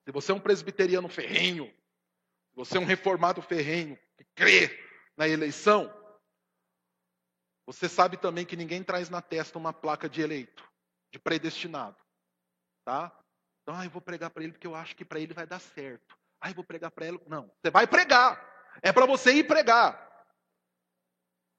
Se 0.03 0.11
você 0.11 0.31
é 0.31 0.35
um 0.35 0.39
presbiteriano 0.39 1.07
ferrenho, 1.07 1.67
se 1.67 2.55
você 2.55 2.77
é 2.77 2.79
um 2.79 2.85
reformado 2.85 3.41
ferrenho, 3.41 3.95
que 4.17 4.25
crê 4.33 4.83
na 5.15 5.27
eleição, 5.27 5.93
você 7.67 7.87
sabe 7.87 8.17
também 8.17 8.45
que 8.45 8.55
ninguém 8.55 8.83
traz 8.83 9.09
na 9.09 9.21
testa 9.21 9.57
uma 9.57 9.73
placa 9.73 10.09
de 10.09 10.21
eleito, 10.21 10.67
de 11.11 11.19
predestinado. 11.19 11.97
Tá? 12.83 13.15
Então, 13.61 13.75
ah, 13.75 13.83
eu 13.83 13.89
vou 13.91 14.01
pregar 14.01 14.29
para 14.29 14.43
ele 14.43 14.53
porque 14.53 14.65
eu 14.65 14.73
acho 14.73 14.95
que 14.95 15.03
para 15.03 15.19
ele 15.19 15.33
vai 15.33 15.45
dar 15.45 15.59
certo. 15.59 16.17
Ah, 16.39 16.49
eu 16.49 16.55
vou 16.55 16.63
pregar 16.63 16.89
para 16.89 17.05
ele. 17.05 17.19
Não, 17.27 17.51
você 17.61 17.69
vai 17.69 17.85
pregar. 17.85 18.41
É 18.81 18.93
para 18.93 19.05
você 19.05 19.33
ir 19.33 19.43
pregar. 19.45 19.95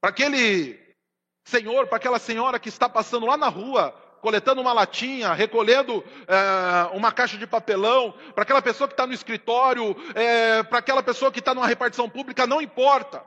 Para 0.00 0.10
aquele 0.10 0.87
senhor, 1.48 1.86
para 1.86 1.96
aquela 1.96 2.18
senhora 2.18 2.58
que 2.58 2.68
está 2.68 2.88
passando 2.88 3.26
lá 3.26 3.36
na 3.36 3.48
rua, 3.48 3.92
coletando 4.20 4.60
uma 4.60 4.72
latinha, 4.72 5.32
recolhendo 5.32 6.04
é, 6.26 6.96
uma 6.96 7.10
caixa 7.10 7.38
de 7.38 7.46
papelão, 7.46 8.12
para 8.34 8.42
aquela 8.42 8.60
pessoa 8.60 8.86
que 8.86 8.94
está 8.94 9.06
no 9.06 9.12
escritório, 9.12 9.96
é, 10.14 10.62
para 10.62 10.78
aquela 10.78 11.02
pessoa 11.02 11.32
que 11.32 11.38
está 11.38 11.54
numa 11.54 11.66
repartição 11.66 12.08
pública, 12.08 12.46
não 12.46 12.60
importa. 12.60 13.24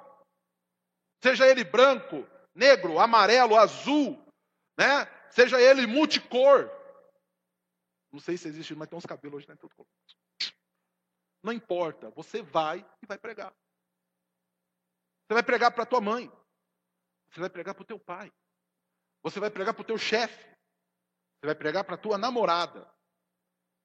Seja 1.24 1.48
ele 1.48 1.64
branco, 1.64 2.28
negro, 2.54 3.00
amarelo, 3.00 3.58
azul, 3.58 4.24
né? 4.78 5.08
seja 5.32 5.60
ele 5.60 5.88
multicor. 5.88 6.70
Não 8.12 8.20
sei 8.20 8.38
se 8.38 8.48
existe, 8.48 8.76
mas 8.76 8.88
tem 8.88 8.98
uns 8.98 9.06
cabelos 9.06 9.38
hoje, 9.38 9.48
né? 9.48 9.56
Não 11.44 11.54
importa, 11.54 12.10
você 12.12 12.42
vai 12.42 12.86
e 13.02 13.06
vai 13.06 13.18
pregar. 13.18 13.52
Você 15.26 15.34
vai 15.34 15.44
pregar 15.44 15.72
para 15.72 15.86
tua 15.86 16.02
mãe. 16.02 16.32
Você 17.32 17.40
vai 17.40 17.50
pregar 17.50 17.74
para 17.74 17.84
o 17.84 17.86
teu 17.86 18.00
pai. 18.00 18.32
Você 19.24 19.40
vai 19.40 19.50
pregar 19.50 19.74
para 19.74 19.82
o 19.82 19.86
teu 19.86 19.98
chefe. 19.98 20.44
Você 20.44 21.46
vai 21.46 21.56
pregar 21.56 21.84
para 21.84 21.96
a 21.96 21.98
tua 21.98 22.18
namorada. 22.18 22.88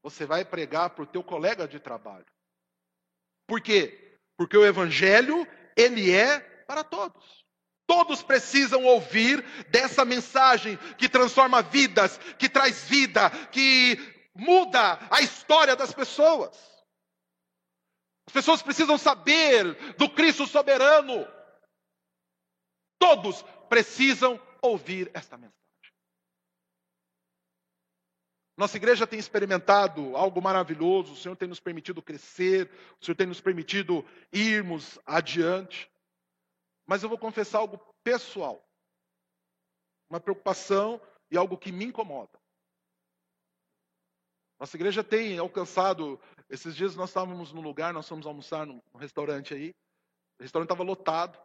Você 0.02 0.26
vai 0.26 0.44
pregar 0.44 0.90
para 0.90 1.04
o 1.04 1.06
teu 1.06 1.22
colega 1.22 1.66
de 1.66 1.78
trabalho. 1.78 2.26
Por 3.46 3.60
quê? 3.60 4.18
Porque 4.36 4.56
o 4.56 4.66
evangelho, 4.66 5.46
ele 5.76 6.12
é 6.12 6.40
para 6.40 6.82
todos. 6.82 7.44
Todos 7.86 8.22
precisam 8.22 8.84
ouvir 8.84 9.42
dessa 9.68 10.04
mensagem 10.04 10.76
que 10.98 11.08
transforma 11.08 11.62
vidas, 11.62 12.18
que 12.38 12.48
traz 12.48 12.84
vida, 12.84 13.30
que 13.52 13.96
muda 14.34 14.98
a 15.08 15.20
história 15.20 15.76
das 15.76 15.92
pessoas. 15.94 16.56
As 18.26 18.32
pessoas 18.32 18.60
precisam 18.60 18.98
saber 18.98 19.94
do 19.94 20.10
Cristo 20.10 20.46
soberano. 20.46 21.35
Todos 22.98 23.42
precisam 23.68 24.40
ouvir 24.62 25.10
esta 25.14 25.36
mensagem. 25.36 25.56
Nossa 28.56 28.78
igreja 28.78 29.06
tem 29.06 29.18
experimentado 29.18 30.16
algo 30.16 30.40
maravilhoso, 30.40 31.12
o 31.12 31.16
Senhor 31.16 31.36
tem 31.36 31.46
nos 31.46 31.60
permitido 31.60 32.00
crescer, 32.00 32.70
o 32.98 33.04
Senhor 33.04 33.14
tem 33.14 33.26
nos 33.26 33.40
permitido 33.40 34.02
irmos 34.32 34.98
adiante. 35.04 35.90
Mas 36.86 37.02
eu 37.02 37.08
vou 37.08 37.18
confessar 37.18 37.58
algo 37.58 37.78
pessoal, 38.02 38.66
uma 40.08 40.18
preocupação 40.18 41.00
e 41.30 41.36
algo 41.36 41.58
que 41.58 41.70
me 41.70 41.84
incomoda. 41.84 42.40
Nossa 44.58 44.76
igreja 44.76 45.04
tem 45.04 45.38
alcançado. 45.38 46.18
Esses 46.48 46.74
dias 46.74 46.96
nós 46.96 47.10
estávamos 47.10 47.52
num 47.52 47.60
lugar, 47.60 47.92
nós 47.92 48.08
fomos 48.08 48.26
almoçar 48.26 48.64
num 48.64 48.80
restaurante 48.94 49.52
aí. 49.52 49.74
O 50.38 50.42
restaurante 50.42 50.68
estava 50.68 50.82
lotado. 50.82 51.38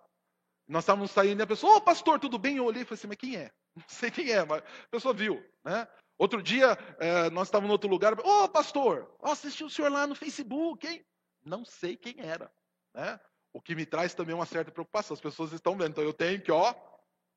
Nós 0.67 0.83
estávamos 0.83 1.11
saindo 1.11 1.41
e 1.41 1.43
a 1.43 1.47
pessoa, 1.47 1.73
ô 1.73 1.77
oh, 1.77 1.81
pastor, 1.81 2.19
tudo 2.19 2.37
bem? 2.37 2.57
Eu 2.57 2.65
olhei 2.65 2.83
e 2.83 2.85
falei 2.85 2.97
assim, 2.97 3.07
mas 3.07 3.17
quem 3.17 3.35
é? 3.35 3.51
Não 3.75 3.83
sei 3.87 4.11
quem 4.11 4.31
é, 4.31 4.43
mas 4.45 4.61
a 4.61 4.87
pessoa 4.89 5.13
viu, 5.13 5.43
né? 5.63 5.87
Outro 6.17 6.41
dia, 6.41 6.77
é, 6.99 7.29
nós 7.31 7.47
estávamos 7.47 7.69
em 7.69 7.71
outro 7.71 7.89
lugar. 7.89 8.13
Ô, 8.19 8.43
oh, 8.43 8.47
pastor, 8.47 9.11
assisti 9.23 9.63
o 9.63 9.69
senhor 9.69 9.91
lá 9.91 10.05
no 10.05 10.13
Facebook, 10.13 10.87
hein? 10.87 11.03
Não 11.43 11.65
sei 11.65 11.97
quem 11.97 12.15
era. 12.19 12.51
Né? 12.93 13.19
O 13.51 13.59
que 13.59 13.73
me 13.73 13.87
traz 13.87 14.13
também 14.13 14.35
uma 14.35 14.45
certa 14.45 14.71
preocupação. 14.71 15.15
As 15.15 15.21
pessoas 15.21 15.51
estão 15.51 15.75
vendo. 15.75 15.89
Então 15.89 16.03
eu 16.03 16.13
tenho 16.13 16.39
que, 16.39 16.51
ó, 16.51 16.75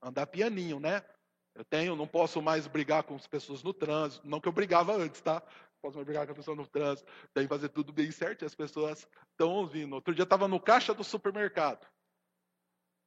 andar 0.02 0.26
pianinho, 0.26 0.78
né? 0.78 1.02
Eu 1.54 1.64
tenho, 1.64 1.96
não 1.96 2.06
posso 2.06 2.42
mais 2.42 2.66
brigar 2.66 3.04
com 3.04 3.14
as 3.14 3.26
pessoas 3.26 3.62
no 3.62 3.72
trânsito. 3.72 4.26
Não 4.28 4.40
que 4.40 4.48
eu 4.48 4.52
brigava 4.52 4.94
antes, 4.94 5.20
tá? 5.20 5.42
Posso 5.80 5.96
mais 5.96 6.04
brigar 6.04 6.26
com 6.26 6.32
a 6.32 6.36
pessoa 6.36 6.56
no 6.56 6.66
trânsito. 6.66 7.10
Tem 7.32 7.44
que 7.44 7.48
fazer 7.48 7.68
tudo 7.70 7.92
bem 7.92 8.10
certo 8.10 8.42
e 8.42 8.44
as 8.44 8.54
pessoas 8.54 9.08
estão 9.30 9.50
ouvindo. 9.50 9.94
Outro 9.94 10.14
dia 10.14 10.24
estava 10.24 10.46
no 10.46 10.60
caixa 10.60 10.92
do 10.92 11.04
supermercado. 11.04 11.86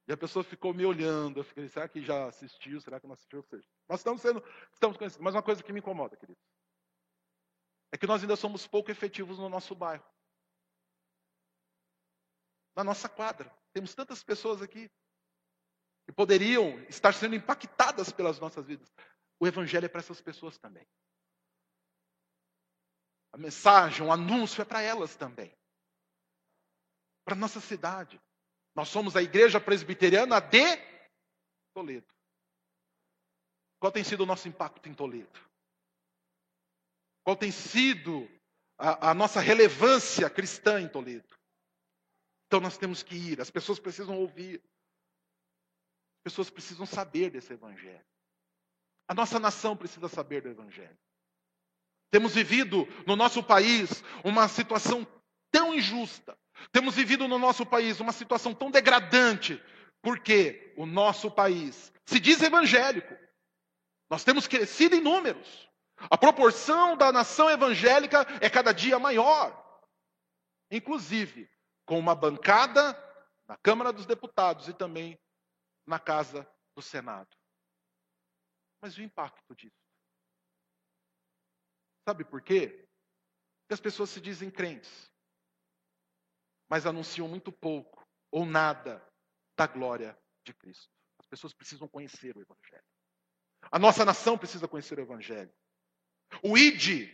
E 0.08 0.12
a 0.12 0.16
pessoa 0.16 0.42
ficou 0.42 0.72
me 0.72 0.86
olhando. 0.86 1.40
Eu 1.40 1.44
fiquei, 1.44 1.68
será 1.68 1.86
que 1.86 2.02
já 2.02 2.28
assistiu? 2.28 2.80
Será 2.80 2.98
que 2.98 3.06
não 3.06 3.12
assistiu? 3.12 3.46
Nós 3.86 4.00
estamos 4.00 4.22
sendo, 4.22 4.42
estamos 4.72 4.96
conhecendo. 4.96 5.22
Mas 5.22 5.34
uma 5.34 5.42
coisa 5.42 5.62
que 5.62 5.70
me 5.70 5.80
incomoda, 5.80 6.16
queridos, 6.16 6.42
é 7.92 7.98
que 7.98 8.06
nós 8.06 8.22
ainda 8.22 8.34
somos 8.34 8.66
pouco 8.66 8.90
efetivos 8.90 9.38
no 9.38 9.50
nosso 9.50 9.74
bairro. 9.74 10.04
Na 12.74 12.82
nossa 12.82 13.06
quadra. 13.06 13.54
Temos 13.74 13.94
tantas 13.94 14.24
pessoas 14.24 14.62
aqui 14.62 14.90
que 16.06 16.12
poderiam 16.12 16.80
estar 16.84 17.12
sendo 17.12 17.34
impactadas 17.34 18.10
pelas 18.10 18.40
nossas 18.40 18.66
vidas. 18.66 18.90
O 19.38 19.46
evangelho 19.46 19.84
é 19.84 19.88
para 19.90 20.00
essas 20.00 20.22
pessoas 20.22 20.56
também. 20.56 20.88
A 23.30 23.36
mensagem, 23.36 24.06
o 24.06 24.10
anúncio 24.10 24.62
é 24.62 24.64
para 24.64 24.80
elas 24.80 25.14
também. 25.16 25.54
Para 27.26 27.36
nossa 27.36 27.60
cidade. 27.60 28.18
Nós 28.78 28.90
somos 28.90 29.16
a 29.16 29.22
igreja 29.22 29.60
presbiteriana 29.60 30.38
de 30.38 30.62
Toledo. 31.74 32.06
Qual 33.80 33.90
tem 33.90 34.04
sido 34.04 34.20
o 34.20 34.26
nosso 34.26 34.46
impacto 34.46 34.88
em 34.88 34.94
Toledo? 34.94 35.36
Qual 37.24 37.36
tem 37.36 37.50
sido 37.50 38.30
a, 38.78 39.10
a 39.10 39.14
nossa 39.14 39.40
relevância 39.40 40.30
cristã 40.30 40.80
em 40.80 40.88
Toledo? 40.88 41.26
Então 42.46 42.60
nós 42.60 42.78
temos 42.78 43.02
que 43.02 43.16
ir, 43.16 43.40
as 43.40 43.50
pessoas 43.50 43.80
precisam 43.80 44.16
ouvir, 44.16 44.62
as 46.18 46.22
pessoas 46.22 46.48
precisam 46.48 46.86
saber 46.86 47.30
desse 47.30 47.52
evangelho. 47.52 48.06
A 49.08 49.14
nossa 49.14 49.40
nação 49.40 49.76
precisa 49.76 50.08
saber 50.08 50.42
do 50.42 50.50
evangelho. 50.50 50.96
Temos 52.12 52.32
vivido 52.32 52.86
no 53.08 53.16
nosso 53.16 53.42
país 53.42 54.04
uma 54.24 54.46
situação 54.46 55.04
tão 55.50 55.74
injusta, 55.74 56.38
temos 56.72 56.94
vivido 56.94 57.26
no 57.28 57.38
nosso 57.38 57.64
país 57.64 58.00
uma 58.00 58.12
situação 58.12 58.54
tão 58.54 58.70
degradante, 58.70 59.62
porque 60.02 60.74
o 60.76 60.86
nosso 60.86 61.30
país 61.30 61.92
se 62.04 62.20
diz 62.20 62.42
evangélico. 62.42 63.14
Nós 64.10 64.24
temos 64.24 64.46
crescido 64.46 64.94
em 64.94 65.00
números. 65.00 65.68
A 66.10 66.16
proporção 66.16 66.96
da 66.96 67.12
nação 67.12 67.50
evangélica 67.50 68.26
é 68.40 68.48
cada 68.48 68.72
dia 68.72 68.98
maior. 68.98 69.64
Inclusive, 70.70 71.50
com 71.84 71.98
uma 71.98 72.14
bancada 72.14 72.96
na 73.46 73.56
Câmara 73.56 73.92
dos 73.92 74.06
Deputados 74.06 74.68
e 74.68 74.74
também 74.74 75.18
na 75.86 75.98
Casa 75.98 76.48
do 76.76 76.82
Senado. 76.82 77.28
Mas 78.80 78.96
o 78.96 79.02
impacto 79.02 79.54
disso? 79.56 79.74
Sabe 82.06 82.24
por 82.24 82.40
quê? 82.40 82.68
Porque 83.60 83.74
as 83.74 83.80
pessoas 83.80 84.10
se 84.10 84.20
dizem 84.20 84.50
crentes 84.50 85.10
mas 86.68 86.86
anunciam 86.86 87.28
muito 87.28 87.50
pouco 87.50 88.06
ou 88.30 88.44
nada 88.44 89.02
da 89.56 89.66
glória 89.66 90.16
de 90.44 90.52
Cristo. 90.54 90.88
As 91.18 91.26
pessoas 91.26 91.52
precisam 91.52 91.88
conhecer 91.88 92.36
o 92.36 92.40
Evangelho. 92.40 92.84
A 93.70 93.78
nossa 93.78 94.04
nação 94.04 94.38
precisa 94.38 94.68
conhecer 94.68 94.98
o 94.98 95.02
Evangelho. 95.02 95.52
O 96.42 96.56
ID 96.56 97.10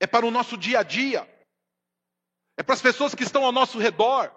é 0.00 0.06
para 0.06 0.26
o 0.26 0.30
nosso 0.30 0.56
dia 0.56 0.80
a 0.80 0.82
dia, 0.82 1.26
é 2.56 2.62
para 2.62 2.74
as 2.74 2.82
pessoas 2.82 3.14
que 3.14 3.24
estão 3.24 3.44
ao 3.44 3.52
nosso 3.52 3.78
redor. 3.78 4.34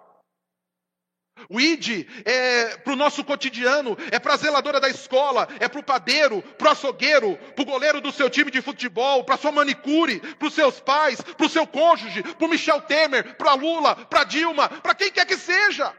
O 1.48 1.60
ID 1.60 2.06
é 2.24 2.76
para 2.78 2.92
o 2.92 2.96
nosso 2.96 3.24
cotidiano, 3.24 3.96
é 4.10 4.18
para 4.18 4.34
a 4.34 4.36
zeladora 4.36 4.80
da 4.80 4.88
escola, 4.88 5.48
é 5.60 5.68
para 5.68 5.80
o 5.80 5.84
padeiro, 5.84 6.42
para 6.56 6.68
o 6.68 6.70
açougueiro, 6.70 7.36
para 7.36 7.62
o 7.62 7.66
goleiro 7.66 8.00
do 8.00 8.12
seu 8.12 8.30
time 8.30 8.50
de 8.50 8.62
futebol, 8.62 9.24
para 9.24 9.36
sua 9.36 9.52
manicure, 9.52 10.20
para 10.36 10.48
os 10.48 10.54
seus 10.54 10.80
pais, 10.80 11.20
para 11.20 11.46
o 11.46 11.48
seu 11.48 11.66
cônjuge, 11.66 12.22
para 12.22 12.46
o 12.46 12.48
Michel 12.48 12.80
Temer, 12.82 13.36
para 13.36 13.54
Lula, 13.54 14.06
para 14.06 14.24
Dilma, 14.24 14.68
para 14.80 14.94
quem 14.94 15.10
quer 15.10 15.26
que 15.26 15.36
seja. 15.36 15.90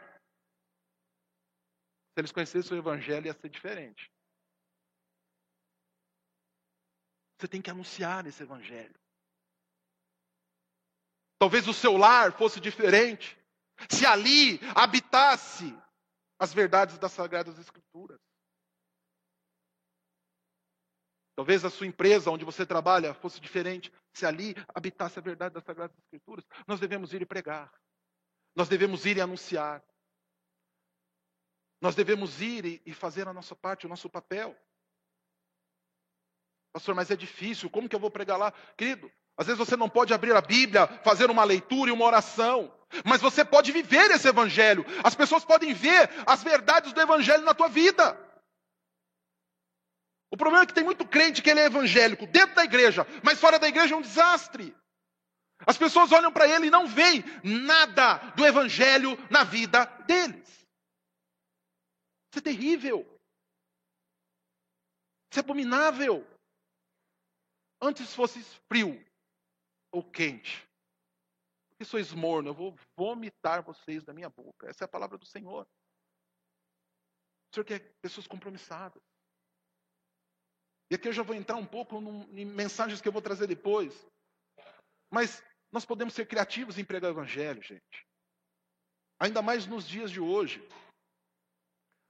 Se 2.14 2.20
eles 2.20 2.32
conhecessem 2.32 2.78
o 2.78 2.80
evangelho, 2.80 3.26
ia 3.26 3.34
ser 3.34 3.50
diferente. 3.50 4.12
Você 7.38 7.48
tem 7.48 7.62
que 7.62 7.72
anunciar 7.72 8.26
esse 8.28 8.42
evangelho. 8.42 8.96
Talvez 11.40 11.68
o 11.68 11.74
seu 11.74 11.98
lar 11.98 12.32
fosse 12.32 12.60
diferente 12.60 13.38
se 13.90 14.06
ali 14.06 14.60
habitasse 14.76 15.76
as 16.40 16.54
verdades 16.54 16.98
das 16.98 17.12
Sagradas 17.12 17.58
Escrituras. 17.58 18.20
Talvez 21.36 21.66
a 21.66 21.70
sua 21.70 21.88
empresa 21.88 22.30
onde 22.30 22.46
você 22.46 22.66
trabalha 22.66 23.14
fosse 23.14 23.40
diferente 23.40 23.92
se 24.14 24.26
ali 24.26 24.56
habitasse 24.74 25.18
a 25.18 25.22
verdade 25.22 25.56
das 25.56 25.64
Sagradas 25.64 25.98
Escrituras. 25.98 26.46
Nós 26.68 26.80
devemos 26.80 27.14
ir 27.14 27.22
e 27.22 27.26
pregar. 27.26 27.74
Nós 28.56 28.70
devemos 28.70 29.06
ir 29.06 29.18
e 29.18 29.22
anunciar. 29.22 29.84
Nós 31.82 31.96
devemos 31.96 32.40
ir 32.40 32.82
e 32.86 32.94
fazer 32.94 33.28
a 33.28 33.34
nossa 33.34 33.56
parte, 33.56 33.86
o 33.86 33.90
nosso 33.90 34.10
papel. 34.10 34.56
Pastor, 36.72 36.96
mas 36.96 37.12
é 37.12 37.16
difícil, 37.16 37.70
como 37.70 37.90
que 37.90 37.96
eu 37.96 38.00
vou 38.00 38.12
pregar 38.12 38.38
lá? 38.38 38.52
Querido, 38.78 39.12
às 39.38 39.48
vezes 39.48 39.58
você 39.58 39.76
não 39.76 39.90
pode 39.90 40.14
abrir 40.14 40.36
a 40.36 40.42
Bíblia, 40.42 40.88
fazer 41.04 41.30
uma 41.30 41.44
leitura 41.44 41.90
e 41.90 41.94
uma 41.94 42.06
oração, 42.06 42.72
mas 43.04 43.22
você 43.22 43.44
pode 43.44 43.72
viver 43.72 44.12
esse 44.12 44.28
evangelho. 44.28 44.86
As 45.04 45.16
pessoas 45.16 45.44
podem 45.44 45.74
ver 45.74 46.10
as 46.26 46.44
verdades 46.44 46.94
do 46.94 47.02
evangelho 47.02 47.44
na 47.44 47.54
tua 47.54 47.68
vida. 47.68 48.20
O 50.32 50.38
problema 50.38 50.64
é 50.64 50.68
que 50.68 50.74
tem 50.74 50.84
muito 50.84 51.06
crente 51.06 51.42
que 51.42 51.50
ele 51.50 51.60
é 51.60 51.66
evangélico 51.66 52.28
dentro 52.28 52.56
da 52.56 52.64
igreja, 52.64 53.06
mas 53.24 53.40
fora 53.40 53.58
da 53.58 53.68
igreja 53.68 53.96
é 53.96 53.98
um 53.98 54.02
desastre. 54.02 54.76
As 55.66 55.78
pessoas 55.78 56.12
olham 56.12 56.32
para 56.32 56.48
ele 56.48 56.68
e 56.68 56.72
não 56.72 56.88
veem 56.88 57.24
nada 57.44 58.18
do 58.36 58.46
evangelho 58.46 59.18
na 59.30 59.44
vida 59.44 59.86
deles. 60.06 60.48
Isso 62.30 62.40
é 62.40 62.42
terrível. 62.42 63.02
Isso 65.32 65.40
é 65.40 65.42
abominável. 65.42 66.28
Antes 67.82 68.14
fosse 68.14 68.44
frio, 68.68 69.04
ou 69.94 70.04
quente. 70.04 70.68
Porque 71.70 71.86
sois 71.86 72.12
morno, 72.12 72.50
eu 72.50 72.54
vou 72.54 72.76
vomitar 72.98 73.64
vocês 73.64 74.04
da 74.04 74.14
minha 74.14 74.30
boca. 74.30 74.68
Essa 74.68 74.84
é 74.84 74.86
a 74.86 74.90
palavra 74.90 75.18
do 75.18 75.26
Senhor. 75.26 75.66
O 77.52 77.56
Senhor 77.56 77.66
quer 77.66 77.94
pessoas 78.02 78.28
compromissadas. 78.28 79.02
E 80.92 80.96
aqui 80.96 81.08
eu 81.08 81.14
já 81.14 81.24
vou 81.24 81.36
entrar 81.36 81.56
um 81.56 81.66
pouco 81.66 81.96
em 82.32 82.46
mensagens 82.46 83.00
que 83.02 83.08
eu 83.08 83.12
vou 83.12 83.22
trazer 83.22 83.48
depois. 83.48 84.06
Mas 85.12 85.44
nós 85.72 85.86
podemos 85.86 86.14
ser 86.14 86.28
criativos 86.28 86.78
em 86.78 86.86
pregar 86.86 87.12
o 87.12 87.14
Evangelho, 87.14 87.62
gente. 87.62 88.08
Ainda 89.20 89.42
mais 89.42 89.68
nos 89.68 89.88
dias 89.88 90.10
de 90.12 90.20
hoje. 90.20 90.68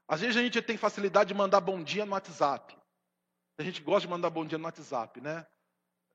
Às 0.08 0.22
vezes 0.22 0.38
a 0.38 0.42
gente 0.42 0.62
tem 0.62 0.78
facilidade 0.78 1.30
de 1.30 1.34
mandar 1.34 1.62
bom 1.62 1.84
dia 1.84 2.06
no 2.06 2.14
WhatsApp. 2.14 2.78
A 3.58 3.64
gente 3.64 3.82
gosta 3.82 4.08
de 4.08 4.12
mandar 4.12 4.30
bom 4.30 4.46
dia 4.46 4.58
no 4.58 4.66
WhatsApp, 4.66 5.20
né? 5.22 5.46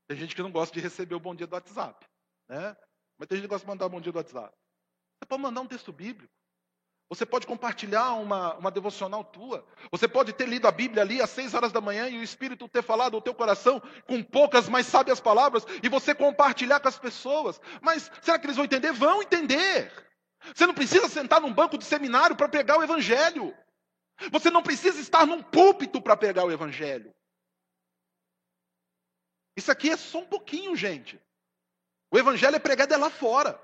Tem 0.09 0.17
gente 0.17 0.35
que 0.35 0.43
não 0.43 0.51
gosta 0.51 0.75
de 0.75 0.81
receber 0.81 1.15
o 1.15 1.21
bom 1.21 1.35
dia 1.35 1.47
do 1.47 1.53
WhatsApp, 1.53 2.07
né? 2.49 2.75
Mas 3.19 3.29
tem 3.29 3.37
gente 3.37 3.47
que 3.47 3.51
gosta 3.51 3.65
de 3.67 3.71
mandar 3.71 3.87
o 3.87 3.91
bom 3.91 4.01
dia 4.01 4.11
do 4.11 4.17
WhatsApp. 4.17 4.57
Você 5.19 5.27
pode 5.27 5.43
mandar 5.43 5.61
um 5.61 5.67
texto 5.67 5.93
bíblico. 5.93 6.33
Você 7.11 7.25
pode 7.25 7.47
compartilhar 7.47 8.13
uma, 8.15 8.55
uma 8.55 8.71
devocional 8.71 9.25
tua. 9.25 9.67
Você 9.91 10.07
pode 10.07 10.33
ter 10.33 10.47
lido 10.47 10.67
a 10.67 10.71
Bíblia 10.71 11.03
ali 11.03 11.21
às 11.21 11.31
seis 11.31 11.55
horas 11.55 11.73
da 11.73 11.81
manhã 11.81 12.09
e 12.09 12.19
o 12.19 12.23
Espírito 12.23 12.69
ter 12.69 12.83
falado 12.83 13.15
ao 13.15 13.23
teu 13.23 13.35
coração 13.35 13.83
com 14.07 14.23
poucas, 14.23 14.69
mas 14.69 14.87
sábias 14.87 15.21
palavras 15.21 15.67
e 15.83 15.89
você 15.89 16.15
compartilhar 16.15 16.81
com 16.81 16.89
as 16.89 16.99
pessoas. 16.99 17.61
Mas 17.83 18.11
será 18.23 18.39
que 18.39 18.47
eles 18.47 18.57
vão 18.57 18.65
entender? 18.65 18.93
Vão 18.93 19.23
entender. 19.23 19.91
Você 20.55 20.67
não 20.67 20.75
precisa 20.75 21.09
sentar 21.09 21.41
num 21.41 21.53
banco 21.53 21.77
de 21.77 21.85
seminário 21.85 22.37
para 22.37 22.49
pregar 22.49 22.79
o 22.79 22.83
Evangelho. 22.83 23.55
Você 24.31 24.51
não 24.51 24.63
precisa 24.63 25.01
estar 25.01 25.27
num 25.27 25.43
púlpito 25.43 26.01
para 26.01 26.17
pregar 26.17 26.45
o 26.45 26.53
Evangelho. 26.53 27.15
Isso 29.59 29.73
aqui 29.73 29.91
é 29.91 29.97
só 29.97 30.21
um 30.21 30.25
pouquinho, 30.25 30.77
gente. 30.77 31.21
O 32.13 32.17
evangelho 32.17 32.55
é 32.55 32.61
pregado 32.61 32.95
é 32.95 32.97
lá 32.97 33.11
fora. 33.11 33.61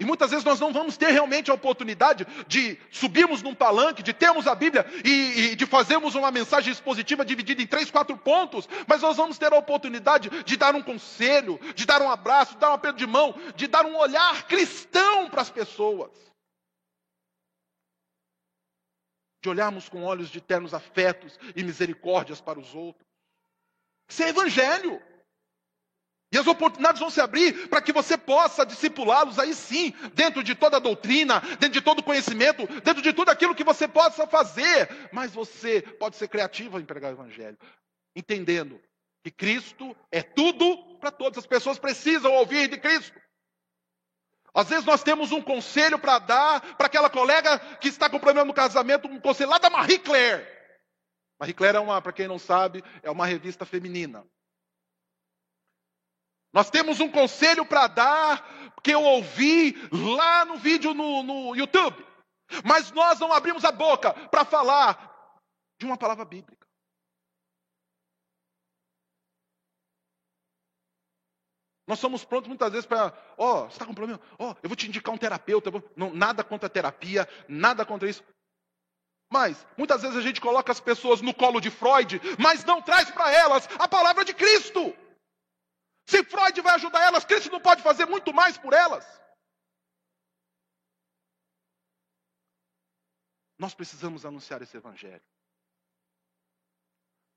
E 0.00 0.04
muitas 0.04 0.32
vezes 0.32 0.44
nós 0.44 0.58
não 0.58 0.72
vamos 0.72 0.96
ter 0.96 1.10
realmente 1.10 1.52
a 1.52 1.54
oportunidade 1.54 2.26
de 2.48 2.76
subirmos 2.90 3.42
num 3.44 3.54
palanque, 3.54 4.02
de 4.02 4.12
termos 4.12 4.48
a 4.48 4.54
Bíblia 4.56 4.84
e, 5.04 5.52
e, 5.52 5.54
de 5.54 5.64
fazermos 5.66 6.16
uma 6.16 6.32
mensagem 6.32 6.72
expositiva 6.72 7.24
dividida 7.24 7.62
em 7.62 7.66
três, 7.66 7.92
quatro 7.92 8.18
pontos, 8.18 8.68
mas 8.88 9.02
nós 9.02 9.16
vamos 9.16 9.38
ter 9.38 9.52
a 9.52 9.56
oportunidade 9.56 10.28
de 10.42 10.56
dar 10.56 10.74
um 10.74 10.82
conselho, 10.82 11.60
de 11.76 11.86
dar 11.86 12.02
um 12.02 12.10
abraço, 12.10 12.54
de 12.54 12.58
dar 12.58 12.70
um 12.70 12.74
aperto 12.74 12.98
de 12.98 13.06
mão, 13.06 13.36
de 13.54 13.68
dar 13.68 13.86
um 13.86 13.96
olhar 13.96 14.48
cristão 14.48 15.30
para 15.30 15.42
as 15.42 15.50
pessoas. 15.50 16.10
De 19.40 19.48
olharmos 19.48 19.88
com 19.88 20.02
olhos 20.02 20.28
de 20.28 20.40
ternos 20.40 20.74
afetos 20.74 21.38
e 21.54 21.62
misericórdias 21.62 22.40
para 22.40 22.58
os 22.58 22.74
outros. 22.74 23.13
Isso 24.08 24.22
é 24.22 24.28
evangelho. 24.28 25.02
E 26.32 26.38
as 26.38 26.48
oportunidades 26.48 26.98
vão 26.98 27.10
se 27.10 27.20
abrir 27.20 27.68
para 27.68 27.80
que 27.80 27.92
você 27.92 28.18
possa 28.18 28.66
discipulá-los 28.66 29.38
aí 29.38 29.54
sim, 29.54 29.94
dentro 30.14 30.42
de 30.42 30.54
toda 30.54 30.78
a 30.78 30.80
doutrina, 30.80 31.40
dentro 31.60 31.70
de 31.70 31.80
todo 31.80 32.00
o 32.00 32.02
conhecimento, 32.02 32.66
dentro 32.80 33.00
de 33.00 33.12
tudo 33.12 33.30
aquilo 33.30 33.54
que 33.54 33.62
você 33.62 33.86
possa 33.86 34.26
fazer. 34.26 34.88
Mas 35.12 35.32
você 35.32 35.80
pode 35.80 36.16
ser 36.16 36.26
criativo 36.26 36.80
em 36.80 36.84
pregar 36.84 37.12
o 37.12 37.14
evangelho, 37.14 37.56
entendendo 38.16 38.80
que 39.22 39.30
Cristo 39.30 39.96
é 40.10 40.22
tudo 40.22 40.98
para 40.98 41.12
todas 41.12 41.38
as 41.38 41.46
pessoas 41.46 41.78
precisam 41.78 42.32
ouvir 42.32 42.68
de 42.68 42.78
Cristo. 42.78 43.18
Às 44.52 44.68
vezes 44.68 44.84
nós 44.84 45.02
temos 45.02 45.32
um 45.32 45.40
conselho 45.40 45.98
para 45.98 46.18
dar 46.18 46.76
para 46.76 46.86
aquela 46.86 47.10
colega 47.10 47.58
que 47.80 47.88
está 47.88 48.10
com 48.10 48.18
problema 48.18 48.44
no 48.44 48.54
casamento, 48.54 49.08
um 49.08 49.20
conselho 49.20 49.50
lá 49.50 49.58
da 49.58 49.70
Marie 49.70 49.98
Claire. 49.98 50.53
Marie 51.38 51.54
Claire 51.54 51.76
é 51.76 51.80
uma, 51.80 52.00
para 52.00 52.12
quem 52.12 52.28
não 52.28 52.38
sabe, 52.38 52.82
é 53.02 53.10
uma 53.10 53.26
revista 53.26 53.64
feminina. 53.64 54.24
Nós 56.52 56.70
temos 56.70 57.00
um 57.00 57.10
conselho 57.10 57.66
para 57.66 57.88
dar 57.88 58.72
que 58.82 58.92
eu 58.92 59.02
ouvi 59.02 59.74
lá 59.90 60.44
no 60.44 60.56
vídeo 60.56 60.94
no, 60.94 61.22
no 61.22 61.56
YouTube. 61.56 62.06
Mas 62.64 62.92
nós 62.92 63.18
não 63.18 63.32
abrimos 63.32 63.64
a 63.64 63.72
boca 63.72 64.12
para 64.28 64.44
falar 64.44 65.40
de 65.80 65.86
uma 65.86 65.96
palavra 65.96 66.24
bíblica. 66.24 66.64
Nós 71.86 71.98
somos 71.98 72.24
prontos 72.24 72.48
muitas 72.48 72.70
vezes 72.70 72.86
para, 72.86 73.12
ó, 73.36 73.64
oh, 73.64 73.64
você 73.64 73.72
está 73.72 73.84
com 73.84 73.94
problema? 73.94 74.20
Ó, 74.38 74.52
oh, 74.52 74.56
eu 74.62 74.68
vou 74.68 74.76
te 74.76 74.88
indicar 74.88 75.14
um 75.14 75.18
terapeuta. 75.18 75.70
Não, 75.94 76.14
nada 76.14 76.42
contra 76.42 76.66
a 76.66 76.70
terapia, 76.70 77.28
nada 77.46 77.84
contra 77.84 78.08
isso. 78.08 78.24
Mas, 79.30 79.66
muitas 79.76 80.02
vezes 80.02 80.16
a 80.16 80.20
gente 80.20 80.40
coloca 80.40 80.70
as 80.70 80.80
pessoas 80.80 81.20
no 81.20 81.34
colo 81.34 81.60
de 81.60 81.70
Freud, 81.70 82.20
mas 82.38 82.64
não 82.64 82.80
traz 82.80 83.10
para 83.10 83.32
elas 83.32 83.68
a 83.78 83.88
palavra 83.88 84.24
de 84.24 84.32
Cristo. 84.34 84.94
Se 86.06 86.22
Freud 86.22 86.60
vai 86.60 86.74
ajudar 86.74 87.02
elas, 87.02 87.24
Cristo 87.24 87.50
não 87.50 87.60
pode 87.60 87.82
fazer 87.82 88.06
muito 88.06 88.32
mais 88.32 88.58
por 88.58 88.72
elas? 88.72 89.04
Nós 93.58 93.74
precisamos 93.74 94.26
anunciar 94.26 94.60
esse 94.62 94.76
evangelho. 94.76 95.22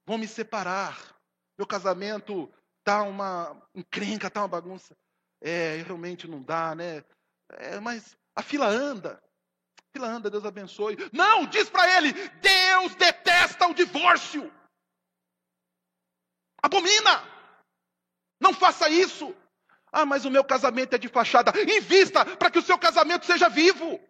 Vão 0.06 0.18
me 0.18 0.28
separar. 0.28 1.16
Meu 1.56 1.66
casamento 1.66 2.52
está 2.80 3.02
uma 3.02 3.68
encrenca, 3.74 4.28
está 4.28 4.40
uma 4.40 4.48
bagunça. 4.48 4.96
É, 5.40 5.76
realmente 5.82 6.26
não 6.26 6.42
dá, 6.42 6.74
né? 6.74 7.04
É, 7.50 7.80
mas 7.80 8.16
a 8.34 8.42
fila 8.42 8.66
anda. 8.66 9.22
Fila 9.92 10.08
anda, 10.08 10.30
Deus 10.30 10.44
abençoe. 10.44 10.96
Não, 11.12 11.46
diz 11.46 11.68
para 11.68 11.96
ele: 11.96 12.12
Deus 12.12 12.94
detesta 12.94 13.66
o 13.66 13.74
divórcio. 13.74 14.52
Abomina. 16.62 17.24
Não 18.40 18.52
faça 18.52 18.88
isso. 18.88 19.34
Ah, 19.92 20.04
mas 20.04 20.24
o 20.24 20.30
meu 20.30 20.44
casamento 20.44 20.94
é 20.94 20.98
de 20.98 21.08
fachada. 21.08 21.52
Invista 21.62 22.24
para 22.24 22.50
que 22.50 22.58
o 22.58 22.62
seu 22.62 22.78
casamento 22.78 23.26
seja 23.26 23.48
vivo. 23.48 24.00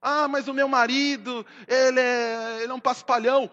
Ah, 0.00 0.28
mas 0.28 0.46
o 0.46 0.54
meu 0.54 0.68
marido, 0.68 1.44
ele 1.66 2.00
é, 2.00 2.62
ele 2.62 2.70
é 2.70 2.74
um 2.74 2.80
paspalhão. 2.80 3.50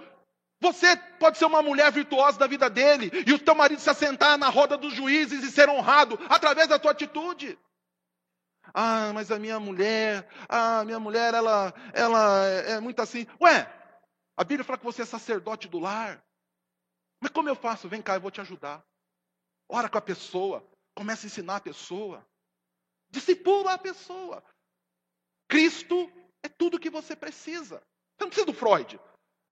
Você 0.61 0.95
pode 1.19 1.37
ser 1.37 1.45
uma 1.45 1.61
mulher 1.61 1.91
virtuosa 1.91 2.37
da 2.37 2.47
vida 2.47 2.69
dele 2.69 3.11
e 3.25 3.33
o 3.33 3.39
teu 3.39 3.55
marido 3.55 3.79
se 3.79 3.89
assentar 3.89 4.37
na 4.37 4.49
roda 4.49 4.77
dos 4.77 4.93
juízes 4.93 5.43
e 5.43 5.51
ser 5.51 5.69
honrado 5.69 6.19
através 6.29 6.67
da 6.67 6.79
tua 6.79 6.91
atitude. 6.91 7.57
Ah, 8.77 9.13
mas 9.13 9.31
a 9.31 9.39
minha 9.39 9.57
mulher, 9.57 10.27
ah, 10.49 10.83
minha 10.83 10.99
mulher, 10.99 11.33
ela, 11.33 11.73
ela 11.93 12.45
é 12.45 12.77
muito 12.81 13.01
assim. 13.01 13.25
Ué, 13.41 13.73
a 14.35 14.43
Bíblia 14.43 14.65
fala 14.65 14.77
que 14.77 14.83
você 14.83 15.03
é 15.03 15.05
sacerdote 15.05 15.69
do 15.69 15.79
lar. 15.79 16.21
Mas 17.21 17.31
como 17.31 17.47
eu 17.47 17.55
faço? 17.55 17.87
Vem 17.87 18.01
cá, 18.01 18.15
eu 18.15 18.21
vou 18.21 18.29
te 18.29 18.41
ajudar. 18.41 18.85
Ora 19.69 19.87
com 19.87 19.97
a 19.97 20.01
pessoa, 20.01 20.69
começa 20.93 21.25
a 21.25 21.27
ensinar 21.27 21.55
a 21.55 21.61
pessoa. 21.61 22.27
Discipula 23.09 23.75
a 23.75 23.77
pessoa. 23.77 24.43
Cristo 25.47 26.11
é 26.43 26.49
tudo 26.49 26.77
que 26.77 26.89
você 26.89 27.15
precisa. 27.15 27.77
Você 27.77 28.23
não 28.25 28.27
precisa 28.27 28.45
do 28.45 28.53
Freud. 28.53 28.99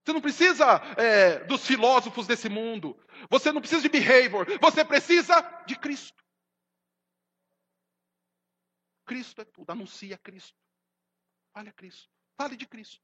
Você 0.03 0.11
não 0.11 0.19
precisa 0.19 0.81
é, 0.97 1.45
dos 1.45 1.65
filósofos 1.65 2.27
desse 2.27 2.49
mundo. 2.49 2.99
Você 3.29 3.53
não 3.53 3.61
precisa 3.61 3.81
de 3.81 3.87
behavior. 3.87 4.45
Você 4.59 4.83
precisa 4.83 5.41
de 5.65 5.77
Cristo. 5.77 6.22
Cristo 9.13 9.41
é 9.41 9.45
tudo. 9.45 9.69
Anuncia 9.69 10.17
Cristo. 10.17 10.57
Fale 11.53 11.69
a 11.69 11.73
Cristo. 11.73 12.09
Fale 12.35 12.57
de 12.57 12.65
Cristo. 12.65 12.99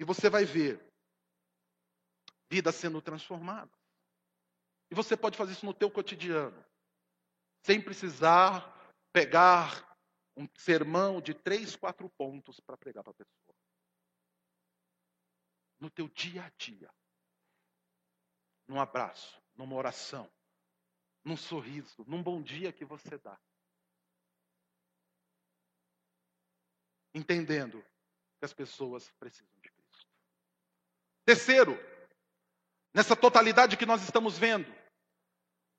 E 0.00 0.04
você 0.04 0.28
vai 0.28 0.44
ver 0.44 0.84
vidas 2.50 2.74
sendo 2.74 3.00
transformadas. 3.00 3.78
E 4.90 4.94
você 4.96 5.16
pode 5.16 5.38
fazer 5.38 5.52
isso 5.52 5.64
no 5.64 5.72
teu 5.72 5.88
cotidiano, 5.88 6.66
sem 7.64 7.80
precisar 7.80 8.92
pegar 9.12 9.96
um 10.36 10.48
sermão 10.58 11.20
de 11.20 11.32
três, 11.32 11.76
quatro 11.76 12.10
pontos 12.10 12.58
para 12.58 12.76
pregar 12.76 13.04
para 13.04 13.12
a 13.12 13.14
pessoa. 13.14 13.54
No 15.78 15.88
teu 15.88 16.08
dia 16.08 16.44
a 16.44 16.50
dia, 16.58 16.92
num 18.66 18.80
abraço, 18.80 19.40
numa 19.54 19.76
oração, 19.76 20.28
num 21.24 21.36
sorriso, 21.36 22.04
num 22.04 22.20
bom 22.20 22.42
dia 22.42 22.72
que 22.72 22.84
você 22.84 23.16
dá. 23.16 23.38
Entendendo 27.14 27.84
que 28.38 28.44
as 28.44 28.52
pessoas 28.52 29.10
precisam 29.18 29.48
de 29.60 29.70
Cristo. 29.70 30.06
Terceiro, 31.24 31.78
nessa 32.94 33.14
totalidade 33.14 33.76
que 33.76 33.86
nós 33.86 34.02
estamos 34.02 34.38
vendo, 34.38 34.72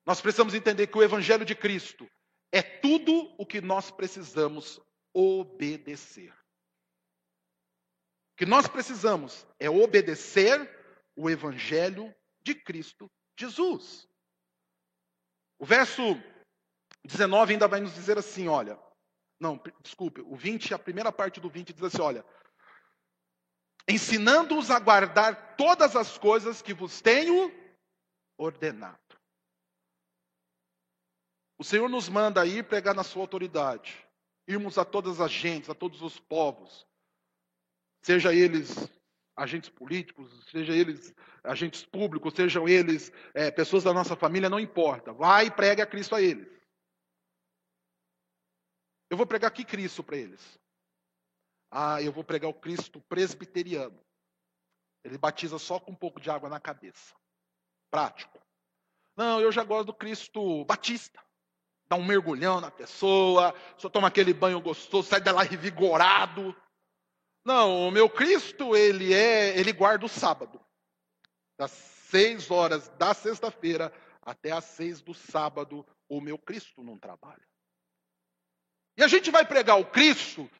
nós 0.06 0.20
precisamos 0.20 0.54
entender 0.54 0.86
que 0.86 0.98
o 0.98 1.02
Evangelho 1.02 1.44
de 1.44 1.54
Cristo 1.54 2.08
é 2.52 2.62
tudo 2.62 3.34
o 3.38 3.44
que 3.44 3.60
nós 3.60 3.90
precisamos 3.90 4.80
obedecer. 5.12 6.32
O 8.32 8.36
que 8.36 8.46
nós 8.46 8.68
precisamos 8.68 9.46
é 9.58 9.68
obedecer 9.68 10.58
o 11.16 11.30
Evangelho 11.30 12.14
de 12.42 12.54
Cristo 12.54 13.10
Jesus. 13.38 14.08
O 15.58 15.64
verso 15.64 16.02
19 17.04 17.52
ainda 17.52 17.68
vai 17.68 17.80
nos 17.80 17.94
dizer 17.94 18.18
assim: 18.18 18.48
olha, 18.48 18.78
não, 19.38 19.60
desculpe, 19.82 20.20
o 20.20 20.36
20, 20.36 20.74
a 20.74 20.78
primeira 20.78 21.12
parte 21.12 21.40
do 21.40 21.48
20 21.48 21.72
diz 21.72 21.82
assim: 21.82 22.00
olha, 22.00 22.24
ensinando-os 23.88 24.70
a 24.70 24.78
guardar 24.78 25.56
todas 25.56 25.96
as 25.96 26.16
coisas 26.16 26.62
que 26.62 26.72
vos 26.72 27.00
tenho 27.00 27.52
ordenado. 28.38 28.98
O 31.58 31.64
Senhor 31.64 31.88
nos 31.88 32.08
manda 32.08 32.44
ir 32.46 32.64
pregar 32.64 32.94
na 32.94 33.04
sua 33.04 33.22
autoridade, 33.22 34.04
irmos 34.46 34.76
a 34.78 34.84
todas 34.84 35.20
as 35.20 35.30
gentes, 35.30 35.70
a 35.70 35.74
todos 35.74 36.02
os 36.02 36.18
povos, 36.18 36.86
seja 38.02 38.34
eles 38.34 38.88
agentes 39.36 39.68
políticos, 39.68 40.30
seja 40.50 40.72
eles 40.72 41.14
agentes 41.42 41.84
públicos, 41.84 42.34
sejam 42.34 42.68
eles 42.68 43.12
é, 43.34 43.50
pessoas 43.50 43.84
da 43.84 43.92
nossa 43.92 44.16
família, 44.16 44.48
não 44.48 44.60
importa. 44.60 45.12
Vai 45.12 45.46
e 45.46 45.50
pregue 45.50 45.82
a 45.82 45.86
Cristo 45.86 46.14
a 46.14 46.22
eles. 46.22 46.53
Eu 49.14 49.16
vou 49.16 49.28
pregar 49.28 49.52
que 49.52 49.64
Cristo 49.64 50.02
para 50.02 50.16
eles? 50.16 50.58
Ah, 51.70 52.02
eu 52.02 52.10
vou 52.10 52.24
pregar 52.24 52.50
o 52.50 52.54
Cristo 52.54 53.00
presbiteriano. 53.02 53.96
Ele 55.04 55.16
batiza 55.16 55.56
só 55.56 55.78
com 55.78 55.92
um 55.92 55.94
pouco 55.94 56.20
de 56.20 56.28
água 56.28 56.48
na 56.48 56.58
cabeça. 56.58 57.14
Prático. 57.92 58.40
Não, 59.16 59.40
eu 59.40 59.52
já 59.52 59.62
gosto 59.62 59.86
do 59.86 59.94
Cristo 59.94 60.64
batista. 60.64 61.22
Dá 61.86 61.94
um 61.94 62.04
mergulhão 62.04 62.60
na 62.60 62.72
pessoa, 62.72 63.54
só 63.78 63.88
toma 63.88 64.08
aquele 64.08 64.34
banho 64.34 64.60
gostoso, 64.60 65.08
sai 65.08 65.20
dela 65.20 65.44
revigorado. 65.44 66.52
Não, 67.44 67.86
o 67.86 67.92
meu 67.92 68.10
Cristo, 68.10 68.74
ele 68.74 69.14
é, 69.14 69.56
ele 69.56 69.72
guarda 69.72 70.06
o 70.06 70.08
sábado. 70.08 70.60
Das 71.56 71.70
seis 71.70 72.50
horas 72.50 72.88
da 72.98 73.14
sexta-feira 73.14 73.92
até 74.22 74.50
as 74.50 74.64
seis 74.64 75.00
do 75.00 75.14
sábado, 75.14 75.86
o 76.08 76.20
meu 76.20 76.36
Cristo 76.36 76.82
não 76.82 76.98
trabalha. 76.98 77.53
E 78.96 79.02
a 79.02 79.08
gente 79.08 79.30
vai 79.30 79.44
pregar 79.46 79.78
o 79.78 79.90
Cristo 79.90 80.50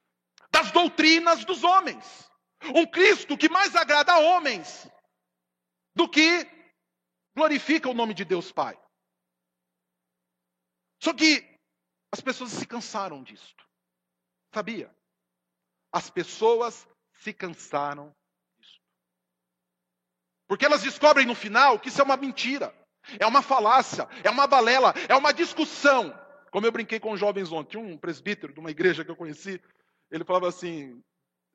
das 0.51 0.71
doutrinas 0.71 1.45
dos 1.45 1.63
homens. 1.63 2.31
Um 2.75 2.87
Cristo 2.87 3.37
que 3.37 3.49
mais 3.49 3.77
agrada 3.77 4.13
a 4.13 4.19
homens 4.19 4.89
do 5.95 6.09
que 6.09 6.47
glorifica 7.37 7.89
o 7.89 7.95
nome 7.95 8.15
de 8.15 8.25
Deus 8.25 8.51
Pai. 8.51 8.79
Só 11.03 11.13
que 11.13 11.45
as 12.13 12.21
pessoas 12.21 12.53
se 12.53 12.67
cansaram 12.67 13.23
disto. 13.23 13.65
Sabia? 14.53 14.95
As 15.93 16.09
pessoas 16.09 16.89
se 17.13 17.33
cansaram 17.33 18.15
disso. 18.57 18.81
Porque 20.47 20.65
elas 20.65 20.83
descobrem 20.83 21.27
no 21.27 21.35
final 21.35 21.79
que 21.79 21.89
isso 21.89 22.01
é 22.01 22.05
uma 22.05 22.17
mentira, 22.17 22.75
é 23.19 23.27
uma 23.27 23.43
falácia, 23.43 24.09
é 24.23 24.31
uma 24.31 24.47
balela, 24.47 24.95
é 25.09 25.15
uma 25.15 25.33
discussão. 25.33 26.24
Como 26.55 26.69
eu 26.69 26.71
brinquei 26.71 27.01
com 27.01 27.17
jovens 27.17 27.51
ontem, 27.51 27.79
um 27.79 27.99
presbítero 27.99 28.53
de 28.53 28.61
uma 28.61 28.71
igreja 28.71 29.05
que 29.05 29.11
eu 29.11 29.17
conheci, 29.17 29.61
ele 30.09 30.23
falava 30.23 30.47
assim, 30.47 31.03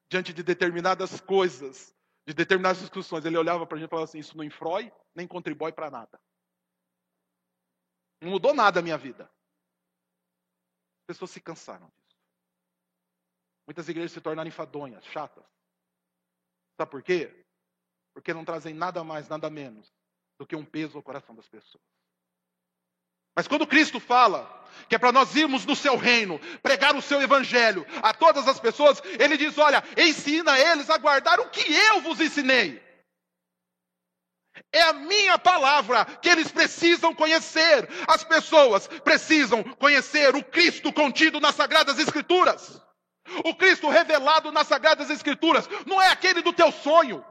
diante 0.10 0.34
de 0.34 0.44
determinadas 0.44 1.22
coisas, 1.22 1.96
de 2.28 2.34
determinadas 2.34 2.82
discussões, 2.82 3.24
ele 3.24 3.38
olhava 3.38 3.66
para 3.66 3.78
a 3.78 3.80
gente 3.80 3.88
e 3.88 3.90
falava 3.90 4.04
assim: 4.04 4.20
Isso 4.20 4.36
não 4.36 4.44
infrói, 4.44 4.92
nem 5.16 5.26
contribui 5.26 5.72
para 5.72 5.90
nada. 5.90 6.20
Não 8.20 8.32
mudou 8.32 8.54
nada 8.54 8.82
a 8.82 8.84
minha 8.84 8.98
vida. 8.98 9.24
As 9.24 11.16
pessoas 11.16 11.32
se 11.32 11.40
cansaram 11.40 11.88
disso. 11.88 12.20
Muitas 13.66 13.88
igrejas 13.88 14.12
se 14.12 14.20
tornaram 14.20 14.50
enfadonhas, 14.50 15.06
chatas. 15.06 15.46
Sabe 16.76 16.92
por 16.92 17.02
quê? 17.02 17.46
Porque 18.14 18.34
não 18.34 18.44
trazem 18.44 18.74
nada 18.74 19.02
mais, 19.02 19.30
nada 19.30 19.50
menos 19.50 19.90
do 20.38 20.46
que 20.46 20.58
um 20.58 20.66
peso 20.66 20.98
ao 20.98 21.04
coração 21.04 21.34
das 21.34 21.48
pessoas. 21.48 21.86
Mas 23.40 23.48
quando 23.48 23.66
Cristo 23.66 24.02
fala 24.02 24.54
que 24.90 24.96
é 24.96 24.98
para 24.98 25.14
nós 25.14 25.34
irmos 25.34 25.66
no 25.66 25.74
seu 25.74 25.96
reino, 25.96 26.42
pregar 26.62 26.94
o 26.94 27.02
seu 27.02 27.22
evangelho 27.22 27.88
a 28.04 28.14
todas 28.14 28.46
as 28.50 28.60
pessoas, 28.60 29.02
ele 29.18 29.38
diz: 29.38 29.58
Olha, 29.58 29.82
ensina 29.96 30.60
eles 30.60 30.90
a 30.90 30.98
guardar 30.98 31.40
o 31.40 31.48
que 31.48 31.74
eu 31.74 32.02
vos 32.02 32.20
ensinei. 32.20 32.84
É 34.74 34.82
a 34.82 34.92
minha 34.92 35.40
palavra 35.40 36.04
que 36.04 36.28
eles 36.28 36.52
precisam 36.52 37.16
conhecer. 37.16 37.88
As 38.10 38.26
pessoas 38.26 38.90
precisam 39.06 39.64
conhecer 39.64 40.36
o 40.36 40.44
Cristo 40.44 40.92
contido 40.92 41.40
nas 41.40 41.56
Sagradas 41.56 41.98
Escrituras. 41.98 42.82
O 43.46 43.56
Cristo 43.56 43.88
revelado 43.88 44.52
nas 44.52 44.68
Sagradas 44.68 45.10
Escrituras. 45.10 45.66
Não 45.86 46.02
é 46.02 46.10
aquele 46.10 46.42
do 46.42 46.52
teu 46.52 46.74
sonho. 46.74 47.24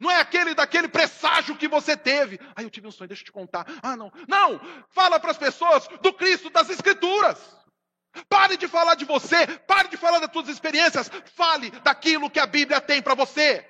Não 0.00 0.10
é 0.10 0.20
aquele 0.20 0.54
daquele 0.54 0.88
presságio 0.88 1.56
que 1.56 1.68
você 1.68 1.96
teve. 1.96 2.40
Ah, 2.56 2.62
eu 2.62 2.70
tive 2.70 2.86
um 2.86 2.90
sonho, 2.90 3.08
deixa 3.08 3.22
eu 3.22 3.26
te 3.26 3.32
contar. 3.32 3.66
Ah, 3.82 3.96
não. 3.96 4.12
Não! 4.26 4.60
Fala 4.88 5.20
para 5.20 5.30
as 5.30 5.38
pessoas 5.38 5.86
do 6.02 6.12
Cristo 6.12 6.50
das 6.50 6.70
Escrituras. 6.70 7.38
Pare 8.28 8.56
de 8.56 8.68
falar 8.68 8.94
de 8.94 9.04
você, 9.04 9.46
pare 9.66 9.88
de 9.88 9.96
falar 9.96 10.20
das 10.20 10.32
suas 10.32 10.48
experiências, 10.48 11.10
fale 11.34 11.70
daquilo 11.80 12.30
que 12.30 12.38
a 12.38 12.46
Bíblia 12.46 12.80
tem 12.80 13.02
para 13.02 13.14
você. 13.14 13.68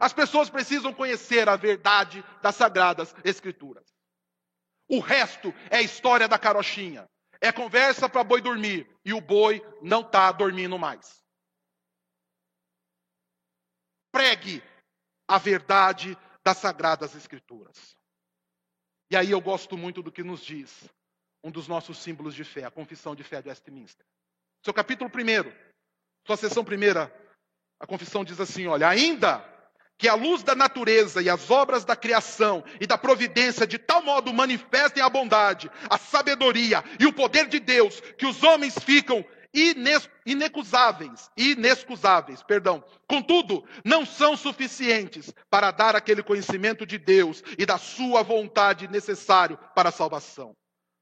As 0.00 0.12
pessoas 0.12 0.48
precisam 0.48 0.92
conhecer 0.92 1.48
a 1.48 1.56
verdade 1.56 2.24
das 2.40 2.56
sagradas 2.56 3.14
escrituras. 3.24 3.84
O 4.88 5.00
resto 5.00 5.54
é 5.70 5.82
história 5.82 6.26
da 6.26 6.38
carochinha. 6.38 7.08
É 7.40 7.52
conversa 7.52 8.08
para 8.08 8.24
boi 8.24 8.40
dormir 8.40 8.88
e 9.04 9.12
o 9.12 9.20
boi 9.20 9.64
não 9.82 10.00
está 10.00 10.30
dormindo 10.32 10.78
mais. 10.78 11.20
Pregue 14.12 14.62
a 15.30 15.38
verdade 15.38 16.18
das 16.44 16.56
sagradas 16.56 17.14
escrituras. 17.14 17.96
E 19.08 19.16
aí 19.16 19.30
eu 19.30 19.40
gosto 19.40 19.78
muito 19.78 20.02
do 20.02 20.10
que 20.10 20.24
nos 20.24 20.44
diz 20.44 20.90
um 21.44 21.52
dos 21.52 21.68
nossos 21.68 21.98
símbolos 21.98 22.34
de 22.34 22.42
fé, 22.42 22.64
a 22.64 22.70
confissão 22.70 23.14
de 23.14 23.22
fé 23.22 23.40
de 23.40 23.48
Westminster. 23.48 24.04
Seu 24.64 24.74
capítulo 24.74 25.08
1, 25.08 25.52
sua 26.26 26.36
sessão 26.36 26.64
primeira, 26.64 27.14
a 27.78 27.86
confissão 27.86 28.24
diz 28.24 28.40
assim: 28.40 28.66
olha, 28.66 28.88
ainda 28.88 29.44
que 29.96 30.08
a 30.08 30.14
luz 30.14 30.42
da 30.42 30.56
natureza 30.56 31.22
e 31.22 31.30
as 31.30 31.48
obras 31.48 31.84
da 31.84 31.94
criação 31.94 32.64
e 32.80 32.86
da 32.86 32.98
providência 32.98 33.68
de 33.68 33.78
tal 33.78 34.02
modo 34.02 34.34
manifestem 34.34 35.00
a 35.00 35.08
bondade, 35.08 35.70
a 35.88 35.96
sabedoria 35.96 36.82
e 36.98 37.06
o 37.06 37.12
poder 37.12 37.46
de 37.46 37.60
Deus, 37.60 38.00
que 38.18 38.26
os 38.26 38.42
homens 38.42 38.76
ficam 38.80 39.24
inecusáveis, 40.24 41.30
inexcusáveis, 41.36 42.42
perdão. 42.42 42.82
Contudo, 43.08 43.64
não 43.84 44.06
são 44.06 44.36
suficientes 44.36 45.32
para 45.50 45.70
dar 45.70 45.96
aquele 45.96 46.22
conhecimento 46.22 46.86
de 46.86 46.98
Deus 46.98 47.42
e 47.58 47.66
da 47.66 47.78
sua 47.78 48.22
vontade 48.22 48.88
necessário 48.88 49.58
para 49.74 49.88
a 49.88 49.92
salvação. 49.92 50.54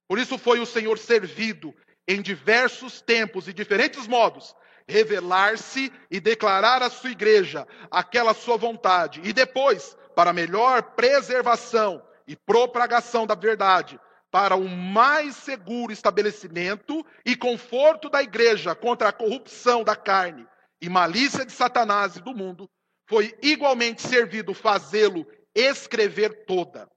Por 0.08 0.18
isso 0.18 0.38
foi 0.38 0.60
o 0.60 0.66
Senhor 0.66 0.98
servido 0.98 1.74
em 2.06 2.22
diversos 2.22 3.02
tempos 3.02 3.48
e 3.48 3.52
diferentes 3.52 4.06
modos 4.06 4.54
revelar-se 4.88 5.92
e 6.10 6.18
declarar 6.18 6.82
à 6.82 6.88
sua 6.88 7.10
igreja 7.10 7.68
aquela 7.90 8.32
sua 8.32 8.56
vontade. 8.56 9.20
E 9.22 9.32
depois, 9.32 9.96
para 10.16 10.32
melhor 10.32 10.82
preservação 10.94 12.02
e 12.26 12.34
propagação 12.34 13.26
da 13.26 13.34
verdade, 13.34 14.00
para 14.30 14.56
o 14.56 14.68
mais 14.68 15.36
seguro 15.36 15.92
estabelecimento 15.92 17.04
e 17.24 17.34
conforto 17.34 18.08
da 18.08 18.22
igreja 18.22 18.74
contra 18.74 19.08
a 19.08 19.12
corrupção 19.12 19.82
da 19.82 19.96
carne 19.96 20.46
e 20.80 20.88
malícia 20.88 21.44
de 21.44 21.52
Satanás 21.52 22.16
e 22.16 22.20
do 22.20 22.34
mundo, 22.34 22.68
foi 23.06 23.36
igualmente 23.42 24.02
servido 24.02 24.52
fazê-lo 24.52 25.26
escrever 25.54 26.44
toda. 26.46 26.88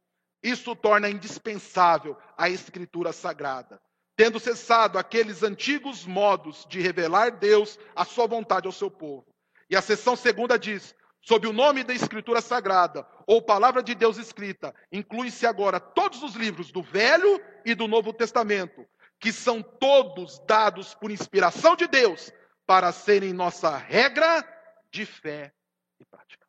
Isso 0.44 0.76
torna 0.76 1.10
indispensável 1.10 2.18
a 2.38 2.50
escritura 2.50 3.14
sagrada 3.14 3.80
tendo 4.22 4.40
cessado 4.40 5.00
aqueles 5.00 5.42
antigos 5.42 6.06
modos 6.06 6.64
de 6.70 6.80
revelar 6.80 7.32
Deus 7.32 7.80
a 7.96 8.06
sua 8.06 8.28
vontade 8.28 8.68
ao 8.68 8.72
seu 8.72 8.92
povo. 8.92 9.26
E 9.68 9.76
a 9.76 9.82
seção 9.82 10.16
segunda 10.16 10.60
diz: 10.60 10.94
sob 11.22 11.48
o 11.48 11.54
nome 11.54 11.84
da 11.84 11.94
Escritura 11.94 12.42
Sagrada, 12.42 13.08
ou 13.28 13.42
palavra 13.42 13.84
de 13.84 13.94
Deus 13.94 14.18
escrita, 14.18 14.74
inclui-se 14.92 15.46
agora 15.46 15.80
todos 15.80 16.24
os 16.24 16.36
livros 16.36 16.72
do 16.72 16.82
Velho 16.82 17.40
e 17.66 17.76
do 17.76 17.88
Novo 17.88 18.12
Testamento, 18.12 18.86
que 19.20 19.32
são 19.32 19.62
todos 19.62 20.40
dados 20.46 20.96
por 20.96 21.12
inspiração 21.12 21.76
de 21.76 21.88
Deus 21.88 22.32
para 22.66 22.92
serem 22.92 23.34
nossa 23.34 23.78
regra 23.78 24.44
de 24.92 25.06
fé 25.06 25.54
e 26.00 26.06
prática. 26.06 26.46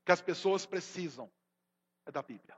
O 0.00 0.04
que 0.06 0.12
as 0.12 0.20
pessoas 0.20 0.64
precisam 0.64 1.30
é 2.06 2.12
da 2.12 2.22
Bíblia 2.22 2.56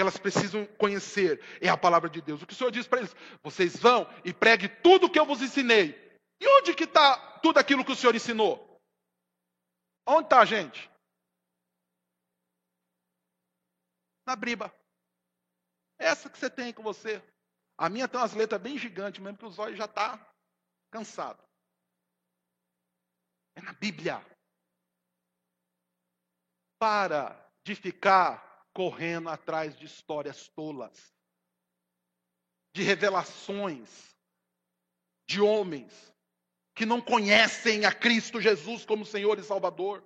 que 0.00 0.02
elas 0.02 0.16
precisam 0.16 0.64
conhecer 0.78 1.42
é 1.60 1.68
a 1.68 1.76
palavra 1.76 2.08
de 2.08 2.22
Deus. 2.22 2.40
O 2.40 2.46
que 2.46 2.54
o 2.54 2.56
Senhor 2.56 2.70
diz 2.70 2.86
para 2.86 3.00
eles? 3.00 3.14
Vocês 3.42 3.76
vão 3.76 4.08
e 4.24 4.32
pregue 4.32 4.66
tudo 4.66 5.06
o 5.06 5.10
que 5.10 5.18
eu 5.18 5.26
vos 5.26 5.42
ensinei. 5.42 6.09
E 6.40 6.48
onde 6.48 6.74
que 6.74 6.84
está 6.84 7.38
tudo 7.40 7.58
aquilo 7.58 7.84
que 7.84 7.92
o 7.92 7.96
Senhor 7.96 8.14
ensinou? 8.14 8.80
Onde 10.06 10.24
está, 10.24 10.44
gente? 10.44 10.90
Na 14.26 14.34
briba. 14.34 14.74
Essa 15.98 16.30
que 16.30 16.38
você 16.38 16.48
tem 16.48 16.72
com 16.72 16.82
você. 16.82 17.22
A 17.76 17.88
minha 17.88 18.08
tem 18.08 18.18
umas 18.18 18.32
letras 18.32 18.60
bem 18.60 18.78
gigantes, 18.78 19.22
mesmo 19.22 19.38
que 19.38 19.44
os 19.44 19.58
olhos 19.58 19.76
já 19.76 19.84
está 19.84 20.18
cansado. 20.90 21.42
É 23.54 23.60
na 23.60 23.74
Bíblia. 23.74 24.24
Para 26.78 27.36
de 27.62 27.74
ficar 27.74 28.66
correndo 28.72 29.28
atrás 29.28 29.78
de 29.78 29.84
histórias 29.84 30.48
tolas, 30.48 31.14
de 32.74 32.82
revelações 32.82 34.16
de 35.28 35.40
homens 35.40 36.09
que 36.80 36.86
não 36.86 36.98
conhecem 36.98 37.84
a 37.84 37.92
Cristo 37.92 38.40
Jesus 38.40 38.86
como 38.86 39.04
Senhor 39.04 39.38
e 39.38 39.42
Salvador. 39.42 40.02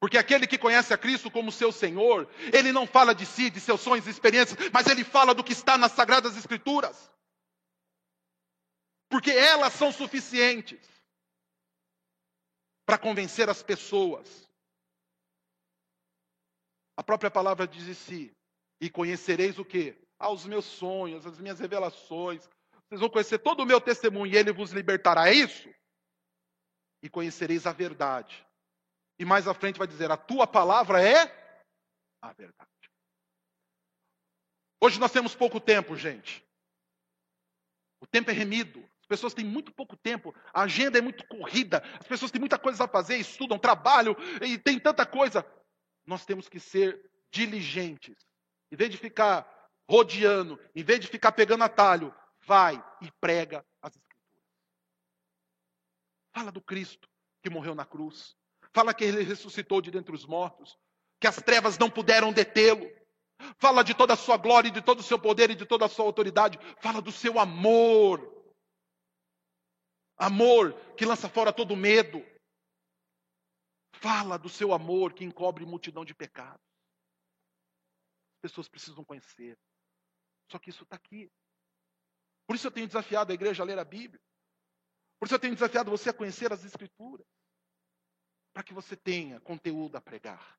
Porque 0.00 0.18
aquele 0.18 0.48
que 0.48 0.58
conhece 0.58 0.92
a 0.92 0.98
Cristo 0.98 1.30
como 1.30 1.52
seu 1.52 1.70
Senhor, 1.70 2.28
ele 2.52 2.72
não 2.72 2.88
fala 2.88 3.14
de 3.14 3.24
si, 3.24 3.48
de 3.48 3.60
seus 3.60 3.80
sonhos 3.80 4.08
e 4.08 4.10
experiências, 4.10 4.58
mas 4.72 4.88
ele 4.88 5.04
fala 5.04 5.32
do 5.32 5.44
que 5.44 5.52
está 5.52 5.78
nas 5.78 5.92
Sagradas 5.92 6.36
Escrituras. 6.36 7.08
Porque 9.08 9.30
elas 9.30 9.74
são 9.74 9.92
suficientes 9.92 10.84
para 12.84 12.98
convencer 12.98 13.48
as 13.48 13.62
pessoas 13.62 14.48
a 16.96 17.02
própria 17.04 17.30
palavra 17.30 17.64
diz 17.64 17.86
em 17.86 17.94
si: 17.94 18.36
E 18.80 18.90
conhecereis 18.90 19.56
o 19.56 19.64
que? 19.64 19.96
Ah, 20.18 20.32
os 20.32 20.44
meus 20.44 20.64
sonhos, 20.64 21.24
as 21.24 21.38
minhas 21.38 21.60
revelações. 21.60 22.50
Vocês 22.88 23.00
vão 23.00 23.10
conhecer 23.10 23.38
todo 23.38 23.62
o 23.62 23.66
meu 23.66 23.80
testemunho 23.80 24.32
e 24.32 24.36
ele 24.36 24.52
vos 24.52 24.72
libertará. 24.72 25.28
É 25.28 25.34
isso? 25.34 25.68
E 27.02 27.08
conhecereis 27.08 27.66
a 27.66 27.72
verdade. 27.72 28.46
E 29.18 29.24
mais 29.24 29.46
à 29.46 29.54
frente 29.54 29.78
vai 29.78 29.86
dizer: 29.86 30.10
A 30.10 30.16
tua 30.16 30.46
palavra 30.46 31.02
é 31.02 31.22
a 32.22 32.32
verdade. 32.32 32.68
Hoje 34.80 34.98
nós 34.98 35.12
temos 35.12 35.34
pouco 35.34 35.60
tempo, 35.60 35.96
gente. 35.96 36.44
O 38.00 38.06
tempo 38.06 38.30
é 38.30 38.34
remido. 38.34 38.80
As 39.00 39.06
pessoas 39.06 39.34
têm 39.34 39.44
muito 39.44 39.72
pouco 39.72 39.96
tempo. 39.96 40.34
A 40.52 40.62
agenda 40.62 40.98
é 40.98 41.00
muito 41.00 41.26
corrida. 41.26 41.82
As 41.98 42.06
pessoas 42.06 42.30
têm 42.30 42.40
muita 42.40 42.58
coisa 42.58 42.84
a 42.84 42.88
fazer, 42.88 43.16
estudam, 43.16 43.58
trabalham 43.58 44.14
e 44.40 44.56
tem 44.56 44.78
tanta 44.78 45.04
coisa 45.04 45.44
nós 46.08 46.24
temos 46.24 46.48
que 46.48 46.58
ser 46.58 46.98
diligentes. 47.30 48.16
Em 48.72 48.76
vez 48.76 48.90
de 48.90 48.96
ficar 48.96 49.46
rodeando, 49.88 50.58
em 50.74 50.82
vez 50.82 51.00
de 51.00 51.06
ficar 51.06 51.32
pegando 51.32 51.64
atalho, 51.64 52.14
vai 52.48 52.82
e 53.02 53.12
prega 53.20 53.64
as 53.82 53.94
Escrituras. 53.94 54.42
Fala 56.32 56.50
do 56.50 56.62
Cristo 56.62 57.06
que 57.42 57.50
morreu 57.50 57.74
na 57.74 57.84
cruz. 57.84 58.34
Fala 58.72 58.94
que 58.94 59.04
ele 59.04 59.22
ressuscitou 59.22 59.82
de 59.82 59.90
dentre 59.90 60.14
os 60.14 60.24
mortos, 60.24 60.78
que 61.20 61.26
as 61.26 61.36
trevas 61.36 61.76
não 61.76 61.90
puderam 61.90 62.32
detê-lo. 62.32 62.88
Fala 63.58 63.84
de 63.84 63.94
toda 63.94 64.14
a 64.14 64.16
sua 64.16 64.38
glória, 64.38 64.70
de 64.70 64.80
todo 64.80 65.00
o 65.00 65.02
seu 65.02 65.18
poder 65.18 65.50
e 65.50 65.54
de 65.54 65.66
toda 65.66 65.84
a 65.84 65.88
sua 65.88 66.06
autoridade. 66.06 66.58
Fala 66.80 67.02
do 67.02 67.12
seu 67.12 67.38
amor. 67.38 68.34
Amor 70.16 70.72
que 70.96 71.04
lança 71.04 71.28
fora 71.28 71.52
todo 71.52 71.76
medo. 71.76 72.24
Fala 73.92 74.38
do 74.38 74.48
seu 74.48 74.72
amor 74.72 75.12
que 75.12 75.24
encobre 75.24 75.66
multidão 75.66 76.04
de 76.04 76.14
pecados. 76.14 76.66
As 78.36 78.40
pessoas 78.40 78.68
precisam 78.68 79.04
conhecer. 79.04 79.58
Só 80.50 80.58
que 80.58 80.70
isso 80.70 80.84
está 80.84 80.96
aqui. 80.96 81.30
Por 82.48 82.56
isso 82.56 82.66
eu 82.66 82.70
tenho 82.70 82.86
desafiado 82.86 83.30
a 83.30 83.34
igreja 83.34 83.62
a 83.62 83.66
ler 83.66 83.78
a 83.78 83.84
Bíblia. 83.84 84.18
Por 85.20 85.26
isso 85.26 85.34
eu 85.34 85.38
tenho 85.38 85.52
desafiado 85.52 85.90
você 85.90 86.08
a 86.08 86.14
conhecer 86.14 86.50
as 86.50 86.64
Escrituras. 86.64 87.26
Para 88.54 88.62
que 88.62 88.72
você 88.72 88.96
tenha 88.96 89.38
conteúdo 89.42 89.96
a 89.96 90.00
pregar. 90.00 90.58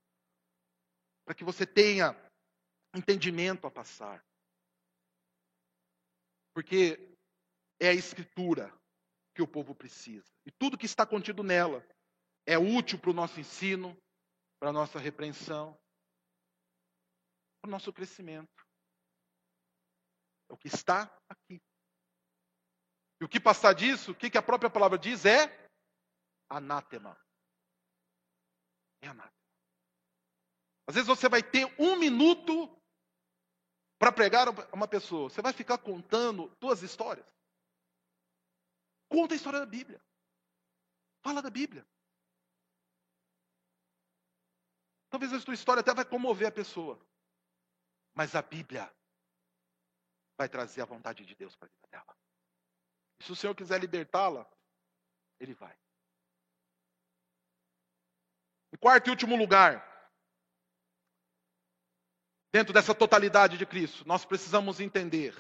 Para 1.25 1.33
que 1.33 1.43
você 1.43 1.65
tenha 1.65 2.13
entendimento 2.95 3.65
a 3.65 3.71
passar. 3.71 4.23
Porque 6.53 7.17
é 7.79 7.89
a 7.89 7.93
Escritura 7.93 8.71
que 9.33 9.41
o 9.41 9.47
povo 9.47 9.73
precisa. 9.73 10.31
E 10.45 10.51
tudo 10.51 10.77
que 10.77 10.85
está 10.85 11.07
contido 11.07 11.41
nela 11.41 11.83
é 12.45 12.55
útil 12.55 12.99
para 12.99 13.09
o 13.09 13.13
nosso 13.13 13.39
ensino, 13.39 13.97
para 14.59 14.69
a 14.69 14.73
nossa 14.73 14.99
repreensão, 14.99 15.75
para 17.59 17.67
o 17.67 17.71
nosso 17.71 17.91
crescimento. 17.91 18.63
É 20.49 20.53
o 20.53 20.57
que 20.57 20.67
está 20.67 21.11
aqui. 21.27 21.59
E 23.19 23.25
o 23.25 23.29
que 23.29 23.39
passar 23.39 23.73
disso, 23.73 24.11
o 24.11 24.15
que 24.15 24.37
a 24.37 24.41
própria 24.41 24.69
palavra 24.69 24.97
diz 24.97 25.25
é 25.25 25.69
anátema. 26.49 27.19
É 29.01 29.07
anátema. 29.07 29.39
Às 30.87 30.95
vezes 30.95 31.07
você 31.07 31.29
vai 31.29 31.43
ter 31.43 31.65
um 31.79 31.97
minuto 31.97 32.67
para 33.99 34.11
pregar 34.11 34.47
a 34.47 34.51
uma 34.73 34.87
pessoa. 34.87 35.29
Você 35.29 35.41
vai 35.41 35.53
ficar 35.53 35.77
contando 35.77 36.47
duas 36.59 36.81
histórias. 36.81 37.27
Conta 39.09 39.33
a 39.33 39.37
história 39.37 39.59
da 39.59 39.65
Bíblia. 39.65 40.01
Fala 41.21 41.41
da 41.41 41.49
Bíblia. 41.49 41.85
Talvez 45.09 45.33
a 45.33 45.39
sua 45.39 45.53
história 45.53 45.81
até 45.81 45.93
vai 45.93 46.05
comover 46.05 46.47
a 46.47 46.51
pessoa. 46.51 46.99
Mas 48.15 48.35
a 48.35 48.41
Bíblia 48.41 48.91
vai 50.37 50.47
trazer 50.47 50.81
a 50.81 50.85
vontade 50.85 51.25
de 51.25 51.35
Deus 51.35 51.55
para 51.55 51.67
a 51.67 51.71
vida 51.71 51.87
dela. 51.87 52.17
E 53.19 53.23
se 53.23 53.31
o 53.31 53.35
Senhor 53.35 53.55
quiser 53.55 53.79
libertá-la, 53.79 54.49
Ele 55.39 55.53
vai. 55.53 55.75
Em 58.73 58.77
quarto 58.77 59.07
e 59.07 59.09
último 59.09 59.35
lugar, 59.35 59.85
dentro 62.51 62.73
dessa 62.73 62.93
totalidade 62.95 63.57
de 63.57 63.65
Cristo, 63.65 64.07
nós 64.07 64.25
precisamos 64.25 64.79
entender 64.79 65.33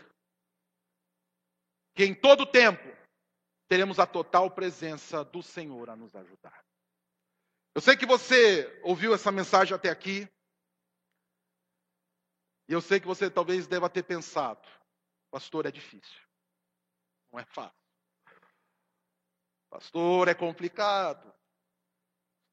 que 1.95 2.03
em 2.03 2.13
todo 2.13 2.45
tempo 2.45 2.87
teremos 3.67 3.99
a 3.99 4.07
total 4.07 4.49
presença 4.49 5.23
do 5.23 5.43
Senhor 5.43 5.89
a 5.89 5.95
nos 5.95 6.15
ajudar. 6.15 6.65
Eu 7.75 7.81
sei 7.81 7.95
que 7.95 8.05
você 8.05 8.81
ouviu 8.83 9.13
essa 9.13 9.31
mensagem 9.31 9.75
até 9.75 9.89
aqui, 9.89 10.27
e 12.67 12.73
eu 12.73 12.81
sei 12.81 12.99
que 12.99 13.07
você 13.07 13.29
talvez 13.29 13.67
deva 13.67 13.89
ter 13.89 14.03
pensado, 14.03 14.67
pastor, 15.31 15.65
é 15.65 15.71
difícil, 15.71 16.28
não 17.31 17.39
é 17.39 17.45
fácil. 17.45 17.79
Pastor, 19.69 20.27
é 20.27 20.33
complicado. 20.33 21.33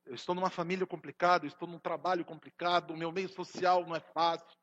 Eu 0.04 0.14
estou 0.14 0.34
numa 0.34 0.50
família 0.50 0.86
complicada, 0.86 1.46
estou 1.46 1.66
num 1.66 1.78
trabalho 1.78 2.24
complicado, 2.24 2.92
o 2.92 2.96
meu 2.96 3.10
meio 3.10 3.28
social 3.28 3.84
não 3.84 3.96
é 3.96 4.00
fácil. 4.00 4.56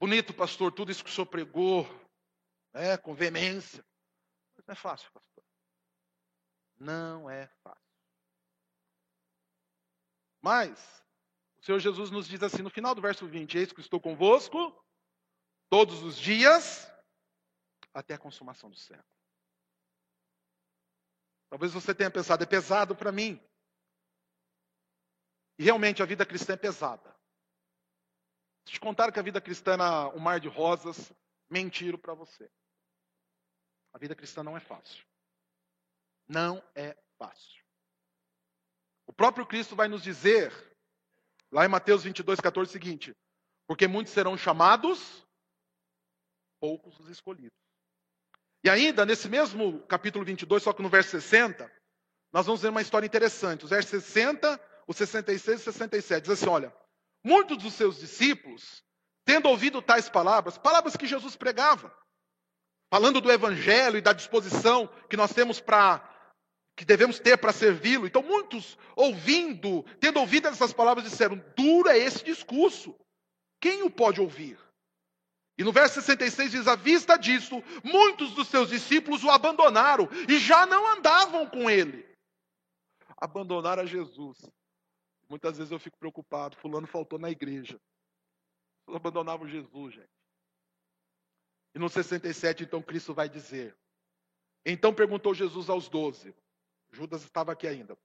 Bonito, 0.00 0.32
pastor, 0.32 0.72
tudo 0.72 0.90
isso 0.90 1.04
que 1.04 1.10
o 1.10 1.12
senhor 1.12 1.26
pregou, 1.26 1.86
né, 2.72 2.96
com 2.96 3.14
veemência. 3.14 3.84
Mas 4.56 4.66
não 4.66 4.72
é 4.72 4.76
fácil, 4.76 5.12
pastor. 5.12 5.44
Não 6.78 7.30
é 7.30 7.46
fácil. 7.62 7.82
Mas, 10.40 11.04
o 11.60 11.64
Senhor 11.64 11.78
Jesus 11.78 12.10
nos 12.10 12.26
diz 12.26 12.42
assim 12.42 12.62
no 12.62 12.70
final 12.70 12.94
do 12.94 13.00
verso 13.00 13.26
20: 13.28 13.56
Eis 13.56 13.72
que 13.72 13.80
estou 13.80 14.00
convosco 14.00 14.84
todos 15.70 16.02
os 16.02 16.18
dias 16.18 16.91
até 17.92 18.14
a 18.14 18.18
consumação 18.18 18.70
do 18.70 18.76
século. 18.76 19.06
Talvez 21.48 21.72
você 21.72 21.94
tenha 21.94 22.10
pensado, 22.10 22.42
é 22.42 22.46
pesado 22.46 22.96
para 22.96 23.12
mim. 23.12 23.40
E 25.58 25.64
realmente 25.64 26.02
a 26.02 26.06
vida 26.06 26.24
cristã 26.24 26.54
é 26.54 26.56
pesada. 26.56 27.14
Se 28.64 28.72
te 28.72 28.80
contar 28.80 29.12
que 29.12 29.18
a 29.18 29.22
vida 29.22 29.40
cristã 29.40 29.74
é 29.74 30.16
um 30.16 30.18
mar 30.18 30.40
de 30.40 30.48
rosas, 30.48 31.12
mentiro 31.50 31.98
para 31.98 32.14
você. 32.14 32.50
A 33.92 33.98
vida 33.98 34.14
cristã 34.14 34.42
não 34.42 34.56
é 34.56 34.60
fácil. 34.60 35.04
Não 36.26 36.62
é 36.74 36.96
fácil. 37.18 37.62
O 39.06 39.12
próprio 39.12 39.46
Cristo 39.46 39.76
vai 39.76 39.88
nos 39.88 40.02
dizer, 40.02 40.50
lá 41.50 41.66
em 41.66 41.68
Mateus 41.68 42.04
22, 42.04 42.40
14, 42.40 42.70
o 42.70 42.72
seguinte: 42.72 43.14
Porque 43.66 43.86
muitos 43.86 44.12
serão 44.12 44.38
chamados, 44.38 45.26
poucos 46.58 46.98
os 46.98 47.08
escolhidos. 47.10 47.61
E 48.64 48.70
ainda, 48.70 49.04
nesse 49.04 49.28
mesmo 49.28 49.80
capítulo 49.88 50.24
22, 50.24 50.62
só 50.62 50.72
que 50.72 50.82
no 50.82 50.88
verso 50.88 51.10
60, 51.10 51.70
nós 52.32 52.46
vamos 52.46 52.62
ver 52.62 52.68
uma 52.68 52.80
história 52.80 53.06
interessante. 53.06 53.64
Os 53.64 53.70
versos 53.70 53.90
60, 53.90 54.60
os 54.86 54.96
66 54.96 55.60
e 55.60 55.64
67. 55.64 56.22
Diz 56.22 56.32
assim: 56.32 56.48
olha, 56.48 56.72
muitos 57.24 57.58
dos 57.58 57.74
seus 57.74 57.98
discípulos, 57.98 58.82
tendo 59.24 59.48
ouvido 59.48 59.82
tais 59.82 60.08
palavras, 60.08 60.56
palavras 60.56 60.96
que 60.96 61.06
Jesus 61.06 61.34
pregava, 61.34 61.92
falando 62.92 63.20
do 63.20 63.32
evangelho 63.32 63.98
e 63.98 64.02
da 64.02 64.12
disposição 64.12 64.88
que 65.10 65.16
nós 65.16 65.32
temos 65.32 65.60
para 65.60 66.08
que 66.76 66.84
devemos 66.84 67.18
ter 67.18 67.36
para 67.36 67.52
servi-lo. 67.52 68.06
Então, 68.06 68.22
muitos 68.22 68.78
ouvindo, 68.96 69.82
tendo 70.00 70.20
ouvido 70.20 70.48
essas 70.48 70.72
palavras, 70.72 71.04
disseram: 71.04 71.42
duro 71.56 71.88
é 71.88 71.98
esse 71.98 72.24
discurso. 72.24 72.94
Quem 73.60 73.82
o 73.82 73.90
pode 73.90 74.20
ouvir? 74.20 74.58
E 75.62 75.64
no 75.64 75.70
verso 75.70 76.02
66 76.02 76.50
diz: 76.50 76.66
à 76.66 76.74
vista 76.74 77.16
disso, 77.16 77.62
muitos 77.84 78.32
dos 78.34 78.48
seus 78.48 78.68
discípulos 78.68 79.22
o 79.22 79.30
abandonaram 79.30 80.08
e 80.28 80.36
já 80.40 80.66
não 80.66 80.84
andavam 80.88 81.48
com 81.48 81.70
ele. 81.70 82.04
Abandonaram 83.16 83.84
a 83.84 83.86
Jesus. 83.86 84.38
Muitas 85.28 85.58
vezes 85.58 85.70
eu 85.70 85.78
fico 85.78 85.96
preocupado, 85.96 86.56
fulano 86.56 86.88
faltou 86.88 87.16
na 87.16 87.30
igreja. 87.30 87.80
Abandonavam 88.88 89.46
Jesus, 89.46 89.94
gente. 89.94 90.10
E 91.76 91.78
no 91.78 91.88
67, 91.88 92.64
então, 92.64 92.82
Cristo 92.82 93.14
vai 93.14 93.28
dizer. 93.28 93.78
Então 94.66 94.92
perguntou 94.92 95.32
Jesus 95.32 95.70
aos 95.70 95.88
doze. 95.88 96.34
Judas 96.90 97.22
estava 97.22 97.52
aqui 97.52 97.68
ainda. 97.68 97.96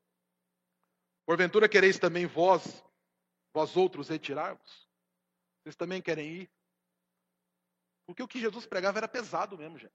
Porventura 1.26 1.68
quereis 1.68 1.98
também 1.98 2.28
vós, 2.28 2.84
vós 3.52 3.76
outros, 3.76 4.10
retirar-vos? 4.10 4.88
Vocês 5.64 5.76
também 5.76 6.04
querem 6.04 6.42
ir? 6.42 6.57
Porque 8.08 8.24
o 8.24 8.28
que 8.28 8.40
Jesus 8.40 8.66
pregava 8.66 8.98
era 8.98 9.08
pesado 9.08 9.58
mesmo, 9.58 9.78
gente. 9.78 9.94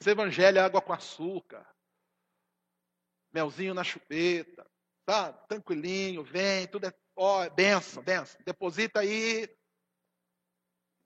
Esse 0.00 0.10
evangelho 0.10 0.58
é 0.58 0.62
água 0.62 0.80
com 0.80 0.94
açúcar, 0.94 1.68
melzinho 3.30 3.74
na 3.74 3.84
chupeta, 3.84 4.66
tá? 5.04 5.30
Tranquilinho, 5.30 6.24
vem, 6.24 6.66
tudo 6.66 6.86
é, 6.86 6.94
ó, 7.14 7.44
é 7.44 7.50
benção, 7.50 8.02
benção. 8.02 8.40
Deposita 8.42 9.00
aí, 9.00 9.46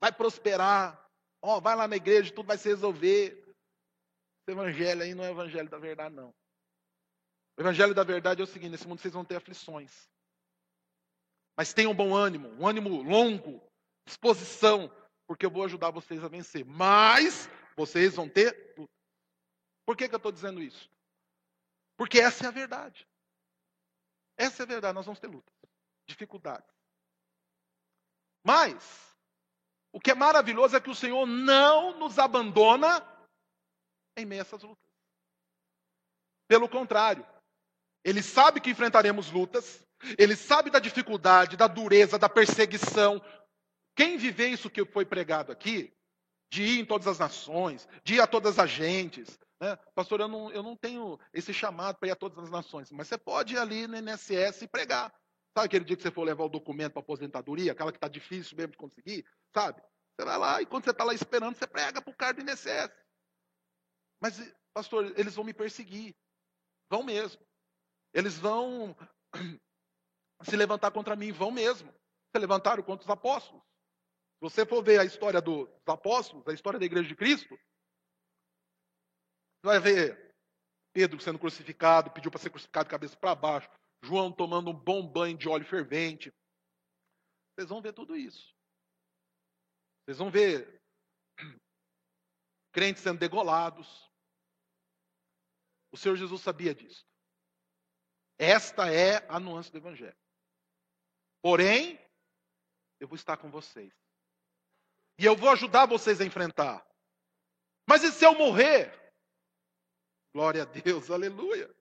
vai 0.00 0.12
prosperar. 0.12 1.02
Ó, 1.42 1.60
vai 1.60 1.74
lá 1.74 1.88
na 1.88 1.96
igreja, 1.96 2.32
tudo 2.32 2.46
vai 2.46 2.56
se 2.56 2.68
resolver. 2.68 3.32
Esse 3.32 4.50
evangelho 4.50 5.02
aí 5.02 5.12
não 5.12 5.24
é 5.24 5.28
o 5.28 5.32
evangelho 5.32 5.68
da 5.68 5.78
verdade, 5.78 6.14
não. 6.14 6.32
O 7.56 7.60
evangelho 7.60 7.94
da 7.94 8.04
verdade 8.04 8.40
é 8.40 8.44
o 8.44 8.46
seguinte: 8.46 8.70
nesse 8.70 8.86
mundo 8.86 9.00
vocês 9.00 9.12
vão 9.12 9.24
ter 9.24 9.36
aflições. 9.36 10.08
Mas 11.56 11.74
tenham 11.74 11.94
bom 11.94 12.14
ânimo, 12.14 12.48
um 12.60 12.66
ânimo 12.66 13.02
longo, 13.02 13.60
disposição, 14.06 14.90
porque 15.26 15.46
eu 15.46 15.50
vou 15.50 15.64
ajudar 15.64 15.90
vocês 15.90 16.22
a 16.22 16.28
vencer. 16.28 16.64
Mas 16.64 17.48
vocês 17.76 18.14
vão 18.14 18.28
ter. 18.28 18.74
Por 19.86 19.96
que, 19.96 20.08
que 20.08 20.14
eu 20.14 20.18
estou 20.18 20.32
dizendo 20.32 20.62
isso? 20.62 20.90
Porque 21.96 22.18
essa 22.18 22.44
é 22.44 22.48
a 22.48 22.52
verdade. 22.52 23.06
Essa 24.36 24.62
é 24.62 24.64
a 24.64 24.68
verdade. 24.68 24.94
Nós 24.94 25.06
vamos 25.06 25.20
ter 25.20 25.28
lutas, 25.28 25.54
dificuldades. 26.06 26.74
Mas, 28.42 29.16
o 29.92 30.00
que 30.00 30.10
é 30.10 30.14
maravilhoso 30.14 30.76
é 30.76 30.80
que 30.80 30.90
o 30.90 30.94
Senhor 30.94 31.24
não 31.26 31.98
nos 31.98 32.18
abandona 32.18 33.02
em 34.16 34.26
meio 34.26 34.42
a 34.42 34.44
essas 34.44 34.62
lutas. 34.62 34.84
Pelo 36.46 36.68
contrário, 36.68 37.26
Ele 38.04 38.22
sabe 38.22 38.60
que 38.60 38.70
enfrentaremos 38.70 39.30
lutas, 39.30 39.84
Ele 40.18 40.36
sabe 40.36 40.70
da 40.70 40.78
dificuldade, 40.78 41.56
da 41.56 41.66
dureza, 41.66 42.18
da 42.18 42.28
perseguição, 42.28 43.20
quem 43.94 44.16
viver 44.16 44.48
isso 44.48 44.70
que 44.70 44.84
foi 44.84 45.04
pregado 45.04 45.52
aqui, 45.52 45.92
de 46.50 46.62
ir 46.62 46.80
em 46.80 46.84
todas 46.84 47.06
as 47.06 47.18
nações, 47.18 47.88
de 48.02 48.14
ir 48.14 48.20
a 48.20 48.26
todas 48.26 48.58
as 48.58 48.70
gentes, 48.70 49.38
né? 49.60 49.76
pastor, 49.94 50.20
eu 50.20 50.28
não, 50.28 50.50
eu 50.52 50.62
não 50.62 50.76
tenho 50.76 51.18
esse 51.32 51.52
chamado 51.52 51.98
para 51.98 52.08
ir 52.08 52.12
a 52.12 52.16
todas 52.16 52.38
as 52.38 52.50
nações, 52.50 52.90
mas 52.90 53.08
você 53.08 53.18
pode 53.18 53.54
ir 53.54 53.58
ali 53.58 53.86
no 53.86 53.96
INSS 53.96 54.62
e 54.62 54.68
pregar. 54.68 55.12
Sabe 55.56 55.66
aquele 55.66 55.84
dia 55.84 55.96
que 55.96 56.02
você 56.02 56.10
for 56.10 56.24
levar 56.24 56.44
o 56.44 56.48
documento 56.48 56.92
para 56.92 57.00
aposentadoria, 57.00 57.72
aquela 57.72 57.92
que 57.92 57.96
está 57.96 58.08
difícil 58.08 58.56
mesmo 58.56 58.72
de 58.72 58.78
conseguir, 58.78 59.24
sabe? 59.54 59.80
Você 60.16 60.24
vai 60.24 60.38
lá 60.38 60.62
e 60.62 60.66
quando 60.66 60.84
você 60.84 60.90
está 60.90 61.04
lá 61.04 61.14
esperando, 61.14 61.56
você 61.56 61.66
prega 61.66 62.02
para 62.02 62.12
o 62.12 62.16
cara 62.16 62.34
do 62.34 62.42
INSS. 62.42 62.90
Mas, 64.20 64.54
pastor, 64.72 65.12
eles 65.18 65.34
vão 65.34 65.44
me 65.44 65.52
perseguir. 65.52 66.14
Vão 66.90 67.02
mesmo. 67.02 67.44
Eles 68.12 68.38
vão 68.38 68.96
se 70.42 70.56
levantar 70.56 70.90
contra 70.90 71.16
mim, 71.16 71.32
vão 71.32 71.50
mesmo. 71.50 71.92
Se 72.34 72.38
levantaram 72.38 72.82
contra 72.82 73.04
os 73.04 73.10
apóstolos. 73.10 73.62
Se 74.34 74.40
você 74.40 74.66
for 74.66 74.82
ver 74.82 75.00
a 75.00 75.04
história 75.04 75.40
dos 75.40 75.68
apóstolos, 75.86 76.46
a 76.46 76.52
história 76.52 76.78
da 76.78 76.84
igreja 76.84 77.08
de 77.08 77.16
Cristo, 77.16 77.56
Você 79.60 79.66
vai 79.66 79.80
ver 79.80 80.34
Pedro 80.92 81.20
sendo 81.20 81.38
crucificado, 81.38 82.10
pediu 82.10 82.30
para 82.30 82.40
ser 82.40 82.50
crucificado 82.50 82.88
cabeça 82.88 83.16
para 83.16 83.34
baixo. 83.34 83.68
João 84.02 84.30
tomando 84.30 84.70
um 84.70 84.78
bom 84.78 85.06
banho 85.06 85.36
de 85.36 85.48
óleo 85.48 85.64
fervente. 85.64 86.32
Vocês 87.54 87.68
vão 87.68 87.80
ver 87.80 87.92
tudo 87.92 88.16
isso. 88.16 88.54
Vocês 90.04 90.18
vão 90.18 90.30
ver 90.30 90.82
crentes 92.72 93.02
sendo 93.02 93.18
degolados. 93.18 94.10
O 95.90 95.96
Senhor 95.96 96.16
Jesus 96.16 96.42
sabia 96.42 96.74
disso. 96.74 97.06
Esta 98.38 98.92
é 98.92 99.24
a 99.28 99.40
nuance 99.40 99.70
do 99.70 99.78
Evangelho. 99.78 100.16
Porém, 101.40 101.98
eu 103.00 103.08
vou 103.08 103.16
estar 103.16 103.36
com 103.36 103.50
vocês. 103.50 103.92
E 105.18 105.24
eu 105.24 105.36
vou 105.36 105.50
ajudar 105.50 105.86
vocês 105.86 106.20
a 106.20 106.24
enfrentar. 106.24 106.84
Mas 107.88 108.02
e 108.02 108.10
se 108.10 108.24
eu 108.24 108.34
morrer? 108.34 108.92
Glória 110.34 110.62
a 110.62 110.66
Deus, 110.66 111.10
aleluia. 111.10 111.72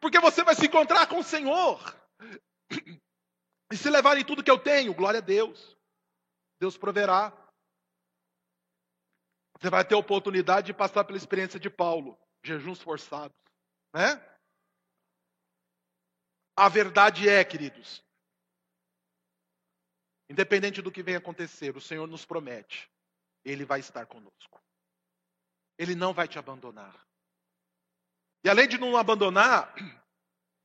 Porque 0.00 0.20
você 0.20 0.42
vai 0.42 0.54
se 0.54 0.66
encontrar 0.66 1.06
com 1.08 1.18
o 1.18 1.24
Senhor. 1.24 1.80
E 3.72 3.76
se 3.76 3.90
levarem 3.90 4.24
tudo 4.24 4.42
que 4.44 4.50
eu 4.50 4.58
tenho, 4.58 4.94
glória 4.94 5.18
a 5.18 5.22
Deus. 5.22 5.76
Deus 6.60 6.76
proverá. 6.76 7.32
Você 9.58 9.70
vai 9.70 9.84
ter 9.84 9.94
a 9.94 9.98
oportunidade 9.98 10.66
de 10.66 10.74
passar 10.74 11.04
pela 11.04 11.18
experiência 11.18 11.58
de 11.58 11.68
Paulo, 11.68 12.18
jejuns 12.44 12.80
forçados, 12.80 13.36
né? 13.94 14.22
A 16.54 16.68
verdade 16.68 17.28
é, 17.28 17.44
queridos, 17.44 18.04
independente 20.28 20.82
do 20.82 20.90
que 20.90 21.02
venha 21.02 21.18
acontecer, 21.18 21.76
o 21.76 21.80
Senhor 21.80 22.06
nos 22.06 22.24
promete, 22.24 22.90
Ele 23.44 23.64
vai 23.64 23.80
estar 23.80 24.06
conosco. 24.06 24.60
Ele 25.78 25.94
não 25.94 26.12
vai 26.12 26.26
te 26.26 26.38
abandonar. 26.38 27.06
E 28.44 28.48
além 28.48 28.68
de 28.68 28.78
não 28.78 28.96
abandonar, 28.96 29.74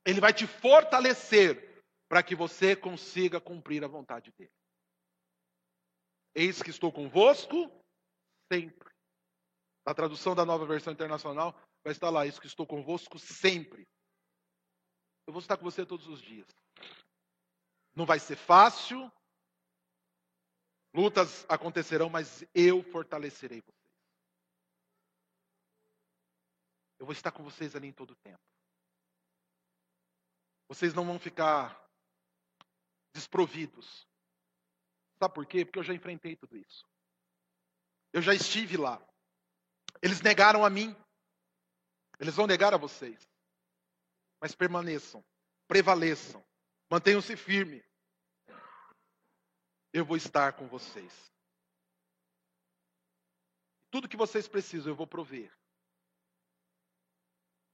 Ele 0.04 0.20
vai 0.20 0.32
te 0.32 0.46
fortalecer 0.46 1.80
para 2.08 2.22
que 2.22 2.34
você 2.34 2.74
consiga 2.74 3.40
cumprir 3.40 3.84
a 3.84 3.88
vontade 3.88 4.32
dEle. 4.36 4.50
Eis 6.34 6.62
que 6.62 6.70
estou 6.70 6.90
convosco 6.90 7.70
sempre. 8.52 8.90
Na 9.86 9.94
tradução 9.94 10.34
da 10.34 10.44
nova 10.44 10.66
versão 10.66 10.92
internacional, 10.92 11.52
vai 11.84 11.92
estar 11.92 12.10
lá: 12.10 12.26
Eis 12.26 12.38
que 12.38 12.46
estou 12.46 12.66
convosco 12.66 13.18
sempre. 13.18 13.86
Eu 15.26 15.32
vou 15.32 15.40
estar 15.40 15.56
com 15.56 15.64
você 15.64 15.86
todos 15.86 16.08
os 16.08 16.20
dias. 16.20 16.48
Não 17.94 18.04
vai 18.04 18.18
ser 18.18 18.36
fácil, 18.36 19.10
lutas 20.94 21.46
acontecerão, 21.48 22.08
mas 22.08 22.44
eu 22.54 22.82
fortalecerei 22.82 23.60
vocês. 23.60 23.82
Eu 26.98 27.06
vou 27.06 27.12
estar 27.12 27.32
com 27.32 27.42
vocês 27.42 27.74
ali 27.74 27.88
em 27.88 27.92
todo 27.92 28.12
o 28.12 28.16
tempo. 28.16 28.40
Vocês 30.68 30.94
não 30.94 31.04
vão 31.04 31.18
ficar 31.18 31.82
desprovidos. 33.12 34.06
Sabe 35.18 35.34
por 35.34 35.46
quê? 35.46 35.64
Porque 35.64 35.78
eu 35.78 35.84
já 35.84 35.94
enfrentei 35.94 36.36
tudo 36.36 36.56
isso. 36.56 36.86
Eu 38.12 38.22
já 38.22 38.34
estive 38.34 38.76
lá. 38.76 39.00
Eles 40.00 40.20
negaram 40.20 40.64
a 40.64 40.70
mim. 40.70 40.96
Eles 42.18 42.34
vão 42.34 42.46
negar 42.46 42.72
a 42.72 42.78
vocês. 42.78 43.20
Mas 44.40 44.54
permaneçam, 44.54 45.24
prevaleçam, 45.68 46.44
mantenham-se 46.90 47.36
firmes. 47.36 47.84
Eu 49.92 50.04
vou 50.04 50.16
estar 50.16 50.54
com 50.54 50.66
vocês. 50.66 51.12
Tudo 53.90 54.08
que 54.08 54.16
vocês 54.16 54.48
precisam, 54.48 54.92
eu 54.92 54.96
vou 54.96 55.06
prover. 55.06 55.52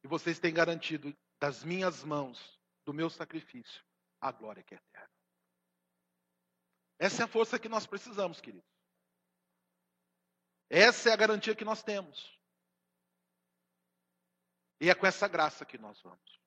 E 0.02 0.08
vocês 0.08 0.38
têm 0.40 0.52
garantido 0.52 1.16
das 1.38 1.62
minhas 1.62 2.02
mãos, 2.02 2.58
do 2.84 2.92
meu 2.92 3.08
sacrifício, 3.08 3.84
a 4.20 4.32
glória 4.32 4.62
que 4.62 4.74
é 4.74 4.78
eterna. 4.78 5.10
Essa 6.98 7.22
é 7.22 7.24
a 7.24 7.28
força 7.28 7.58
que 7.58 7.68
nós 7.68 7.86
precisamos, 7.86 8.40
queridos. 8.40 8.68
Essa 10.68 11.10
é 11.10 11.12
a 11.12 11.16
garantia 11.16 11.54
que 11.54 11.64
nós 11.64 11.82
temos. 11.82 12.36
E 14.80 14.90
é 14.90 14.94
com 14.94 15.06
essa 15.06 15.28
graça 15.28 15.64
que 15.64 15.78
nós 15.78 16.00
vamos. 16.02 16.40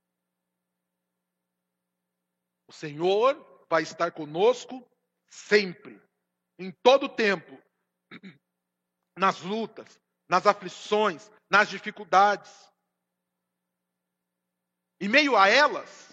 O 2.67 2.73
Senhor 2.73 3.65
vai 3.69 3.83
estar 3.83 4.11
conosco 4.11 4.85
sempre, 5.31 6.01
em 6.59 6.71
todo 6.83 7.05
o 7.05 7.09
tempo, 7.09 7.57
nas 9.17 9.41
lutas, 9.41 9.99
nas 10.29 10.45
aflições, 10.45 11.31
nas 11.49 11.69
dificuldades. 11.69 12.51
Em 14.99 15.09
meio 15.09 15.35
a 15.35 15.47
elas, 15.47 16.09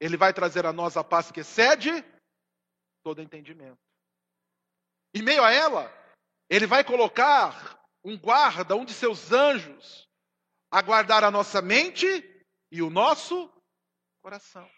Ele 0.00 0.16
vai 0.16 0.32
trazer 0.34 0.66
a 0.66 0.72
nós 0.72 0.96
a 0.96 1.04
paz 1.04 1.30
que 1.30 1.40
excede 1.40 1.90
todo 3.02 3.22
entendimento. 3.22 3.78
Em 5.14 5.22
meio 5.22 5.42
a 5.42 5.50
ela, 5.50 5.90
Ele 6.50 6.66
vai 6.66 6.84
colocar 6.84 7.80
um 8.04 8.18
guarda, 8.18 8.76
um 8.76 8.84
de 8.84 8.92
seus 8.92 9.32
anjos, 9.32 10.06
a 10.70 10.82
guardar 10.82 11.24
a 11.24 11.30
nossa 11.30 11.62
mente 11.62 12.06
e 12.70 12.82
o 12.82 12.90
nosso 12.90 13.50
coração. 14.20 14.70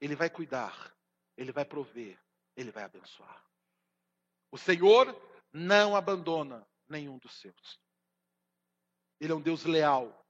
Ele 0.00 0.14
vai 0.14 0.30
cuidar, 0.30 0.94
ele 1.40 1.52
vai 1.52 1.64
prover, 1.64 2.20
ele 2.54 2.70
vai 2.70 2.84
abençoar. 2.84 3.42
O 4.52 4.58
Senhor 4.58 5.06
não 5.50 5.96
abandona 5.96 6.66
nenhum 6.86 7.16
dos 7.16 7.32
seus. 7.40 7.80
Ele 9.18 9.32
é 9.32 9.34
um 9.34 9.40
Deus 9.40 9.64
leal, 9.64 10.22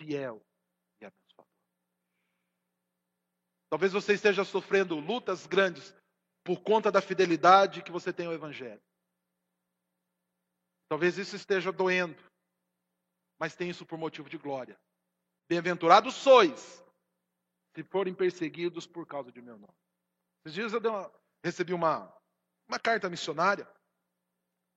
fiel 0.00 0.40
e 1.00 1.04
abençoador. 1.04 1.52
Talvez 3.68 3.92
você 3.92 4.12
esteja 4.12 4.44
sofrendo 4.44 4.94
lutas 5.00 5.46
grandes 5.46 5.92
por 6.44 6.60
conta 6.62 6.92
da 6.92 7.02
fidelidade 7.02 7.82
que 7.82 7.90
você 7.90 8.12
tem 8.12 8.26
ao 8.26 8.32
Evangelho. 8.32 8.82
Talvez 10.88 11.18
isso 11.18 11.34
esteja 11.34 11.72
doendo, 11.72 12.22
mas 13.36 13.56
tem 13.56 13.68
isso 13.68 13.84
por 13.84 13.98
motivo 13.98 14.30
de 14.30 14.38
glória. 14.38 14.78
Bem-aventurados 15.48 16.14
sois, 16.14 16.84
se 17.74 17.82
forem 17.82 18.14
perseguidos 18.14 18.86
por 18.86 19.04
causa 19.08 19.32
de 19.32 19.42
meu 19.42 19.58
nome. 19.58 19.85
Esses 20.46 20.54
dias 20.54 20.72
eu 20.72 20.78
uma, 20.78 21.12
recebi 21.44 21.74
uma, 21.74 22.14
uma 22.68 22.78
carta 22.78 23.10
missionária, 23.10 23.68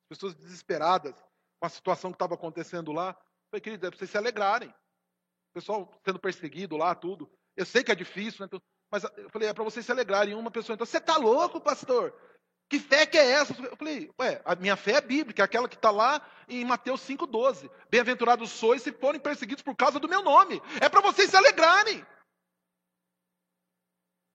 pessoas 0.10 0.34
desesperadas 0.34 1.14
com 1.60 1.68
a 1.68 1.70
situação 1.70 2.10
que 2.10 2.16
estava 2.16 2.34
acontecendo 2.34 2.92
lá. 2.92 3.10
Eu 3.12 3.50
falei, 3.52 3.62
querido, 3.62 3.86
é 3.86 3.90
para 3.92 4.00
vocês 4.00 4.10
se 4.10 4.18
alegrarem 4.18 4.70
o 4.70 5.54
pessoal 5.54 5.92
sendo 6.04 6.18
perseguido 6.18 6.76
lá, 6.76 6.96
tudo. 6.96 7.30
Eu 7.56 7.68
sei 7.68 7.84
que 7.84 7.92
é 7.92 7.96
difícil, 7.96 8.48
né? 8.52 8.60
mas 8.92 9.04
eu 9.16 9.30
falei, 9.30 9.48
é 9.48 9.54
para 9.54 9.64
vocês 9.64 9.86
se 9.86 9.92
alegrarem. 9.92 10.34
Uma 10.34 10.50
pessoa 10.50 10.74
então, 10.74 10.88
você 10.88 10.98
está 10.98 11.18
louco, 11.18 11.62
pastor? 11.62 12.20
Que 12.68 12.80
fé 12.80 13.06
que 13.06 13.20
é 13.20 13.30
essa? 13.30 13.54
Eu 13.62 13.78
falei, 13.78 14.12
ué, 14.20 14.42
a 14.46 14.56
minha 14.56 14.76
fé 14.76 14.94
é 14.94 15.02
bíblica, 15.02 15.44
aquela 15.44 15.70
que 15.70 15.76
está 15.76 15.92
lá 15.92 16.20
em 16.48 16.66
Mateus 16.66 17.02
5,12. 17.02 17.70
Bem-aventurados 17.92 18.50
sois 18.50 18.82
se 18.82 18.92
forem 18.92 19.22
perseguidos 19.22 19.64
por 19.64 19.76
causa 19.76 20.00
do 20.00 20.10
meu 20.10 20.24
nome. 20.24 20.60
É 20.82 20.90
para 20.90 21.02
vocês 21.02 21.30
se 21.30 21.38
alegrarem. 21.38 22.04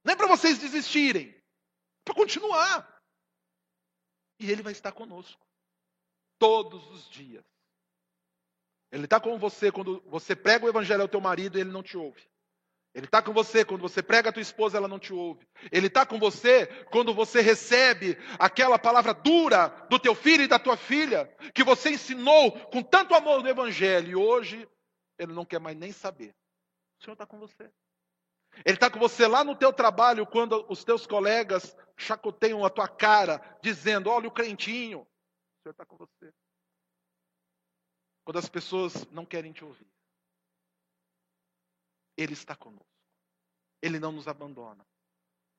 Não 0.04 0.12
é 0.12 0.16
para 0.16 0.28
vocês 0.28 0.58
desistirem. 0.58 1.30
É 1.30 1.42
para 2.04 2.14
continuar. 2.14 3.02
E 4.38 4.50
Ele 4.50 4.62
vai 4.62 4.72
estar 4.72 4.92
conosco. 4.92 5.44
Todos 6.38 6.86
os 6.90 7.08
dias. 7.08 7.44
Ele 8.94 9.06
está 9.06 9.18
com 9.18 9.36
você 9.38 9.72
quando 9.72 10.00
você 10.06 10.36
prega 10.36 10.64
o 10.64 10.68
evangelho 10.68 11.02
ao 11.02 11.08
teu 11.08 11.20
marido 11.20 11.58
e 11.58 11.60
ele 11.60 11.72
não 11.72 11.82
te 11.82 11.96
ouve. 11.96 12.22
Ele 12.94 13.06
está 13.06 13.20
com 13.20 13.32
você 13.32 13.64
quando 13.64 13.80
você 13.80 14.00
prega 14.00 14.30
a 14.30 14.32
tua 14.32 14.40
esposa, 14.40 14.78
ela 14.78 14.86
não 14.86 15.00
te 15.00 15.12
ouve. 15.12 15.44
Ele 15.72 15.88
está 15.88 16.06
com 16.06 16.16
você 16.16 16.66
quando 16.92 17.12
você 17.12 17.40
recebe 17.40 18.16
aquela 18.38 18.78
palavra 18.78 19.12
dura 19.12 19.66
do 19.90 19.98
teu 19.98 20.14
filho 20.14 20.44
e 20.44 20.48
da 20.48 20.60
tua 20.60 20.76
filha, 20.76 21.26
que 21.52 21.64
você 21.64 21.90
ensinou 21.90 22.52
com 22.68 22.84
tanto 22.84 23.16
amor 23.16 23.42
no 23.42 23.48
Evangelho, 23.48 24.10
e 24.10 24.14
hoje 24.14 24.68
ele 25.18 25.32
não 25.32 25.44
quer 25.44 25.58
mais 25.58 25.76
nem 25.76 25.90
saber. 25.90 26.32
O 27.00 27.04
Senhor 27.04 27.14
está 27.14 27.26
com 27.26 27.40
você. 27.40 27.68
Ele 28.64 28.76
está 28.76 28.90
com 28.90 28.98
você 28.98 29.26
lá 29.26 29.42
no 29.42 29.56
teu 29.56 29.72
trabalho, 29.72 30.26
quando 30.26 30.64
os 30.70 30.84
teus 30.84 31.06
colegas 31.06 31.76
chacoteiam 31.96 32.64
a 32.64 32.70
tua 32.70 32.88
cara, 32.88 33.38
dizendo: 33.62 34.10
olha 34.10 34.28
o 34.28 34.32
crentinho. 34.32 35.00
O 35.00 35.62
Senhor 35.62 35.72
está 35.72 35.86
com 35.86 35.96
você. 35.96 36.32
Quando 38.24 38.38
as 38.38 38.48
pessoas 38.48 39.06
não 39.10 39.24
querem 39.26 39.52
te 39.52 39.64
ouvir. 39.64 39.86
Ele 42.16 42.32
está 42.32 42.54
conosco. 42.54 42.86
Ele 43.82 43.98
não 43.98 44.12
nos 44.12 44.28
abandona. 44.28 44.86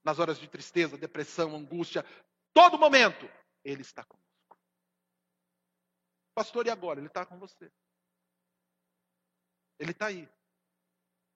Nas 0.04 0.20
horas 0.20 0.40
de 0.40 0.48
tristeza, 0.48 0.98
depressão, 0.98 1.56
angústia, 1.56 2.06
todo 2.54 2.78
momento, 2.78 3.30
Ele 3.64 3.82
está 3.82 4.04
conosco. 4.04 4.26
Pastor, 6.34 6.68
e 6.68 6.70
agora? 6.70 7.00
Ele 7.00 7.08
está 7.08 7.26
com 7.26 7.38
você. 7.38 7.72
Ele 9.80 9.92
está 9.92 10.08
aí. 10.08 10.30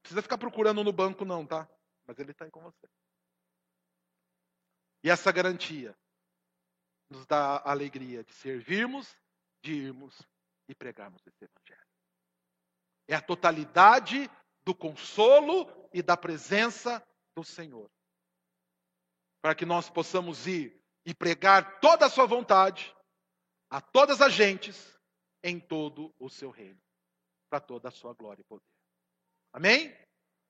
Precisa 0.02 0.22
ficar 0.22 0.38
procurando 0.38 0.84
no 0.84 0.92
banco, 0.92 1.26
não, 1.26 1.46
tá? 1.46 1.70
Mas 2.06 2.18
Ele 2.20 2.32
está 2.32 2.46
aí 2.46 2.52
com 2.52 2.62
você. 2.62 2.88
E 5.04 5.10
essa 5.10 5.32
garantia 5.32 5.98
nos 7.10 7.26
dá 7.26 7.58
a 7.58 7.72
alegria 7.72 8.24
de 8.24 8.34
servirmos, 8.34 9.16
de 9.64 9.74
irmos 9.74 10.22
e 10.68 10.76
pregarmos 10.76 11.22
esse 11.26 11.44
evangelho. 11.44 11.88
É 13.08 13.16
a 13.16 13.22
totalidade 13.22 14.30
do 14.64 14.76
consolo 14.76 15.90
e 15.94 16.02
da 16.02 16.16
presença 16.16 17.06
do 17.36 17.44
Senhor. 17.44 17.90
Para 19.42 19.56
que 19.56 19.66
nós 19.66 19.90
possamos 19.90 20.46
ir 20.46 20.80
e 21.06 21.14
pregar 21.14 21.80
toda 21.80 22.06
a 22.06 22.10
sua 22.10 22.26
vontade 22.26 22.96
a 23.70 23.80
todas 23.80 24.22
as 24.22 24.34
gentes 24.34 25.00
em 25.44 25.60
todo 25.60 26.14
o 26.20 26.30
seu 26.30 26.50
reino, 26.50 26.80
para 27.50 27.60
toda 27.60 27.88
a 27.90 27.92
sua 27.92 28.14
glória 28.14 28.42
e 28.42 28.46
poder. 28.46 28.79
Amém? 29.54 29.96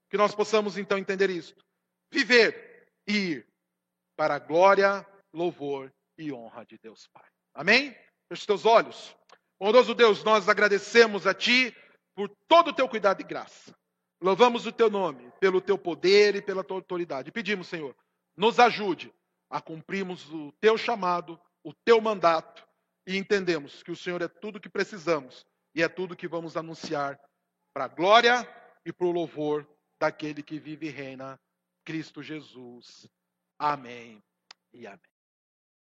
Que 0.10 0.18
nós 0.18 0.34
possamos 0.34 0.78
então 0.78 0.98
entender 0.98 1.30
isto. 1.30 1.64
Viver 2.12 2.88
e 3.08 3.14
ir 3.14 3.48
para 4.16 4.36
a 4.36 4.40
glória, 4.40 5.06
louvor 5.34 5.92
e 6.18 6.32
honra 6.32 6.66
de 6.66 6.78
Deus 6.78 7.08
Pai. 7.14 7.28
Amém? 7.54 7.96
Feche 8.28 8.46
teus 8.46 8.66
olhos. 8.66 9.16
Bondoso 9.60 9.94
Deus, 9.94 10.24
nós 10.24 10.50
agradecemos 10.50 11.28
a 11.28 11.34
Ti 11.34 11.76
por 12.16 12.30
todo 12.48 12.70
o 12.70 12.74
teu 12.74 12.88
cuidado 12.88 13.22
e 13.22 13.24
graça. 13.24 13.74
Louvamos 14.22 14.66
o 14.66 14.72
teu 14.72 14.90
nome, 14.90 15.32
pelo 15.40 15.62
teu 15.62 15.78
poder 15.78 16.36
e 16.36 16.42
pela 16.42 16.64
tua 16.64 16.78
autoridade. 16.78 17.32
Pedimos, 17.32 17.68
Senhor, 17.68 17.96
nos 18.36 18.60
ajude 18.60 19.14
a 19.50 19.62
cumprirmos 19.62 20.30
o 20.32 20.52
teu 20.60 20.78
chamado, 20.78 21.40
o 21.64 21.74
teu 21.74 22.02
mandato 22.02 22.68
e 23.08 23.18
entendemos 23.18 23.82
que 23.82 23.92
o 23.92 23.96
Senhor 23.96 24.22
é 24.22 24.28
tudo 24.28 24.60
que 24.60 24.70
precisamos 24.70 25.46
e 25.74 25.82
é 25.82 25.90
tudo 25.90 26.16
que 26.16 26.28
vamos 26.28 26.56
anunciar 26.56 27.20
para 27.74 27.86
a 27.86 27.88
glória 27.88 28.48
e 28.90 28.94
para 28.94 29.06
o 29.06 29.12
louvor 29.12 29.68
daquele 30.00 30.42
que 30.42 30.60
vive 30.60 30.88
e 30.88 30.90
reina, 30.90 31.40
Cristo 31.86 32.24
Jesus. 32.24 33.08
Amém 33.58 34.24
e 34.74 34.88
amém. 34.88 35.09